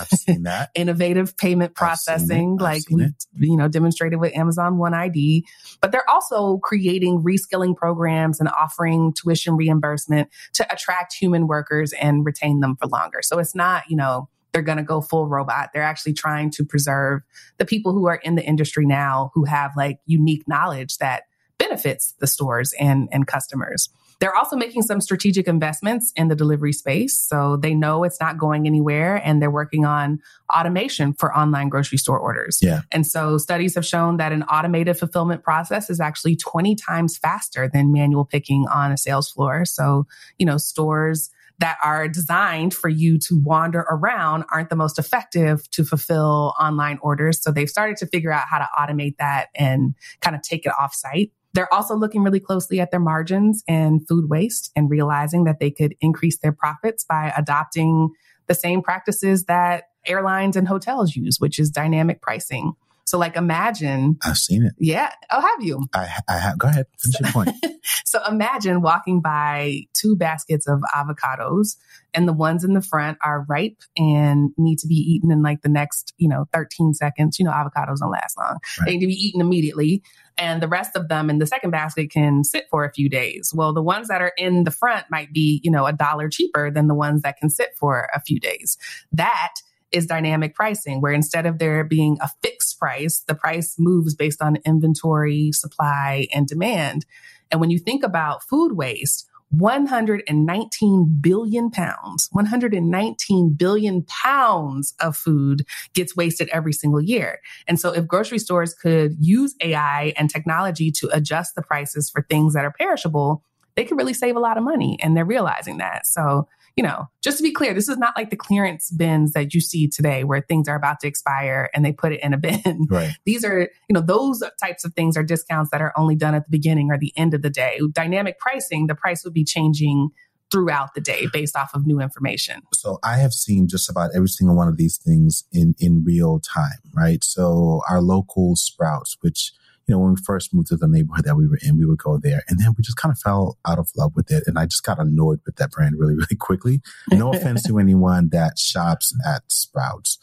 innovative 0.76 1.38
payment 1.38 1.76
processing, 1.76 2.58
like 2.58 2.84
we, 2.90 3.14
you 3.40 3.58
know, 3.58 3.68
demonstrated 3.92 4.20
with 4.20 4.36
Amazon 4.36 4.78
One 4.78 4.94
ID, 4.94 5.46
but 5.82 5.92
they're 5.92 6.10
also 6.10 6.58
creating 6.60 7.24
reskilling 7.24 7.76
programs 7.76 8.40
and 8.40 8.50
offering 8.50 9.14
tuition 9.14 9.58
reimbursement 9.58 10.30
to 10.54 10.74
attract 10.74 11.14
human 11.14 11.48
workers 11.48 11.94
and 11.94 12.26
retain 12.26 12.62
them 12.62 12.78
for 12.78 12.88
longer. 12.88 13.20
So 13.22 13.38
it's 13.40 13.54
not, 13.54 13.84
you 13.90 13.98
know, 13.98 14.30
they're 14.54 14.62
going 14.62 14.78
to 14.78 14.84
go 14.84 15.02
full 15.02 15.28
robot. 15.28 15.70
They're 15.74 15.84
actually 15.84 16.14
trying 16.14 16.52
to 16.52 16.66
preserve 16.66 17.22
the 17.58 17.66
people 17.66 17.94
who 17.94 18.08
are 18.08 18.16
in 18.16 18.36
the 18.36 18.46
industry 18.46 18.86
now 18.86 19.32
who 19.34 19.46
have 19.46 19.72
like 19.76 20.00
unique 20.06 20.48
knowledge 20.48 20.98
that 20.98 21.24
benefits 21.58 22.14
the 22.20 22.28
stores 22.28 22.74
and, 22.80 23.08
and 23.12 23.28
customers. 23.28 23.90
They're 24.22 24.36
also 24.36 24.56
making 24.56 24.84
some 24.84 25.02
strategic 25.02 25.48
investments 25.48 26.14
in 26.16 26.28
the 26.28 26.36
delivery 26.36 26.74
space. 26.74 27.20
So 27.20 27.58
they 27.58 27.74
know 27.74 28.04
it's 28.04 28.22
not 28.22 28.38
going 28.38 28.68
anywhere 28.68 29.16
and 29.16 29.42
they're 29.42 29.50
working 29.50 29.84
on 29.84 30.20
automation 30.56 31.14
for 31.14 31.36
online 31.36 31.70
grocery 31.70 31.98
store 31.98 32.20
orders. 32.20 32.60
Yeah. 32.62 32.82
And 32.92 33.06
so 33.06 33.40
studies 33.40 33.74
have 33.74 33.86
shown 33.86 34.18
that 34.18 34.32
an 34.32 34.44
automated 34.44 35.00
fulfillment 35.00 35.44
process 35.44 35.90
is 35.90 36.00
actually 36.00 36.36
20 36.36 36.76
times 36.76 37.18
faster 37.18 37.68
than 37.68 37.92
manual 37.92 38.24
picking 38.24 38.68
on 38.72 38.92
a 38.92 38.98
sales 38.98 39.32
floor. 39.32 39.66
So, 39.66 40.06
you 40.38 40.46
know, 40.46 40.58
stores 40.58 41.32
that 41.58 41.78
are 41.84 42.08
designed 42.08 42.76
for 42.76 42.90
you 42.90 43.18
to 43.20 43.40
wander 43.44 43.86
around 43.90 44.44
aren't 44.52 44.70
the 44.70 44.76
most 44.76 45.00
effective 45.00 45.68
to 45.72 45.84
fulfill 45.84 46.54
online 46.60 47.00
orders. 47.02 47.42
So 47.42 47.52
they've 47.52 47.70
started 47.70 47.98
to 47.98 48.06
figure 48.06 48.32
out 48.32 48.46
how 48.48 48.60
to 48.60 48.70
automate 48.78 49.18
that 49.18 49.48
and 49.56 49.96
kind 50.22 50.36
of 50.36 50.44
take 50.44 50.68
it 50.68 50.74
off 50.80 50.94
site. 50.94 51.32
They're 51.54 51.74
also 51.74 51.96
looking 51.96 52.24
really 52.24 52.40
closely 52.40 52.80
at 52.80 52.92
their 52.92 53.00
margins 53.00 53.64
and 53.68 54.08
food 54.08 54.30
waste 54.30 54.72
and 54.76 54.90
realizing 54.90 55.44
that 55.46 55.60
they 55.60 55.72
could 55.72 55.96
increase 56.00 56.38
their 56.38 56.54
profits 56.54 57.04
by 57.04 57.34
adopting 57.38 58.12
the 58.48 58.56
same 58.56 58.82
practices 58.82 59.46
that 59.46 59.86
airlines 60.06 60.56
and 60.56 60.68
hotels 60.68 61.16
use, 61.16 61.40
which 61.40 61.60
is 61.60 61.70
dynamic 61.70 62.22
pricing. 62.22 62.74
So 63.12 63.18
like 63.18 63.36
imagine. 63.36 64.18
I've 64.24 64.38
seen 64.38 64.64
it. 64.64 64.72
Yeah. 64.80 65.12
Oh, 65.30 65.42
have 65.42 65.62
you? 65.62 65.86
I, 65.94 66.08
I 66.30 66.38
have. 66.38 66.58
Go 66.58 66.70
ahead. 66.70 66.86
Finish 66.98 67.20
your 67.20 67.32
point. 67.34 67.50
so 68.06 68.22
imagine 68.26 68.82
walking 68.82 69.20
by 69.20 69.82
two 69.94 70.16
baskets 70.16 70.66
of 70.66 70.80
avocados 70.96 71.76
and 72.14 72.26
the 72.26 72.32
ones 72.32 72.64
in 72.64 72.74
the 72.74 72.82
front 72.82 73.18
are 73.22 73.46
ripe 73.50 73.82
and 73.98 74.52
need 74.58 74.78
to 74.78 74.88
be 74.88 74.96
eaten 74.96 75.30
in 75.30 75.42
like 75.42 75.62
the 75.62 75.68
next, 75.68 76.14
you 76.20 76.30
know, 76.30 76.46
13 76.54 76.94
seconds. 76.94 77.38
You 77.38 77.44
know, 77.44 77.52
avocados 77.52 77.98
don't 78.00 78.12
last 78.12 78.38
long. 78.38 78.60
Right. 78.80 78.86
They 78.86 78.92
need 78.94 79.02
to 79.02 79.08
be 79.08 79.26
eaten 79.26 79.42
immediately. 79.42 80.04
And 80.38 80.64
the 80.64 80.70
rest 80.70 80.96
of 80.96 81.10
them 81.10 81.30
in 81.30 81.40
the 81.40 81.48
second 81.48 81.72
basket 81.72 82.12
can 82.12 82.46
sit 82.46 82.68
for 82.72 82.86
a 82.86 82.94
few 82.94 83.10
days. 83.10 83.52
Well, 83.54 83.74
the 83.74 83.84
ones 83.84 84.08
that 84.08 84.22
are 84.22 84.32
in 84.38 84.64
the 84.64 84.72
front 84.72 85.08
might 85.12 85.34
be, 85.34 85.60
you 85.66 85.70
know, 85.70 85.86
a 85.86 85.92
dollar 85.92 86.30
cheaper 86.30 86.72
than 86.72 86.88
the 86.88 86.96
ones 86.96 87.24
that 87.24 87.36
can 87.36 87.50
sit 87.50 87.72
for 87.78 88.08
a 88.16 88.22
few 88.22 88.40
days. 88.40 88.78
That 89.12 89.56
is 89.92 90.06
dynamic 90.06 90.56
pricing, 90.56 91.02
where 91.02 91.14
instead 91.14 91.46
of 91.46 91.60
there 91.60 91.84
being 91.84 92.18
a 92.22 92.30
fixed 92.42 92.80
price, 92.80 93.24
the 93.28 93.36
price 93.36 93.76
moves 93.78 94.16
based 94.16 94.42
on 94.42 94.58
inventory, 94.66 95.52
supply, 95.52 96.28
and 96.34 96.48
demand. 96.48 97.06
And 97.52 97.60
when 97.60 97.70
you 97.70 97.80
think 97.80 98.04
about 98.04 98.44
food 98.44 98.74
waste, 98.74 99.28
119 99.52 101.18
billion 101.20 101.70
pounds, 101.70 102.30
119 102.32 103.54
billion 103.54 104.04
pounds 104.04 104.94
of 105.02 105.18
food 105.18 105.66
gets 105.94 106.16
wasted 106.16 106.48
every 106.50 106.72
single 106.72 107.02
year. 107.02 107.40
And 107.68 107.78
so 107.80 107.92
if 107.92 108.08
grocery 108.08 108.40
stores 108.40 108.74
could 108.74 109.18
use 109.20 109.54
AI 109.62 110.14
and 110.16 110.30
technology 110.30 110.90
to 110.92 111.10
adjust 111.12 111.56
the 111.56 111.62
prices 111.62 112.10
for 112.10 112.22
things 112.22 112.54
that 112.54 112.64
are 112.64 112.72
perishable, 112.72 113.44
they 113.76 113.84
could 113.84 113.98
really 113.98 114.14
save 114.14 114.38
a 114.38 114.40
lot 114.40 114.58
of 114.58 114.64
money. 114.64 114.98
And 115.02 115.18
they're 115.18 115.26
realizing 115.26 115.78
that. 115.78 116.08
So 116.08 116.48
you 116.76 116.84
know, 116.84 117.10
just 117.22 117.38
to 117.38 117.44
be 117.44 117.52
clear, 117.52 117.74
this 117.74 117.90
is 117.90 117.98
not 117.98 118.14
like 118.16 118.30
the 118.30 118.36
clearance 118.36 118.92
bins 118.92 119.34
that 119.34 119.54
you 119.54 119.62
see 119.62 119.88
today 119.88 120.24
where 120.24 120.42
things 120.42 120.68
are 120.68 120.76
about 120.76 121.00
to 121.02 121.08
expire 121.08 121.70
and 121.74 121.86
they 121.86 121.92
put 121.92 122.14
it 122.14 122.22
in 122.24 122.34
a 122.34 122.38
bin. 122.40 122.88
Right. 122.90 123.14
These 123.26 123.44
are, 123.44 123.62
you 123.62 123.94
know, 123.94 124.02
those 124.02 124.44
types 124.62 124.86
of 124.86 124.94
things 124.94 125.18
are 125.18 125.24
discounts 125.24 125.72
that 125.72 125.82
are 125.82 125.94
only 125.98 126.16
done 126.16 126.36
at 126.36 126.46
the 126.46 126.52
beginning 126.52 126.90
or 126.92 126.98
the 126.98 127.14
end 127.18 127.34
of 127.34 127.42
the 127.42 127.50
day. 127.50 127.80
Dynamic 127.92 128.40
pricing, 128.40 128.88
the 128.88 128.96
price 128.96 129.24
would 129.24 129.34
be 129.34 129.44
changing 129.44 130.10
throughout 130.52 130.94
the 130.94 131.02
day 131.02 131.28
based 131.32 131.56
off 131.56 131.74
of 131.74 131.88
new 131.88 132.02
information. 132.02 132.62
So 132.74 133.00
I 133.04 133.18
have 133.18 133.32
seen 133.32 133.68
just 133.68 133.90
about 133.90 134.12
every 134.14 134.28
single 134.28 134.56
one 134.56 134.68
of 134.68 134.78
these 134.78 134.98
things 134.98 135.46
in 135.52 135.76
in 135.80 136.04
real 136.06 136.40
time, 136.40 136.80
right? 136.94 137.24
So 137.24 137.82
our 137.90 138.02
local 138.02 138.56
Sprouts, 138.58 139.18
which 139.22 139.54
you 139.92 139.98
know, 139.98 140.04
when 140.04 140.14
we 140.14 140.22
first 140.26 140.54
moved 140.54 140.70
to 140.70 140.78
the 140.78 140.88
neighborhood 140.88 141.26
that 141.26 141.36
we 141.36 141.46
were 141.50 141.60
in, 141.62 141.78
we 141.78 141.86
would 141.86 141.98
go 141.98 142.18
there 142.18 142.44
and 142.48 142.58
then 142.58 142.74
we 142.78 142.82
just 142.82 142.96
kind 142.96 143.12
of 143.12 143.20
fell 143.20 143.58
out 143.68 143.78
of 143.78 143.90
love 143.98 144.16
with 144.16 144.32
it. 144.32 144.44
And 144.48 144.58
I 144.58 144.66
just 144.66 144.84
got 144.84 145.00
annoyed 145.00 145.42
with 145.46 145.58
that 145.58 145.72
brand 145.72 145.96
really, 146.00 146.14
really 146.14 146.38
quickly. 146.40 146.82
No 147.12 147.34
offense 147.34 147.64
to 147.64 147.78
anyone 147.78 148.30
that 148.30 148.58
shops 148.58 149.14
at 149.28 149.44
Sprouts. 149.52 150.18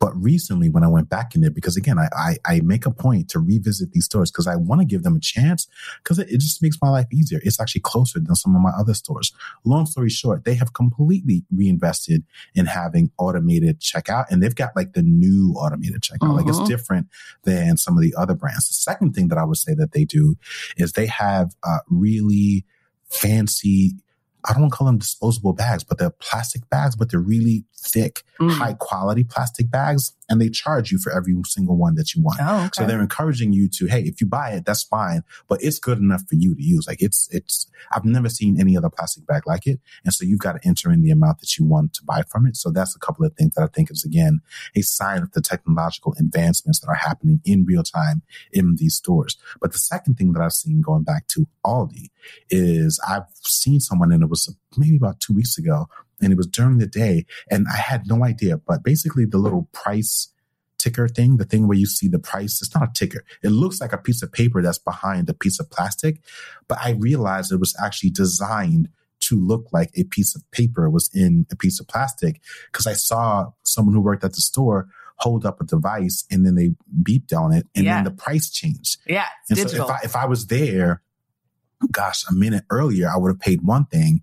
But 0.00 0.16
recently, 0.20 0.70
when 0.70 0.82
I 0.82 0.88
went 0.88 1.10
back 1.10 1.34
in 1.34 1.42
there, 1.42 1.50
because 1.50 1.76
again, 1.76 1.98
I, 1.98 2.08
I, 2.16 2.36
I 2.46 2.60
make 2.60 2.86
a 2.86 2.90
point 2.90 3.28
to 3.30 3.38
revisit 3.38 3.92
these 3.92 4.06
stores 4.06 4.30
because 4.30 4.46
I 4.46 4.56
want 4.56 4.80
to 4.80 4.86
give 4.86 5.02
them 5.02 5.14
a 5.14 5.20
chance 5.20 5.68
because 6.02 6.18
it, 6.18 6.30
it, 6.30 6.40
just 6.40 6.62
makes 6.62 6.78
my 6.80 6.88
life 6.88 7.06
easier. 7.12 7.38
It's 7.44 7.60
actually 7.60 7.82
closer 7.82 8.18
than 8.18 8.34
some 8.34 8.56
of 8.56 8.62
my 8.62 8.70
other 8.70 8.94
stores. 8.94 9.30
Long 9.62 9.84
story 9.84 10.08
short, 10.08 10.46
they 10.46 10.54
have 10.54 10.72
completely 10.72 11.44
reinvested 11.54 12.24
in 12.54 12.64
having 12.64 13.10
automated 13.18 13.80
checkout 13.80 14.24
and 14.30 14.42
they've 14.42 14.54
got 14.54 14.70
like 14.74 14.94
the 14.94 15.02
new 15.02 15.52
automated 15.52 16.00
checkout. 16.00 16.22
Uh-huh. 16.22 16.32
Like 16.32 16.48
it's 16.48 16.56
uh-huh. 16.56 16.66
different 16.66 17.08
than 17.44 17.76
some 17.76 17.98
of 17.98 18.02
the 18.02 18.14
other 18.16 18.34
brands. 18.34 18.68
The 18.68 18.74
second 18.74 19.12
thing 19.12 19.28
that 19.28 19.36
I 19.36 19.44
would 19.44 19.58
say 19.58 19.74
that 19.74 19.92
they 19.92 20.06
do 20.06 20.36
is 20.78 20.92
they 20.92 21.06
have 21.06 21.54
uh, 21.62 21.80
really 21.90 22.64
fancy 23.10 23.96
I 24.44 24.52
don't 24.52 24.62
want 24.62 24.72
to 24.72 24.76
call 24.76 24.86
them 24.86 24.98
disposable 24.98 25.52
bags, 25.52 25.84
but 25.84 25.98
they're 25.98 26.10
plastic 26.10 26.68
bags, 26.70 26.96
but 26.96 27.10
they're 27.10 27.20
really 27.20 27.64
thick, 27.76 28.22
mm. 28.40 28.50
high 28.50 28.74
quality 28.74 29.24
plastic 29.24 29.70
bags. 29.70 30.12
And 30.30 30.40
they 30.40 30.48
charge 30.48 30.90
you 30.90 30.98
for 30.98 31.12
every 31.12 31.34
single 31.44 31.76
one 31.76 31.96
that 31.96 32.14
you 32.14 32.22
want. 32.22 32.38
Oh, 32.40 32.60
okay. 32.60 32.70
So 32.74 32.86
they're 32.86 33.02
encouraging 33.02 33.52
you 33.52 33.68
to, 33.74 33.86
hey, 33.86 34.02
if 34.02 34.20
you 34.20 34.26
buy 34.26 34.50
it, 34.50 34.64
that's 34.64 34.84
fine, 34.84 35.22
but 35.48 35.62
it's 35.62 35.78
good 35.78 35.98
enough 35.98 36.22
for 36.28 36.36
you 36.36 36.54
to 36.54 36.62
use. 36.62 36.86
Like 36.86 37.02
it's, 37.02 37.28
it's, 37.32 37.68
I've 37.92 38.04
never 38.04 38.28
seen 38.28 38.58
any 38.58 38.76
other 38.76 38.88
plastic 38.88 39.26
bag 39.26 39.42
like 39.46 39.66
it. 39.66 39.80
And 40.04 40.14
so 40.14 40.24
you've 40.24 40.38
got 40.38 40.52
to 40.52 40.66
enter 40.66 40.90
in 40.90 41.02
the 41.02 41.10
amount 41.10 41.40
that 41.40 41.58
you 41.58 41.66
want 41.66 41.94
to 41.94 42.04
buy 42.04 42.22
from 42.22 42.46
it. 42.46 42.56
So 42.56 42.70
that's 42.70 42.96
a 42.96 43.00
couple 43.00 43.26
of 43.26 43.34
things 43.34 43.54
that 43.54 43.62
I 43.62 43.66
think 43.66 43.90
is 43.90 44.04
again, 44.04 44.40
a 44.76 44.82
sign 44.82 45.22
of 45.22 45.32
the 45.32 45.42
technological 45.42 46.14
advancements 46.18 46.80
that 46.80 46.88
are 46.88 46.94
happening 46.94 47.40
in 47.44 47.64
real 47.64 47.82
time 47.82 48.22
in 48.52 48.76
these 48.76 48.94
stores. 48.94 49.36
But 49.60 49.72
the 49.72 49.78
second 49.78 50.14
thing 50.14 50.32
that 50.32 50.42
I've 50.42 50.52
seen 50.52 50.80
going 50.80 51.02
back 51.02 51.26
to 51.28 51.48
Aldi 51.64 52.10
is 52.48 53.00
I've 53.06 53.24
seen 53.42 53.80
someone 53.80 54.12
and 54.12 54.22
it 54.22 54.30
was 54.30 54.54
maybe 54.76 54.96
about 54.96 55.20
two 55.20 55.34
weeks 55.34 55.58
ago 55.58 55.88
and 56.20 56.32
it 56.32 56.36
was 56.36 56.46
during 56.46 56.78
the 56.78 56.86
day 56.86 57.26
and 57.50 57.66
I 57.72 57.76
had 57.76 58.06
no 58.06 58.24
idea, 58.24 58.56
but 58.58 58.82
basically 58.82 59.24
the 59.24 59.38
little 59.38 59.68
price 59.72 60.32
ticker 60.78 61.08
thing, 61.08 61.36
the 61.36 61.44
thing 61.44 61.68
where 61.68 61.76
you 61.76 61.86
see 61.86 62.08
the 62.08 62.18
price, 62.18 62.60
it's 62.62 62.74
not 62.74 62.88
a 62.88 62.92
ticker. 62.94 63.24
It 63.42 63.50
looks 63.50 63.80
like 63.80 63.92
a 63.92 63.98
piece 63.98 64.22
of 64.22 64.32
paper 64.32 64.62
that's 64.62 64.78
behind 64.78 65.28
a 65.28 65.34
piece 65.34 65.60
of 65.60 65.70
plastic, 65.70 66.20
but 66.68 66.78
I 66.82 66.92
realized 66.92 67.52
it 67.52 67.60
was 67.60 67.76
actually 67.82 68.10
designed 68.10 68.88
to 69.20 69.38
look 69.38 69.66
like 69.72 69.90
a 69.94 70.04
piece 70.04 70.34
of 70.34 70.42
paper 70.50 70.88
was 70.88 71.10
in 71.14 71.46
a 71.50 71.56
piece 71.56 71.78
of 71.78 71.86
plastic 71.86 72.40
because 72.72 72.86
I 72.86 72.94
saw 72.94 73.50
someone 73.64 73.94
who 73.94 74.00
worked 74.00 74.24
at 74.24 74.32
the 74.32 74.40
store 74.40 74.88
hold 75.16 75.44
up 75.44 75.60
a 75.60 75.64
device 75.64 76.24
and 76.30 76.46
then 76.46 76.54
they 76.54 76.70
beeped 77.02 77.36
on 77.36 77.52
it 77.52 77.66
and 77.74 77.84
yeah. 77.84 77.96
then 77.96 78.04
the 78.04 78.10
price 78.10 78.50
changed. 78.50 78.96
Yeah. 79.06 79.26
and 79.50 79.58
digital. 79.58 79.86
so 79.86 79.94
if 79.94 80.00
I, 80.00 80.04
if 80.04 80.16
I 80.16 80.24
was 80.24 80.46
there, 80.46 81.02
gosh, 81.92 82.24
a 82.28 82.32
minute 82.32 82.64
earlier, 82.70 83.08
I 83.08 83.18
would 83.18 83.28
have 83.28 83.40
paid 83.40 83.62
one 83.62 83.84
thing 83.86 84.22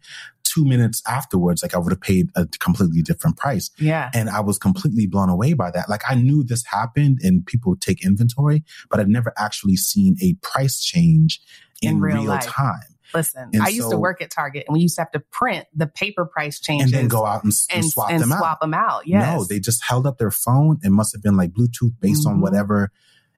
two 0.58 0.66
minutes 0.66 1.02
afterwards, 1.08 1.62
like 1.64 1.74
I 1.76 1.78
would 1.78 1.92
have 1.92 2.02
paid 2.02 2.30
a 2.36 2.48
completely 2.60 3.02
different 3.02 3.38
price. 3.38 3.70
Yeah. 3.78 4.10
And 4.14 4.30
I 4.30 4.40
was 4.40 4.58
completely 4.58 5.06
blown 5.08 5.30
away 5.30 5.54
by 5.54 5.72
that. 5.72 5.90
Like 5.90 6.02
I 6.10 6.16
knew 6.16 6.44
this 6.44 6.64
happened 6.66 7.20
and 7.24 7.46
people 7.46 7.76
take 7.76 8.04
inventory, 8.06 8.64
but 8.90 9.00
I'd 9.00 9.08
never 9.08 9.34
actually 9.38 9.76
seen 9.76 10.16
a 10.22 10.34
price 10.42 10.82
change 10.84 11.40
in, 11.82 11.90
In 11.92 12.00
real 12.02 12.24
real, 12.24 12.38
time. 12.40 12.80
Listen, 13.14 13.50
And 13.54 13.62
I 13.64 13.70
used 13.70 13.90
to 13.92 13.98
work 13.98 14.22
at 14.22 14.32
Target 14.32 14.66
and 14.68 14.74
we 14.74 14.82
used 14.82 14.96
to 14.96 15.02
have 15.02 15.12
to 15.12 15.20
print 15.32 15.66
the 15.74 15.88
paper 15.88 16.26
price 16.26 16.60
changes 16.60 16.92
And 16.92 17.02
then 17.04 17.08
go 17.08 17.26
out 17.26 17.44
and, 17.44 17.54
and 17.72 17.84
and, 17.84 17.92
swap 17.92 18.12
and 18.12 18.20
them 18.22 18.30
swap 18.30 18.44
out. 18.44 18.60
them 18.60 18.74
out. 18.74 19.08
Yes. 19.08 19.34
No, 19.38 19.46
they 19.46 19.60
just 19.60 19.84
held 19.84 20.06
up 20.06 20.18
their 20.18 20.32
phone. 20.32 20.80
It 20.84 20.90
must 20.90 21.14
have 21.16 21.22
been 21.24 21.38
like 21.38 21.52
Bluetooth 21.52 21.94
based 22.02 22.28
on 22.28 22.38
Mhm. 22.38 22.42
whatever 22.42 22.92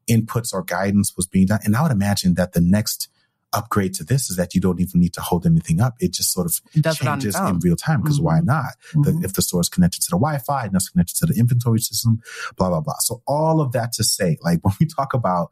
inputs 0.10 0.54
or 0.54 0.64
guidance 0.64 1.16
was 1.16 1.28
being 1.28 1.46
done. 1.46 1.60
And 1.64 1.76
I 1.76 1.84
would 1.84 1.92
imagine 1.92 2.34
that 2.36 2.54
the 2.54 2.62
next 2.62 3.10
upgrade 3.54 3.94
to 3.96 4.04
this 4.04 4.30
is 4.30 4.38
that 4.38 4.54
you 4.54 4.62
don't 4.62 4.80
even 4.80 5.00
need 5.00 5.14
to 5.14 5.22
hold 5.22 5.46
anything 5.46 5.82
up. 5.82 5.96
It 6.00 6.14
just 6.14 6.32
sort 6.32 6.46
of 6.46 6.62
it 6.74 6.84
changes 6.94 7.36
in 7.36 7.60
real 7.60 7.76
time 7.76 8.02
because 8.02 8.22
why 8.22 8.40
Mhm. 8.40 8.46
not? 8.46 8.74
The, 8.94 9.12
Mhm. 9.12 9.24
if 9.26 9.34
the 9.34 9.42
store 9.42 9.62
is 9.62 9.70
connected 9.70 10.02
to 10.02 10.08
the 10.12 10.18
Wi-Fi 10.18 10.66
and 10.66 10.74
that's 10.74 10.90
connected 10.90 11.16
to 11.18 11.26
the 11.26 11.34
inventory 11.34 11.80
system, 11.80 12.22
blah 12.58 12.70
blah 12.70 12.82
blah. 12.82 12.96
So 13.00 13.22
all 13.26 13.60
of 13.62 13.72
that 13.72 13.92
to 13.94 14.04
say, 14.04 14.38
like 14.42 14.60
when 14.64 14.76
we 14.80 14.86
talk 14.86 15.14
about 15.14 15.52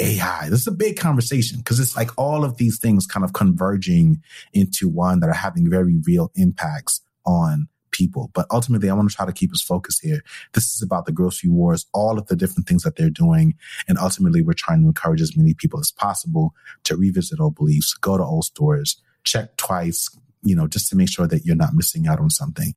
AI, 0.00 0.48
this 0.48 0.60
is 0.62 0.66
a 0.66 0.72
big 0.72 0.98
conversation 0.98 1.58
because 1.58 1.78
it's 1.78 1.96
like 1.96 2.10
all 2.16 2.44
of 2.44 2.56
these 2.56 2.78
things 2.78 3.06
kind 3.06 3.24
of 3.24 3.34
converging 3.34 4.22
into 4.52 4.88
one 4.88 5.20
that 5.20 5.28
are 5.28 5.34
having 5.34 5.68
very 5.68 6.00
real 6.06 6.32
impacts 6.34 7.02
on 7.26 7.68
people. 7.92 8.30
But 8.34 8.46
ultimately, 8.50 8.90
I 8.90 8.94
want 8.94 9.10
to 9.10 9.16
try 9.16 9.26
to 9.26 9.32
keep 9.32 9.52
us 9.52 9.62
focused 9.62 10.00
here. 10.02 10.22
This 10.54 10.74
is 10.74 10.82
about 10.82 11.06
the 11.06 11.12
grocery 11.12 11.50
wars, 11.50 11.86
all 11.92 12.18
of 12.18 12.26
the 12.26 12.36
different 12.36 12.66
things 12.66 12.82
that 12.82 12.96
they're 12.96 13.10
doing. 13.10 13.54
And 13.86 13.98
ultimately, 13.98 14.42
we're 14.42 14.54
trying 14.54 14.80
to 14.82 14.88
encourage 14.88 15.20
as 15.20 15.36
many 15.36 15.54
people 15.54 15.78
as 15.78 15.92
possible 15.92 16.54
to 16.84 16.96
revisit 16.96 17.40
old 17.40 17.54
beliefs, 17.54 17.94
go 17.94 18.16
to 18.16 18.24
old 18.24 18.44
stores, 18.44 19.00
check 19.24 19.56
twice, 19.56 20.08
you 20.42 20.56
know, 20.56 20.66
just 20.66 20.88
to 20.88 20.96
make 20.96 21.08
sure 21.08 21.26
that 21.26 21.44
you're 21.44 21.56
not 21.56 21.74
missing 21.74 22.06
out 22.06 22.18
on 22.18 22.30
something. 22.30 22.74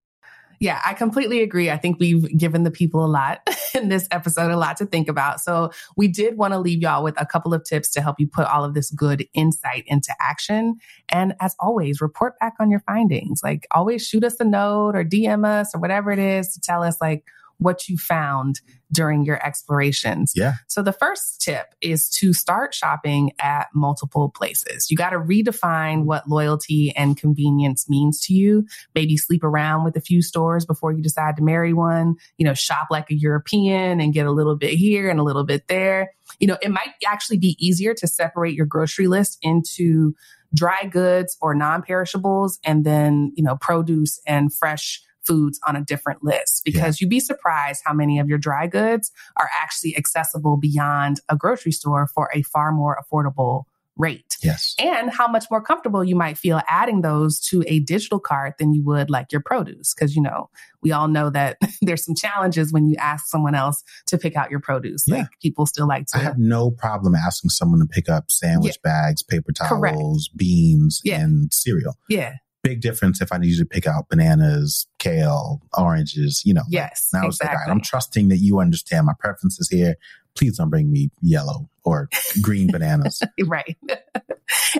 Yeah, 0.60 0.82
I 0.86 0.93
completely 0.93 1.41
agree. 1.41 1.70
I 1.70 1.78
think 1.78 1.99
we've 1.99 2.38
given 2.38 2.64
the 2.64 2.72
people 2.72 3.06
a 3.06 3.08
lot 3.08 3.41
in 3.74 3.89
this 3.89 4.08
episode, 4.12 4.51
a 4.51 4.58
lot 4.58 4.78
to 4.78 4.86
think 4.86 5.08
about. 5.08 5.41
So 5.41 5.72
we 5.95 6.08
did 6.08 6.38
want 6.38 6.53
to 6.53 6.60
leave 6.60 6.82
y'all 6.82 7.03
with 7.03 7.20
a 7.20 7.26
couple 7.26 7.53
of 7.53 7.64
tips 7.64 7.91
to 7.91 8.01
help 8.01 8.20
you 8.20 8.28
put 8.28 8.47
all 8.47 8.64
of 8.64 8.74
this 8.74 8.91
good 8.91 9.28
insight 9.34 9.84
into 9.88 10.14
action. 10.20 10.78
And 11.10 11.36
as 11.39 11.56
always, 11.60 12.01
report 12.01 12.39
back 12.39 12.53
on 12.60 12.72
your 12.72 12.82
findings. 12.82 13.41
Like 13.43 13.68
always 13.72 14.06
shoot 14.06 14.24
us 14.24 14.39
a 14.39 14.45
note 14.45 14.95
or 14.95 15.03
DM 15.03 15.45
us 15.45 15.74
or 15.74 15.80
whatever 15.80 16.12
it 16.12 16.20
is 16.20 16.53
to 16.53 16.62
tell 16.62 16.84
us 16.84 16.99
like 17.01 17.26
what 17.58 17.88
you 17.88 17.97
found 17.97 18.60
during 18.91 19.26
your 19.26 19.43
explorations. 19.45 20.34
Yeah. 20.36 20.53
So 20.68 20.82
the 20.82 20.93
first 20.93 21.41
tip 21.41 21.74
is 21.82 22.10
to 22.12 22.34
start 22.34 22.74
shopping 22.74 23.32
at 23.39 23.68
multiple 23.74 24.30
places. 24.30 24.89
You 24.89 24.97
got 24.97 25.10
to 25.10 25.18
redefine 25.18 26.06
what 26.06 26.30
loyalty 26.30 26.93
and 26.95 27.18
convenience 27.18 27.89
means 27.89 28.22
to 28.26 28.34
you. 28.34 28.66
Maybe 28.93 29.18
sleep 29.18 29.43
around 29.43 29.84
with 29.84 29.95
a 29.95 30.01
few 30.01 30.22
stores 30.22 30.66
before 30.66 30.93
you 30.93 31.01
decide 31.01 31.36
to 31.38 31.43
marry 31.43 31.74
one. 31.74 32.16
You 32.38 32.45
know, 32.45 32.53
shop 32.53 32.88
like 32.91 33.10
a 33.10 33.16
European 33.16 33.99
and 33.99 34.14
get 34.14 34.26
a 34.26 34.32
little 34.32 34.56
bit 34.56 34.72
here 34.72 35.10
and 35.10 35.20
a 35.20 35.24
little 35.24 35.45
bit 35.45 35.68
there. 35.68 36.12
You 36.39 36.47
know, 36.47 36.58
it 36.62 36.72
might 36.72 36.93
actually 37.06 37.38
be 37.38 37.58
easier 37.60 37.93
to 37.95 38.08
separate 38.08 38.56
your 38.56 38.66
grocery 38.66 39.08
list 39.08 39.38
into 39.41 40.14
dry 40.53 40.86
goods 40.86 41.38
or 41.41 41.53
non-perishables 41.53 42.60
and 42.64 42.86
then, 42.86 43.34
you 43.36 43.43
know, 43.43 43.58
produce 43.58 44.22
and 44.26 44.53
fresh 44.53 45.01
foods 45.26 45.60
on 45.68 45.76
a 45.76 45.82
different 45.84 46.24
list 46.24 46.62
because 46.66 47.00
you'd 47.02 47.10
be 47.10 47.20
surprised 47.20 47.82
how 47.86 47.94
many 47.94 48.20
of 48.20 48.28
your 48.30 48.38
dry 48.38 48.68
goods 48.68 49.12
are 49.38 49.50
actually 49.62 49.96
accessible 49.98 50.58
beyond 50.58 51.20
a 51.30 51.36
grocery 51.36 51.72
store 51.72 52.08
for 52.08 52.30
a 52.34 52.42
far 52.44 52.72
more 52.72 52.98
affordable 53.02 53.64
rate 53.98 54.36
Yes. 54.44 54.76
and 54.78 55.10
how 55.10 55.26
much 55.26 55.46
more 55.50 55.62
comfortable 55.62 56.04
you 56.04 56.18
might 56.18 56.38
feel 56.38 56.60
adding 56.68 57.00
those 57.02 57.40
to 57.48 57.64
a 57.66 57.80
digital 57.80 58.20
cart 58.20 58.56
than 58.58 58.74
you 58.74 58.84
would 58.84 59.10
like 59.10 59.32
your 59.32 59.40
produce 59.40 59.94
because 59.94 60.18
you 60.18 60.22
know 60.22 60.50
we 60.84 60.92
all 60.92 61.08
know 61.08 61.30
that 61.30 61.58
there's 61.82 62.04
some 62.04 62.14
challenges 62.14 62.74
when 62.74 62.88
you 62.88 62.98
ask 63.00 63.26
someone 63.28 63.56
else 63.56 63.86
to 64.08 64.18
pick 64.18 64.36
out 64.36 64.52
your 64.52 64.60
produce 64.60 65.06
Yeah. 65.08 65.20
like 65.20 65.28
people 65.42 65.66
still 65.66 65.88
like 65.88 66.08
to. 66.08 66.18
I 66.18 66.24
have 66.24 66.38
no 66.38 66.72
problem 66.72 67.16
asking 67.16 67.52
someone 67.52 67.80
to 67.80 67.86
pick 67.86 68.10
up 68.10 68.30
sandwich 68.30 68.82
bags, 68.84 69.24
paper 69.24 69.54
Correct. 69.58 69.96
towels, 69.98 70.30
beans, 70.36 71.00
Yeah. 71.06 71.22
and 71.22 71.54
cereal. 71.54 71.96
yeah 72.10 72.34
Big 72.66 72.82
difference 72.82 73.22
if 73.22 73.32
I 73.32 73.38
need 73.38 73.49
you 73.49 73.59
to 73.59 73.66
pick 73.66 73.86
out 73.86 74.09
bananas, 74.09 74.88
kale, 74.97 75.61
oranges, 75.78 76.41
you 76.45 76.53
know. 76.53 76.61
like, 76.61 76.72
yes 76.72 77.09
Now 77.13 77.28
it's 77.28 77.39
like, 77.39 77.49
right, 77.49 77.53
exactly. 77.53 77.72
I'm 77.72 77.82
trusting 77.82 78.28
that 78.30 78.38
you 78.38 78.59
understand 78.59 79.05
my 79.05 79.13
preferences 79.20 79.70
here. 79.70 79.97
Please 80.36 80.57
don't 80.57 80.72
bring 80.72 80.91
me 80.91 81.11
yellow 81.22 81.70
or 81.84 82.09
green 82.41 82.72
bananas. 82.72 83.22
right. 83.45 83.78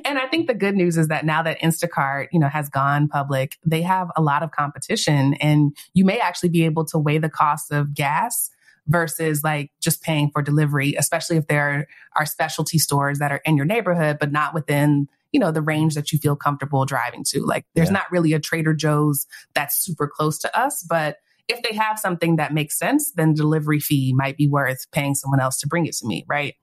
and 0.04 0.18
I 0.18 0.26
think 0.28 0.48
the 0.48 0.56
good 0.56 0.76
news 0.76 0.98
is 0.98 1.10
that 1.10 1.26
now 1.26 1.44
that 1.44 1.62
Instacart, 1.62 2.30
you 2.34 2.40
know, 2.40 2.50
has 2.50 2.70
gone 2.70 3.08
public, 3.08 3.58
they 3.64 3.84
have 3.84 4.10
a 4.16 4.22
lot 4.22 4.42
of 4.42 4.50
competition 4.50 5.36
and 5.36 5.78
you 5.94 6.06
may 6.06 6.18
actually 6.18 6.50
be 6.50 6.66
able 6.66 6.86
to 6.86 6.98
weigh 6.98 7.20
the 7.20 7.30
cost 7.30 7.72
of 7.72 7.94
gas 7.94 8.50
versus 8.88 9.44
like 9.44 9.72
just 9.80 10.02
paying 10.02 10.32
for 10.32 10.42
delivery, 10.42 10.96
especially 10.96 11.38
if 11.38 11.48
there 11.48 11.88
are 12.16 12.26
specialty 12.26 12.80
stores 12.80 13.20
that 13.20 13.32
are 13.32 13.42
in 13.46 13.58
your 13.58 13.66
neighborhood, 13.66 14.18
but 14.20 14.32
not 14.32 14.54
within, 14.54 15.08
you 15.36 15.40
know, 15.40 15.52
the 15.52 15.62
range 15.62 15.96
that 15.96 16.14
you 16.14 16.18
feel 16.18 16.34
comfortable 16.38 16.86
driving 16.86 17.22
to. 17.26 17.42
Like 17.46 17.66
there's 17.76 17.90
Yeah. 17.90 17.96
not 17.96 18.10
really 18.10 18.32
a 18.32 18.40
Trader 18.40 18.74
Joe's 18.74 19.28
that's 19.54 19.78
super 19.84 20.08
close 20.08 20.38
to 20.40 20.58
us, 20.58 20.82
but 20.88 21.18
if 21.50 21.62
they 21.62 21.76
have 21.76 22.00
something 22.00 22.38
that 22.38 22.54
makes 22.54 22.80
sense, 22.80 23.12
then 23.12 23.34
delivery 23.34 23.82
fee 23.82 24.14
might 24.16 24.38
be 24.38 24.48
worth 24.48 24.90
paying 24.94 25.14
someone 25.14 25.42
else 25.42 25.60
to 25.60 25.68
bring 25.68 25.86
it 25.88 25.94
to 25.98 26.08
me, 26.08 26.24
right? 26.30 26.54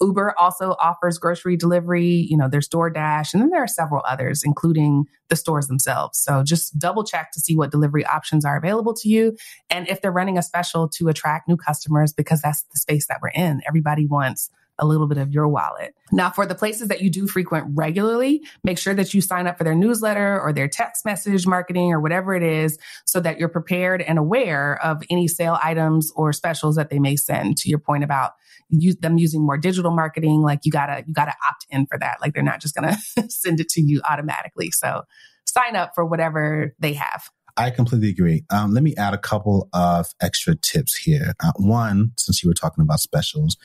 Uber 0.00 0.34
also 0.40 0.74
offers 0.80 1.18
grocery 1.18 1.56
delivery, 1.56 2.26
you 2.28 2.36
know, 2.36 2.48
there's 2.48 2.68
DoorDash, 2.68 3.32
and 3.32 3.40
then 3.40 3.50
there 3.50 3.62
are 3.62 3.68
several 3.68 4.02
others, 4.08 4.42
including 4.44 5.04
the 5.28 5.36
stores 5.36 5.68
themselves. 5.68 6.18
So 6.18 6.42
just 6.42 6.76
double 6.80 7.04
check 7.04 7.30
to 7.32 7.40
see 7.40 7.56
what 7.56 7.70
delivery 7.70 8.04
options 8.04 8.44
are 8.44 8.56
available 8.56 8.94
to 8.94 9.08
you 9.08 9.36
and 9.70 9.88
if 9.88 10.00
they're 10.00 10.10
running 10.10 10.36
a 10.36 10.42
special 10.42 10.88
to 10.96 11.08
attract 11.08 11.46
new 11.48 11.56
customers, 11.56 12.12
because 12.12 12.42
that's 12.42 12.64
the 12.72 12.78
space 12.80 13.06
that 13.06 13.20
we're 13.22 13.28
in. 13.28 13.62
Everybody 13.68 14.04
wants 14.06 14.50
a 14.78 14.86
little 14.86 15.06
bit 15.06 15.18
of 15.18 15.32
your 15.32 15.48
wallet. 15.48 15.94
Now, 16.12 16.30
for 16.30 16.46
the 16.46 16.54
places 16.54 16.88
that 16.88 17.00
you 17.00 17.10
do 17.10 17.26
frequent 17.26 17.66
regularly, 17.74 18.42
make 18.62 18.78
sure 18.78 18.94
that 18.94 19.14
you 19.14 19.20
sign 19.20 19.46
up 19.46 19.58
for 19.58 19.64
their 19.64 19.74
newsletter 19.74 20.40
or 20.40 20.52
their 20.52 20.68
text 20.68 21.04
message 21.04 21.46
marketing 21.46 21.92
or 21.92 22.00
whatever 22.00 22.34
it 22.34 22.42
is 22.42 22.78
so 23.04 23.20
that 23.20 23.38
you're 23.38 23.48
prepared 23.48 24.02
and 24.02 24.18
aware 24.18 24.82
of 24.84 25.02
any 25.10 25.28
sale 25.28 25.58
items 25.62 26.12
or 26.14 26.32
specials 26.32 26.76
that 26.76 26.90
they 26.90 26.98
may 26.98 27.16
send 27.16 27.56
to 27.58 27.68
your 27.68 27.78
point 27.78 28.04
about 28.04 28.32
use 28.68 28.96
them 28.96 29.18
using 29.18 29.44
more 29.44 29.56
digital 29.56 29.92
marketing 29.92 30.42
like 30.42 30.60
you 30.64 30.72
gotta 30.72 31.04
you 31.06 31.14
gotta 31.14 31.34
opt 31.48 31.66
in 31.70 31.86
for 31.86 31.96
that 31.98 32.16
like 32.20 32.34
they're 32.34 32.42
not 32.42 32.60
just 32.60 32.74
gonna 32.74 32.96
send 33.28 33.60
it 33.60 33.68
to 33.68 33.80
you 33.80 34.00
automatically 34.10 34.72
so 34.72 35.02
sign 35.44 35.76
up 35.76 35.92
for 35.94 36.04
whatever 36.04 36.74
they 36.80 36.92
have 36.92 37.30
I 37.56 37.70
completely 37.70 38.10
agree. 38.10 38.44
Um, 38.50 38.74
let 38.74 38.82
me 38.82 38.94
add 38.96 39.14
a 39.14 39.18
couple 39.18 39.68
of 39.72 40.08
extra 40.20 40.54
tips 40.54 40.94
here. 40.94 41.32
Uh, 41.42 41.52
one, 41.56 42.12
since 42.18 42.42
you 42.42 42.50
were 42.50 42.54
talking 42.54 42.82
about 42.82 43.00
specials, 43.00 43.56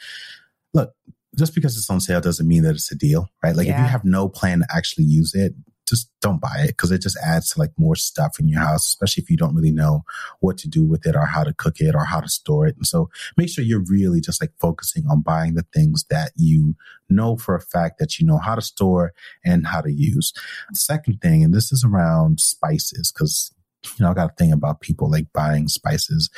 look, 0.74 0.94
just 1.38 1.56
because 1.56 1.78
it's 1.78 1.90
on 1.90 2.00
sale 2.00 2.22
doesn't 2.22 2.48
mean 2.48 2.64
that 2.64 2.76
it's 2.76 2.92
a 2.92 2.96
deal, 2.96 3.30
right? 3.44 3.56
Like 3.56 3.68
if 3.68 3.78
you 3.78 3.84
have 3.86 4.04
no 4.04 4.28
plan 4.28 4.60
to 4.60 4.68
actually 4.70 5.06
use 5.06 5.34
it, 5.34 5.54
just 5.88 6.10
don't 6.22 6.40
buy 6.40 6.64
it 6.64 6.68
because 6.68 6.92
it 6.92 7.02
just 7.02 7.18
adds 7.18 7.52
to 7.52 7.60
like 7.60 7.72
more 7.78 7.96
stuff 7.96 8.40
in 8.40 8.48
your 8.48 8.62
house, 8.62 8.88
especially 8.88 9.24
if 9.24 9.30
you 9.30 9.36
don't 9.36 9.54
really 9.54 9.72
know 9.72 10.04
what 10.40 10.58
to 10.58 10.70
do 10.70 10.86
with 10.86 11.06
it 11.06 11.16
or 11.16 11.26
how 11.26 11.44
to 11.44 11.54
cook 11.54 11.80
it 11.80 11.96
or 11.96 12.06
how 12.06 12.22
to 12.22 12.30
store 12.30 12.66
it. 12.66 12.78
And 12.78 12.88
so 12.88 13.10
make 13.38 13.50
sure 13.50 13.64
you're 13.64 13.84
really 13.90 14.22
just 14.22 14.42
like 14.42 14.52
focusing 14.60 15.04
on 15.10 15.22
buying 15.22 15.56
the 15.56 15.66
things 15.74 16.06
that 16.10 16.32
you 16.36 16.76
know 17.10 17.36
for 17.36 17.56
a 17.56 17.62
fact 17.62 18.00
that 18.00 18.20
you 18.20 18.26
know 18.26 18.38
how 18.38 18.56
to 18.56 18.62
store 18.62 19.14
and 19.44 19.68
how 19.68 19.82
to 19.82 19.92
use. 19.92 20.32
Second 20.74 21.22
thing, 21.22 21.44
and 21.44 21.54
this 21.54 21.74
is 21.74 21.84
around 21.84 22.40
spices 22.40 23.12
because 23.12 23.54
you 23.98 24.06
know, 24.06 24.12
I 24.12 24.14
got 24.14 24.32
a 24.32 24.36
thing 24.36 24.52
about 24.52 24.82
people 24.82 25.10
like 25.10 25.28
buying 25.34 25.68
spices. 25.68 26.30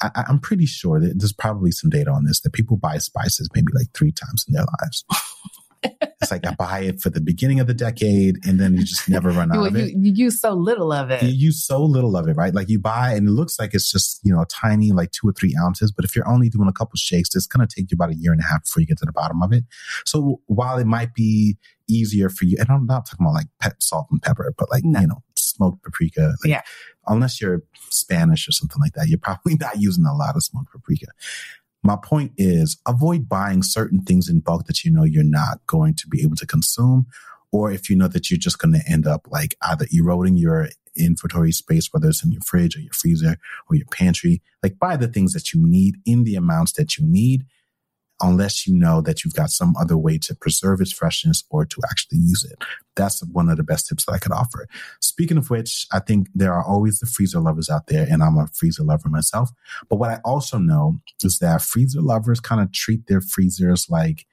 I, 0.00 0.24
I'm 0.28 0.38
pretty 0.38 0.66
sure 0.66 1.00
that 1.00 1.18
there's 1.18 1.32
probably 1.32 1.70
some 1.70 1.90
data 1.90 2.10
on 2.10 2.24
this 2.24 2.40
that 2.40 2.52
people 2.52 2.76
buy 2.76 2.98
spices 2.98 3.48
maybe 3.54 3.68
like 3.74 3.88
three 3.94 4.12
times 4.12 4.44
in 4.48 4.54
their 4.54 4.64
lives. 4.80 5.04
it's 6.20 6.30
like 6.30 6.46
I 6.46 6.54
buy 6.54 6.80
it 6.80 7.00
for 7.00 7.10
the 7.10 7.20
beginning 7.20 7.58
of 7.58 7.66
the 7.66 7.74
decade 7.74 8.36
and 8.46 8.60
then 8.60 8.76
you 8.76 8.84
just 8.84 9.08
never 9.08 9.30
run 9.30 9.50
out 9.52 9.56
you, 9.62 9.66
of 9.66 9.76
you, 9.76 9.84
it. 9.84 9.94
you 9.96 10.12
use 10.12 10.40
so 10.40 10.52
little 10.52 10.92
of 10.92 11.10
it 11.10 11.22
You 11.24 11.30
use 11.30 11.64
so 11.64 11.82
little 11.82 12.16
of 12.16 12.28
it, 12.28 12.34
right? 12.36 12.54
Like 12.54 12.68
you 12.68 12.78
buy 12.78 13.14
and 13.14 13.26
it 13.26 13.32
looks 13.32 13.58
like 13.58 13.74
it's 13.74 13.90
just, 13.90 14.20
you 14.22 14.32
know, 14.32 14.44
tiny, 14.48 14.92
like 14.92 15.10
two 15.10 15.28
or 15.28 15.32
three 15.32 15.56
ounces. 15.60 15.90
But 15.90 16.04
if 16.04 16.14
you're 16.14 16.28
only 16.28 16.48
doing 16.48 16.68
a 16.68 16.72
couple 16.72 16.96
shakes, 16.96 17.34
it's 17.34 17.46
going 17.48 17.66
to 17.66 17.74
take 17.74 17.90
you 17.90 17.96
about 17.96 18.10
a 18.10 18.14
year 18.14 18.30
and 18.32 18.40
a 18.40 18.44
half 18.44 18.62
before 18.64 18.80
you 18.80 18.86
get 18.86 18.98
to 18.98 19.06
the 19.06 19.12
bottom 19.12 19.42
of 19.42 19.52
it. 19.52 19.64
So 20.04 20.40
while 20.46 20.78
it 20.78 20.86
might 20.86 21.14
be 21.14 21.58
easier 21.88 22.28
for 22.28 22.44
you, 22.44 22.56
and 22.60 22.68
I'm 22.70 22.86
not 22.86 23.06
talking 23.06 23.26
about 23.26 23.34
like 23.34 23.46
pep, 23.60 23.82
salt 23.82 24.06
and 24.12 24.22
pepper, 24.22 24.54
but 24.56 24.70
like, 24.70 24.84
No. 24.84 25.00
you 25.00 25.06
know, 25.08 25.22
smoked 25.54 25.82
paprika. 25.82 26.34
Like, 26.42 26.50
Yeah. 26.50 26.62
Unless 27.06 27.40
you're 27.40 27.62
Spanish 27.90 28.48
or 28.48 28.52
something 28.52 28.80
like 28.80 28.92
that, 28.92 29.08
you're 29.08 29.18
probably 29.18 29.54
not 29.60 29.80
using 29.80 30.06
a 30.06 30.14
lot 30.14 30.36
of 30.36 30.42
smoked 30.42 30.72
paprika. 30.72 31.06
My 31.82 31.96
point 31.96 32.32
is 32.36 32.78
avoid 32.86 33.28
buying 33.28 33.62
certain 33.62 34.02
things 34.02 34.28
in 34.28 34.40
bulk 34.40 34.66
that 34.66 34.84
you 34.84 34.92
know 34.92 35.04
you're 35.04 35.24
not 35.24 35.66
going 35.66 35.94
to 35.96 36.06
be 36.06 36.22
able 36.22 36.36
to 36.36 36.46
consume, 36.46 37.06
or 37.50 37.72
if 37.72 37.90
you 37.90 37.96
know 37.96 38.08
that 38.08 38.30
you're 38.30 38.38
just 38.38 38.58
going 38.58 38.72
to 38.74 38.82
end 38.88 39.06
up 39.06 39.26
like 39.30 39.56
either 39.62 39.86
eroding 39.92 40.36
your 40.36 40.68
inventory 40.96 41.52
space, 41.52 41.88
whether 41.92 42.08
it's 42.08 42.24
in 42.24 42.32
your 42.32 42.40
fridge 42.42 42.76
or 42.76 42.80
your 42.80 42.92
freezer 42.92 43.36
or 43.68 43.76
your 43.76 43.86
pantry. 43.86 44.42
Like 44.62 44.78
buy 44.78 44.96
the 44.96 45.08
things 45.08 45.32
that 45.32 45.52
you 45.52 45.60
need 45.66 45.96
in 46.04 46.24
the 46.24 46.34
amounts 46.34 46.72
that 46.72 46.98
you 46.98 47.06
need. 47.06 47.46
Unless 48.22 48.66
you 48.66 48.74
know 48.74 49.00
that 49.02 49.24
you've 49.24 49.34
got 49.34 49.50
some 49.50 49.74
other 49.78 49.96
way 49.96 50.16
to 50.18 50.34
preserve 50.34 50.80
its 50.80 50.92
freshness 50.92 51.44
or 51.50 51.66
to 51.66 51.80
actually 51.90 52.18
use 52.18 52.44
it. 52.44 52.64
That's 52.94 53.24
one 53.26 53.48
of 53.48 53.56
the 53.56 53.62
best 53.62 53.88
tips 53.88 54.06
that 54.06 54.12
I 54.12 54.18
could 54.18 54.32
offer. 54.32 54.68
Speaking 55.00 55.36
of 55.36 55.50
which, 55.50 55.86
I 55.92 55.98
think 55.98 56.28
there 56.34 56.52
are 56.52 56.64
always 56.64 57.00
the 57.00 57.06
freezer 57.06 57.40
lovers 57.40 57.68
out 57.68 57.88
there, 57.88 58.06
and 58.08 58.22
I'm 58.22 58.38
a 58.38 58.46
freezer 58.54 58.84
lover 58.84 59.08
myself. 59.08 59.50
But 59.88 59.96
what 59.96 60.10
I 60.10 60.20
also 60.24 60.58
know 60.58 60.98
is 61.22 61.38
that 61.38 61.62
freezer 61.62 62.00
lovers 62.00 62.40
kind 62.40 62.60
of 62.60 62.72
treat 62.72 63.06
their 63.06 63.20
freezers 63.20 63.88
like 63.90 64.26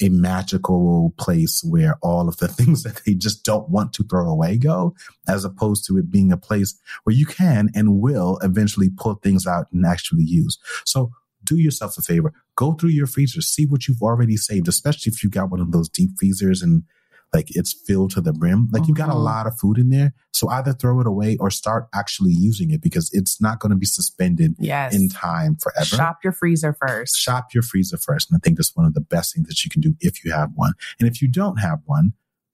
a 0.00 0.08
magical 0.08 1.14
place 1.18 1.62
where 1.64 1.96
all 2.02 2.28
of 2.28 2.36
the 2.38 2.48
things 2.58 2.82
that 2.82 3.02
they 3.04 3.14
just 3.14 3.44
don't 3.44 3.68
want 3.68 3.92
to 3.94 4.04
throw 4.04 4.28
away 4.28 4.58
go, 4.58 4.94
as 5.28 5.44
opposed 5.44 5.86
to 5.86 5.98
it 5.98 6.10
being 6.10 6.32
a 6.32 6.36
place 6.36 6.78
where 7.04 7.14
you 7.14 7.26
can 7.26 7.70
and 7.74 8.00
will 8.00 8.38
eventually 8.42 8.90
pull 8.96 9.14
things 9.14 9.46
out 9.46 9.66
and 9.72 9.86
actually 9.86 10.24
use. 10.24 10.58
So 10.84 11.12
do 11.44 11.56
yourself 11.56 11.96
a 11.98 12.02
favor. 12.02 12.32
Go 12.56 12.72
through 12.72 12.90
your 12.90 13.06
freezer, 13.06 13.40
see 13.40 13.66
what 13.66 13.88
you've 13.88 14.02
already 14.02 14.36
saved, 14.36 14.68
especially 14.68 15.10
if 15.10 15.22
you 15.22 15.30
got 15.30 15.50
one 15.50 15.60
of 15.60 15.72
those 15.72 15.88
deep 15.88 16.10
freezers 16.18 16.62
and 16.62 16.84
like 17.32 17.56
it's 17.56 17.72
filled 17.72 18.10
to 18.10 18.20
the 18.20 18.32
brim. 18.32 18.68
Like 18.72 18.86
you've 18.86 18.96
got 18.96 19.08
a 19.08 19.12
mm-hmm. 19.12 19.22
lot 19.22 19.46
of 19.46 19.58
food 19.58 19.78
in 19.78 19.88
there. 19.88 20.12
So 20.32 20.48
either 20.48 20.72
throw 20.72 21.00
it 21.00 21.06
away 21.06 21.36
or 21.40 21.50
start 21.50 21.88
actually 21.94 22.32
using 22.32 22.70
it 22.70 22.82
because 22.82 23.10
it's 23.12 23.40
not 23.40 23.58
going 23.58 23.70
to 23.70 23.76
be 23.76 23.86
suspended 23.86 24.54
yes. 24.58 24.94
in 24.94 25.08
time 25.08 25.56
forever. 25.56 25.84
Shop 25.84 26.18
your 26.22 26.32
freezer 26.32 26.76
first. 26.78 27.16
Shop 27.16 27.54
your 27.54 27.62
freezer 27.62 27.96
first. 27.96 28.30
And 28.30 28.36
I 28.36 28.40
think 28.44 28.58
that's 28.58 28.76
one 28.76 28.86
of 28.86 28.94
the 28.94 29.00
best 29.00 29.34
things 29.34 29.48
that 29.48 29.64
you 29.64 29.70
can 29.70 29.80
do 29.80 29.94
if 30.00 30.24
you 30.24 30.32
have 30.32 30.50
one. 30.54 30.72
And 31.00 31.08
if 31.08 31.22
you 31.22 31.28
don't 31.28 31.56
have 31.56 31.78
one, 31.86 32.12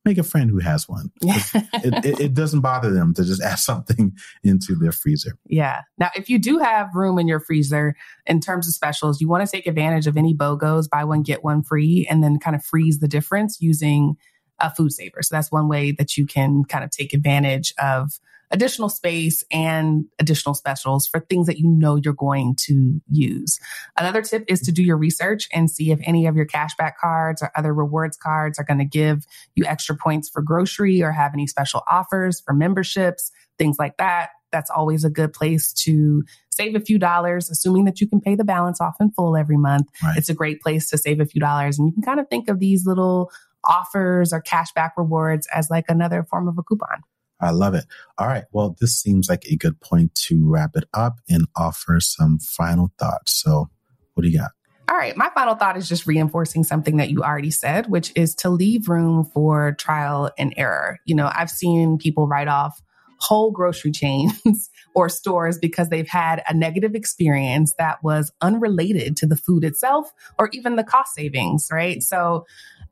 make 0.08 0.18
a 0.18 0.22
friend 0.22 0.50
who 0.50 0.58
has 0.58 0.88
one. 0.88 1.10
it, 1.22 2.04
it, 2.04 2.20
it, 2.20 2.34
doesn't 2.34 2.60
bother 2.60 2.90
them 2.90 3.12
to 3.14 3.24
just 3.24 3.42
add 3.42 3.58
something 3.58 4.12
into 4.42 4.74
their 4.74 4.92
freezer. 4.92 5.32
Yeah. 5.46 5.82
Now, 5.98 6.10
if 6.16 6.28
you 6.30 6.38
do 6.38 6.58
have 6.58 6.94
room 6.94 7.18
in 7.18 7.28
your 7.28 7.40
freezer 7.40 7.94
in 8.26 8.40
terms 8.40 8.66
of 8.66 8.74
specials, 8.74 9.20
you 9.20 9.28
want 9.28 9.46
to 9.46 9.50
take 9.50 9.66
advantage 9.66 10.06
of 10.06 10.16
any 10.16 10.34
BOGOs, 10.34 10.88
buy 10.88 11.04
one, 11.04 11.22
get 11.22 11.44
one 11.44 11.62
free, 11.62 12.06
and 12.10 12.22
then 12.22 12.38
kind 12.38 12.56
of 12.56 12.64
freeze 12.64 13.00
the 13.00 13.08
difference 13.08 13.60
using 13.60 14.16
a 14.58 14.74
food 14.74 14.92
saver. 14.92 15.22
So 15.22 15.34
that's 15.34 15.52
one 15.52 15.68
way 15.68 15.92
that 15.92 16.16
you 16.16 16.26
can 16.26 16.64
kind 16.64 16.84
of 16.84 16.90
take 16.90 17.12
advantage 17.12 17.74
of 17.78 18.18
additional 18.50 18.88
space 18.88 19.44
and 19.50 20.06
additional 20.18 20.54
specials 20.54 21.06
for 21.06 21.20
things 21.20 21.46
that 21.46 21.58
you 21.58 21.68
know 21.68 21.96
you're 21.96 22.14
going 22.14 22.54
to 22.56 23.00
use. 23.10 23.58
Another 23.96 24.22
tip 24.22 24.44
is 24.48 24.60
to 24.60 24.72
do 24.72 24.82
your 24.82 24.96
research 24.96 25.48
and 25.52 25.70
see 25.70 25.90
if 25.90 26.00
any 26.02 26.26
of 26.26 26.36
your 26.36 26.46
cashback 26.46 26.92
cards 27.00 27.42
or 27.42 27.50
other 27.54 27.74
rewards 27.74 28.16
cards 28.16 28.58
are 28.58 28.64
going 28.64 28.78
to 28.78 28.84
give 28.84 29.26
you 29.54 29.64
extra 29.64 29.96
points 29.96 30.28
for 30.28 30.42
grocery 30.42 31.02
or 31.02 31.12
have 31.12 31.32
any 31.34 31.46
special 31.46 31.82
offers 31.90 32.40
for 32.40 32.54
memberships, 32.54 33.30
things 33.58 33.76
like 33.78 33.96
that. 33.98 34.30
That's 34.50 34.70
always 34.70 35.04
a 35.04 35.10
good 35.10 35.34
place 35.34 35.74
to 35.84 36.24
save 36.48 36.74
a 36.74 36.80
few 36.80 36.98
dollars, 36.98 37.50
assuming 37.50 37.84
that 37.84 38.00
you 38.00 38.08
can 38.08 38.20
pay 38.20 38.34
the 38.34 38.44
balance 38.44 38.80
off 38.80 38.96
in 38.98 39.10
full 39.10 39.36
every 39.36 39.58
month. 39.58 39.88
Right. 40.02 40.16
It's 40.16 40.30
a 40.30 40.34
great 40.34 40.62
place 40.62 40.88
to 40.90 40.98
save 40.98 41.20
a 41.20 41.26
few 41.26 41.40
dollars. 41.40 41.78
And 41.78 41.86
you 41.86 41.92
can 41.92 42.02
kind 42.02 42.18
of 42.18 42.28
think 42.28 42.48
of 42.48 42.58
these 42.58 42.86
little 42.86 43.30
offers 43.62 44.32
or 44.32 44.42
cashback 44.42 44.92
rewards 44.96 45.46
as 45.54 45.68
like 45.68 45.84
another 45.88 46.24
form 46.24 46.48
of 46.48 46.56
a 46.56 46.62
coupon. 46.62 47.02
I 47.40 47.50
love 47.50 47.74
it. 47.74 47.84
All 48.18 48.26
right. 48.26 48.44
Well, 48.52 48.76
this 48.80 49.00
seems 49.00 49.28
like 49.28 49.44
a 49.46 49.56
good 49.56 49.80
point 49.80 50.14
to 50.26 50.48
wrap 50.48 50.70
it 50.74 50.84
up 50.92 51.20
and 51.28 51.46
offer 51.56 52.00
some 52.00 52.38
final 52.38 52.92
thoughts. 52.98 53.40
So, 53.40 53.68
what 54.14 54.22
do 54.22 54.28
you 54.28 54.38
got? 54.38 54.50
All 54.90 54.96
right. 54.96 55.16
My 55.16 55.30
final 55.34 55.54
thought 55.54 55.76
is 55.76 55.88
just 55.88 56.06
reinforcing 56.06 56.64
something 56.64 56.96
that 56.96 57.10
you 57.10 57.22
already 57.22 57.50
said, 57.50 57.88
which 57.90 58.10
is 58.16 58.34
to 58.36 58.48
leave 58.48 58.88
room 58.88 59.24
for 59.24 59.72
trial 59.72 60.30
and 60.38 60.54
error. 60.56 60.98
You 61.04 61.14
know, 61.14 61.30
I've 61.32 61.50
seen 61.50 61.98
people 61.98 62.26
write 62.26 62.48
off 62.48 62.82
whole 63.20 63.50
grocery 63.50 63.90
chains 63.92 64.70
or 64.94 65.08
stores 65.08 65.58
because 65.58 65.88
they've 65.88 66.08
had 66.08 66.42
a 66.48 66.54
negative 66.54 66.94
experience 66.94 67.74
that 67.78 68.02
was 68.02 68.32
unrelated 68.40 69.16
to 69.18 69.26
the 69.26 69.36
food 69.36 69.64
itself 69.64 70.12
or 70.38 70.48
even 70.52 70.76
the 70.76 70.84
cost 70.84 71.14
savings, 71.14 71.68
right? 71.70 72.02
So 72.02 72.46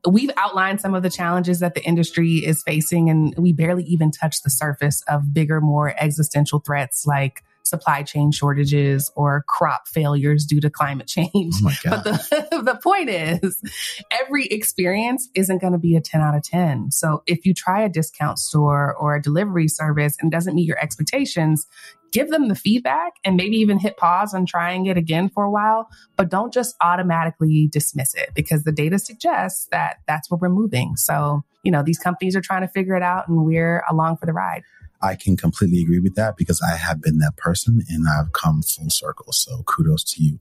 we've 0.09 0.31
outlined 0.37 0.81
some 0.81 0.95
of 0.95 1.03
the 1.03 1.11
challenges 1.11 1.61
that 1.61 1.75
the 1.75 1.85
industry 1.85 2.37
is 2.37 2.63
facing, 2.63 3.11
and 3.11 3.35
we 3.37 3.53
barely 3.53 3.85
even 3.85 4.11
touch 4.11 4.43
the 4.43 4.51
surface 4.51 5.03
of 5.09 5.33
bigger, 5.33 5.61
more 5.61 5.95
existential 5.99 6.61
threats 6.61 7.07
like 7.07 7.43
supply 7.67 8.03
chain 8.03 8.31
shortages 8.31 9.11
or 9.17 9.45
crop 9.49 9.89
failures 9.89 10.47
due 10.47 10.61
to 10.61 10.71
climate 10.71 11.09
change. 11.09 11.55
Oh 11.65 11.73
but 11.85 12.05
the, 12.05 12.63
the 12.65 12.79
point 12.83 13.11
is, 13.11 13.61
every 14.11 14.47
experience 14.47 15.29
isn't 15.35 15.61
going 15.61 15.73
to 15.73 15.79
be 15.79 15.97
a 15.97 16.01
10 16.01 16.21
out 16.21 16.37
of 16.37 16.43
10. 16.45 16.93
So 16.93 17.23
if 17.27 17.45
you 17.45 17.55
try 17.55 17.83
a 17.83 17.89
discount 17.89 18.39
store 18.39 18.95
or 18.95 19.17
a 19.17 19.23
delivery 19.23 19.69
service 19.69 20.17
and 20.21 20.31
doesn't 20.31 20.55
meet 20.55 20.67
your 20.67 20.79
expectations, 20.79 21.67
give 22.17 22.31
them 22.31 22.49
the 22.49 22.55
feedback 22.55 23.13
and 23.27 23.37
maybe 23.37 23.57
even 23.57 23.79
hit 23.79 23.99
pause 23.99 24.33
on 24.33 24.47
trying 24.47 24.87
it 24.87 24.97
again 24.97 25.29
for 25.29 25.45
a 25.45 25.51
while, 25.51 25.87
but 26.17 26.31
don't 26.31 26.51
just 26.51 26.75
automatically 26.81 27.69
dismiss 27.71 28.15
it 28.15 28.31
because 28.35 28.65
the 28.65 28.73
data 28.73 28.99
suggests 28.99 29.69
that 29.71 29.97
that's 30.09 30.31
where 30.31 30.39
we're 30.39 30.49
moving. 30.49 30.97
So, 30.97 31.43
you 31.63 31.71
know, 31.71 31.83
these 31.83 31.99
companies 31.99 32.35
are 32.35 32.41
trying 32.41 32.63
to 32.63 32.69
figure 32.69 32.97
it 32.97 33.03
out 33.03 33.29
and 33.29 33.45
we're 33.45 33.85
along 33.91 34.17
for 34.17 34.25
the 34.25 34.33
ride. 34.33 34.63
I 35.07 35.15
can 35.15 35.37
completely 35.37 35.81
agree 35.83 36.01
with 36.01 36.17
that 36.17 36.37
because 36.37 36.61
I 36.61 36.77
have 36.77 37.01
been 37.01 37.19
that 37.19 37.37
person 37.37 37.81
and 37.89 38.07
I've 38.09 38.33
come 38.33 38.63
full 38.63 38.91
circle. 38.91 39.33
So 39.33 39.63
kudos 39.65 40.03
to 40.15 40.23
you. 40.23 40.41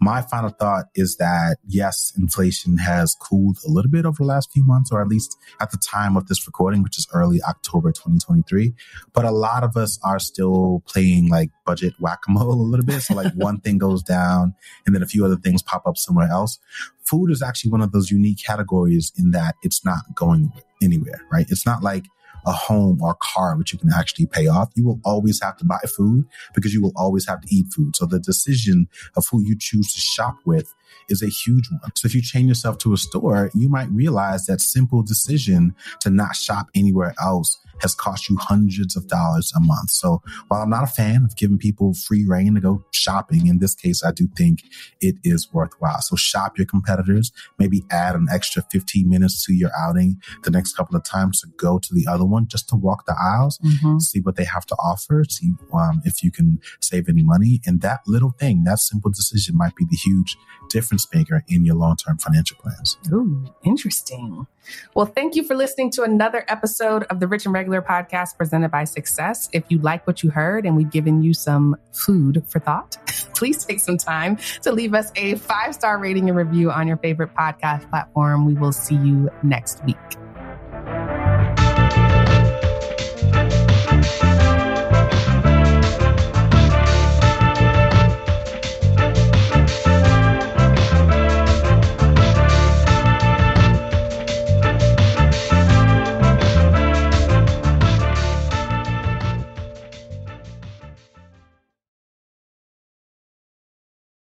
My 0.00 0.22
final 0.22 0.50
thought 0.50 0.86
is 0.94 1.16
that 1.16 1.56
yes, 1.66 2.12
inflation 2.16 2.78
has 2.78 3.16
cooled 3.20 3.58
a 3.66 3.70
little 3.70 3.90
bit 3.90 4.06
over 4.06 4.18
the 4.18 4.24
last 4.24 4.52
few 4.52 4.64
months, 4.64 4.92
or 4.92 5.00
at 5.00 5.08
least 5.08 5.36
at 5.60 5.72
the 5.72 5.78
time 5.78 6.16
of 6.16 6.28
this 6.28 6.46
recording, 6.46 6.82
which 6.84 6.96
is 6.96 7.08
early 7.12 7.42
October 7.42 7.90
2023. 7.90 8.72
But 9.12 9.24
a 9.24 9.32
lot 9.32 9.64
of 9.64 9.76
us 9.76 9.98
are 10.04 10.20
still 10.20 10.82
playing 10.86 11.28
like 11.28 11.50
budget 11.66 11.94
whack-a-mole 11.98 12.52
a 12.60 12.70
little 12.70 12.86
bit. 12.86 13.00
So 13.02 13.14
like 13.14 13.32
one 13.34 13.60
thing 13.60 13.78
goes 13.78 14.02
down 14.02 14.54
and 14.86 14.94
then 14.94 15.02
a 15.02 15.06
few 15.06 15.24
other 15.24 15.36
things 15.36 15.62
pop 15.62 15.86
up 15.86 15.96
somewhere 15.96 16.28
else. 16.28 16.60
Food 17.04 17.32
is 17.32 17.42
actually 17.42 17.72
one 17.72 17.82
of 17.82 17.90
those 17.90 18.10
unique 18.10 18.38
categories 18.44 19.12
in 19.18 19.32
that 19.32 19.56
it's 19.62 19.84
not 19.84 20.14
going 20.14 20.52
anywhere, 20.82 21.20
right? 21.32 21.46
It's 21.48 21.66
not 21.66 21.82
like 21.82 22.04
a 22.46 22.52
home 22.52 23.00
or 23.02 23.10
a 23.10 23.16
car 23.20 23.56
which 23.56 23.72
you 23.72 23.78
can 23.78 23.90
actually 23.92 24.26
pay 24.26 24.46
off. 24.46 24.70
You 24.74 24.86
will 24.86 25.00
always 25.04 25.42
have 25.42 25.56
to 25.58 25.64
buy 25.64 25.80
food 25.96 26.26
because 26.54 26.74
you 26.74 26.82
will 26.82 26.92
always 26.96 27.26
have 27.26 27.40
to 27.40 27.54
eat 27.54 27.66
food. 27.74 27.96
So 27.96 28.06
the 28.06 28.18
decision 28.18 28.88
of 29.16 29.26
who 29.30 29.42
you 29.42 29.56
choose 29.58 29.92
to 29.92 30.00
shop 30.00 30.36
with 30.44 30.74
is 31.08 31.22
a 31.22 31.28
huge 31.28 31.70
one. 31.70 31.80
So 31.96 32.06
if 32.06 32.14
you 32.14 32.22
chain 32.22 32.48
yourself 32.48 32.78
to 32.78 32.92
a 32.92 32.96
store, 32.96 33.50
you 33.54 33.68
might 33.68 33.90
realize 33.90 34.46
that 34.46 34.60
simple 34.60 35.02
decision 35.02 35.74
to 36.00 36.10
not 36.10 36.36
shop 36.36 36.68
anywhere 36.74 37.14
else 37.20 37.58
has 37.80 37.94
cost 37.94 38.28
you 38.28 38.36
hundreds 38.36 38.96
of 38.96 39.06
dollars 39.08 39.52
a 39.56 39.60
month. 39.60 39.90
So 39.90 40.22
while 40.48 40.62
I'm 40.62 40.70
not 40.70 40.84
a 40.84 40.88
fan 40.88 41.24
of 41.24 41.36
giving 41.36 41.58
people 41.58 41.94
free 41.94 42.24
rein 42.26 42.54
to 42.54 42.60
go 42.60 42.84
shopping, 42.92 43.46
in 43.46 43.58
this 43.58 43.74
case, 43.74 44.02
I 44.04 44.12
do 44.12 44.28
think 44.36 44.60
it 45.00 45.16
is 45.24 45.52
worthwhile. 45.52 46.00
So 46.00 46.16
shop 46.16 46.58
your 46.58 46.66
competitors, 46.66 47.32
maybe 47.58 47.84
add 47.90 48.14
an 48.14 48.26
extra 48.30 48.62
15 48.70 49.08
minutes 49.08 49.44
to 49.46 49.54
your 49.54 49.70
outing 49.78 50.20
the 50.42 50.50
next 50.50 50.74
couple 50.76 50.96
of 50.96 51.04
times 51.04 51.40
to 51.40 51.48
go 51.56 51.78
to 51.78 51.94
the 51.94 52.06
other 52.08 52.24
one 52.24 52.46
just 52.48 52.68
to 52.70 52.76
walk 52.76 53.06
the 53.06 53.16
aisles, 53.20 53.58
mm-hmm. 53.58 53.98
see 53.98 54.20
what 54.20 54.36
they 54.36 54.44
have 54.44 54.66
to 54.66 54.74
offer, 54.76 55.24
see 55.28 55.52
um, 55.72 56.00
if 56.04 56.22
you 56.22 56.30
can 56.30 56.60
save 56.80 57.08
any 57.08 57.22
money. 57.22 57.60
And 57.66 57.80
that 57.80 58.00
little 58.06 58.34
thing, 58.38 58.64
that 58.64 58.78
simple 58.78 59.10
decision 59.10 59.56
might 59.56 59.76
be 59.76 59.84
the 59.84 59.96
huge 59.96 60.36
difference 60.68 61.06
maker 61.12 61.44
in 61.48 61.64
your 61.64 61.76
long 61.76 61.96
term 61.96 62.18
financial 62.18 62.56
plans. 62.58 62.98
Ooh, 63.12 63.44
interesting. 63.64 64.46
Well, 64.94 65.06
thank 65.06 65.36
you 65.36 65.44
for 65.44 65.54
listening 65.54 65.90
to 65.92 66.02
another 66.02 66.44
episode 66.48 67.04
of 67.04 67.20
the 67.20 67.28
Rich 67.28 67.44
and 67.44 67.54
Regular 67.64 67.80
podcast 67.80 68.36
presented 68.36 68.70
by 68.70 68.84
Success. 68.84 69.48
If 69.54 69.64
you 69.70 69.78
like 69.78 70.06
what 70.06 70.22
you 70.22 70.28
heard 70.28 70.66
and 70.66 70.76
we've 70.76 70.90
given 70.90 71.22
you 71.22 71.32
some 71.32 71.76
food 71.92 72.44
for 72.46 72.58
thought, 72.58 72.98
please 73.34 73.64
take 73.64 73.80
some 73.80 73.96
time 73.96 74.36
to 74.60 74.70
leave 74.70 74.92
us 74.92 75.10
a 75.16 75.36
five 75.36 75.74
star 75.74 75.96
rating 75.96 76.28
and 76.28 76.36
review 76.36 76.70
on 76.70 76.86
your 76.86 76.98
favorite 76.98 77.34
podcast 77.34 77.88
platform. 77.88 78.44
We 78.44 78.52
will 78.52 78.72
see 78.72 78.96
you 78.96 79.30
next 79.42 79.82
week. 79.86 79.96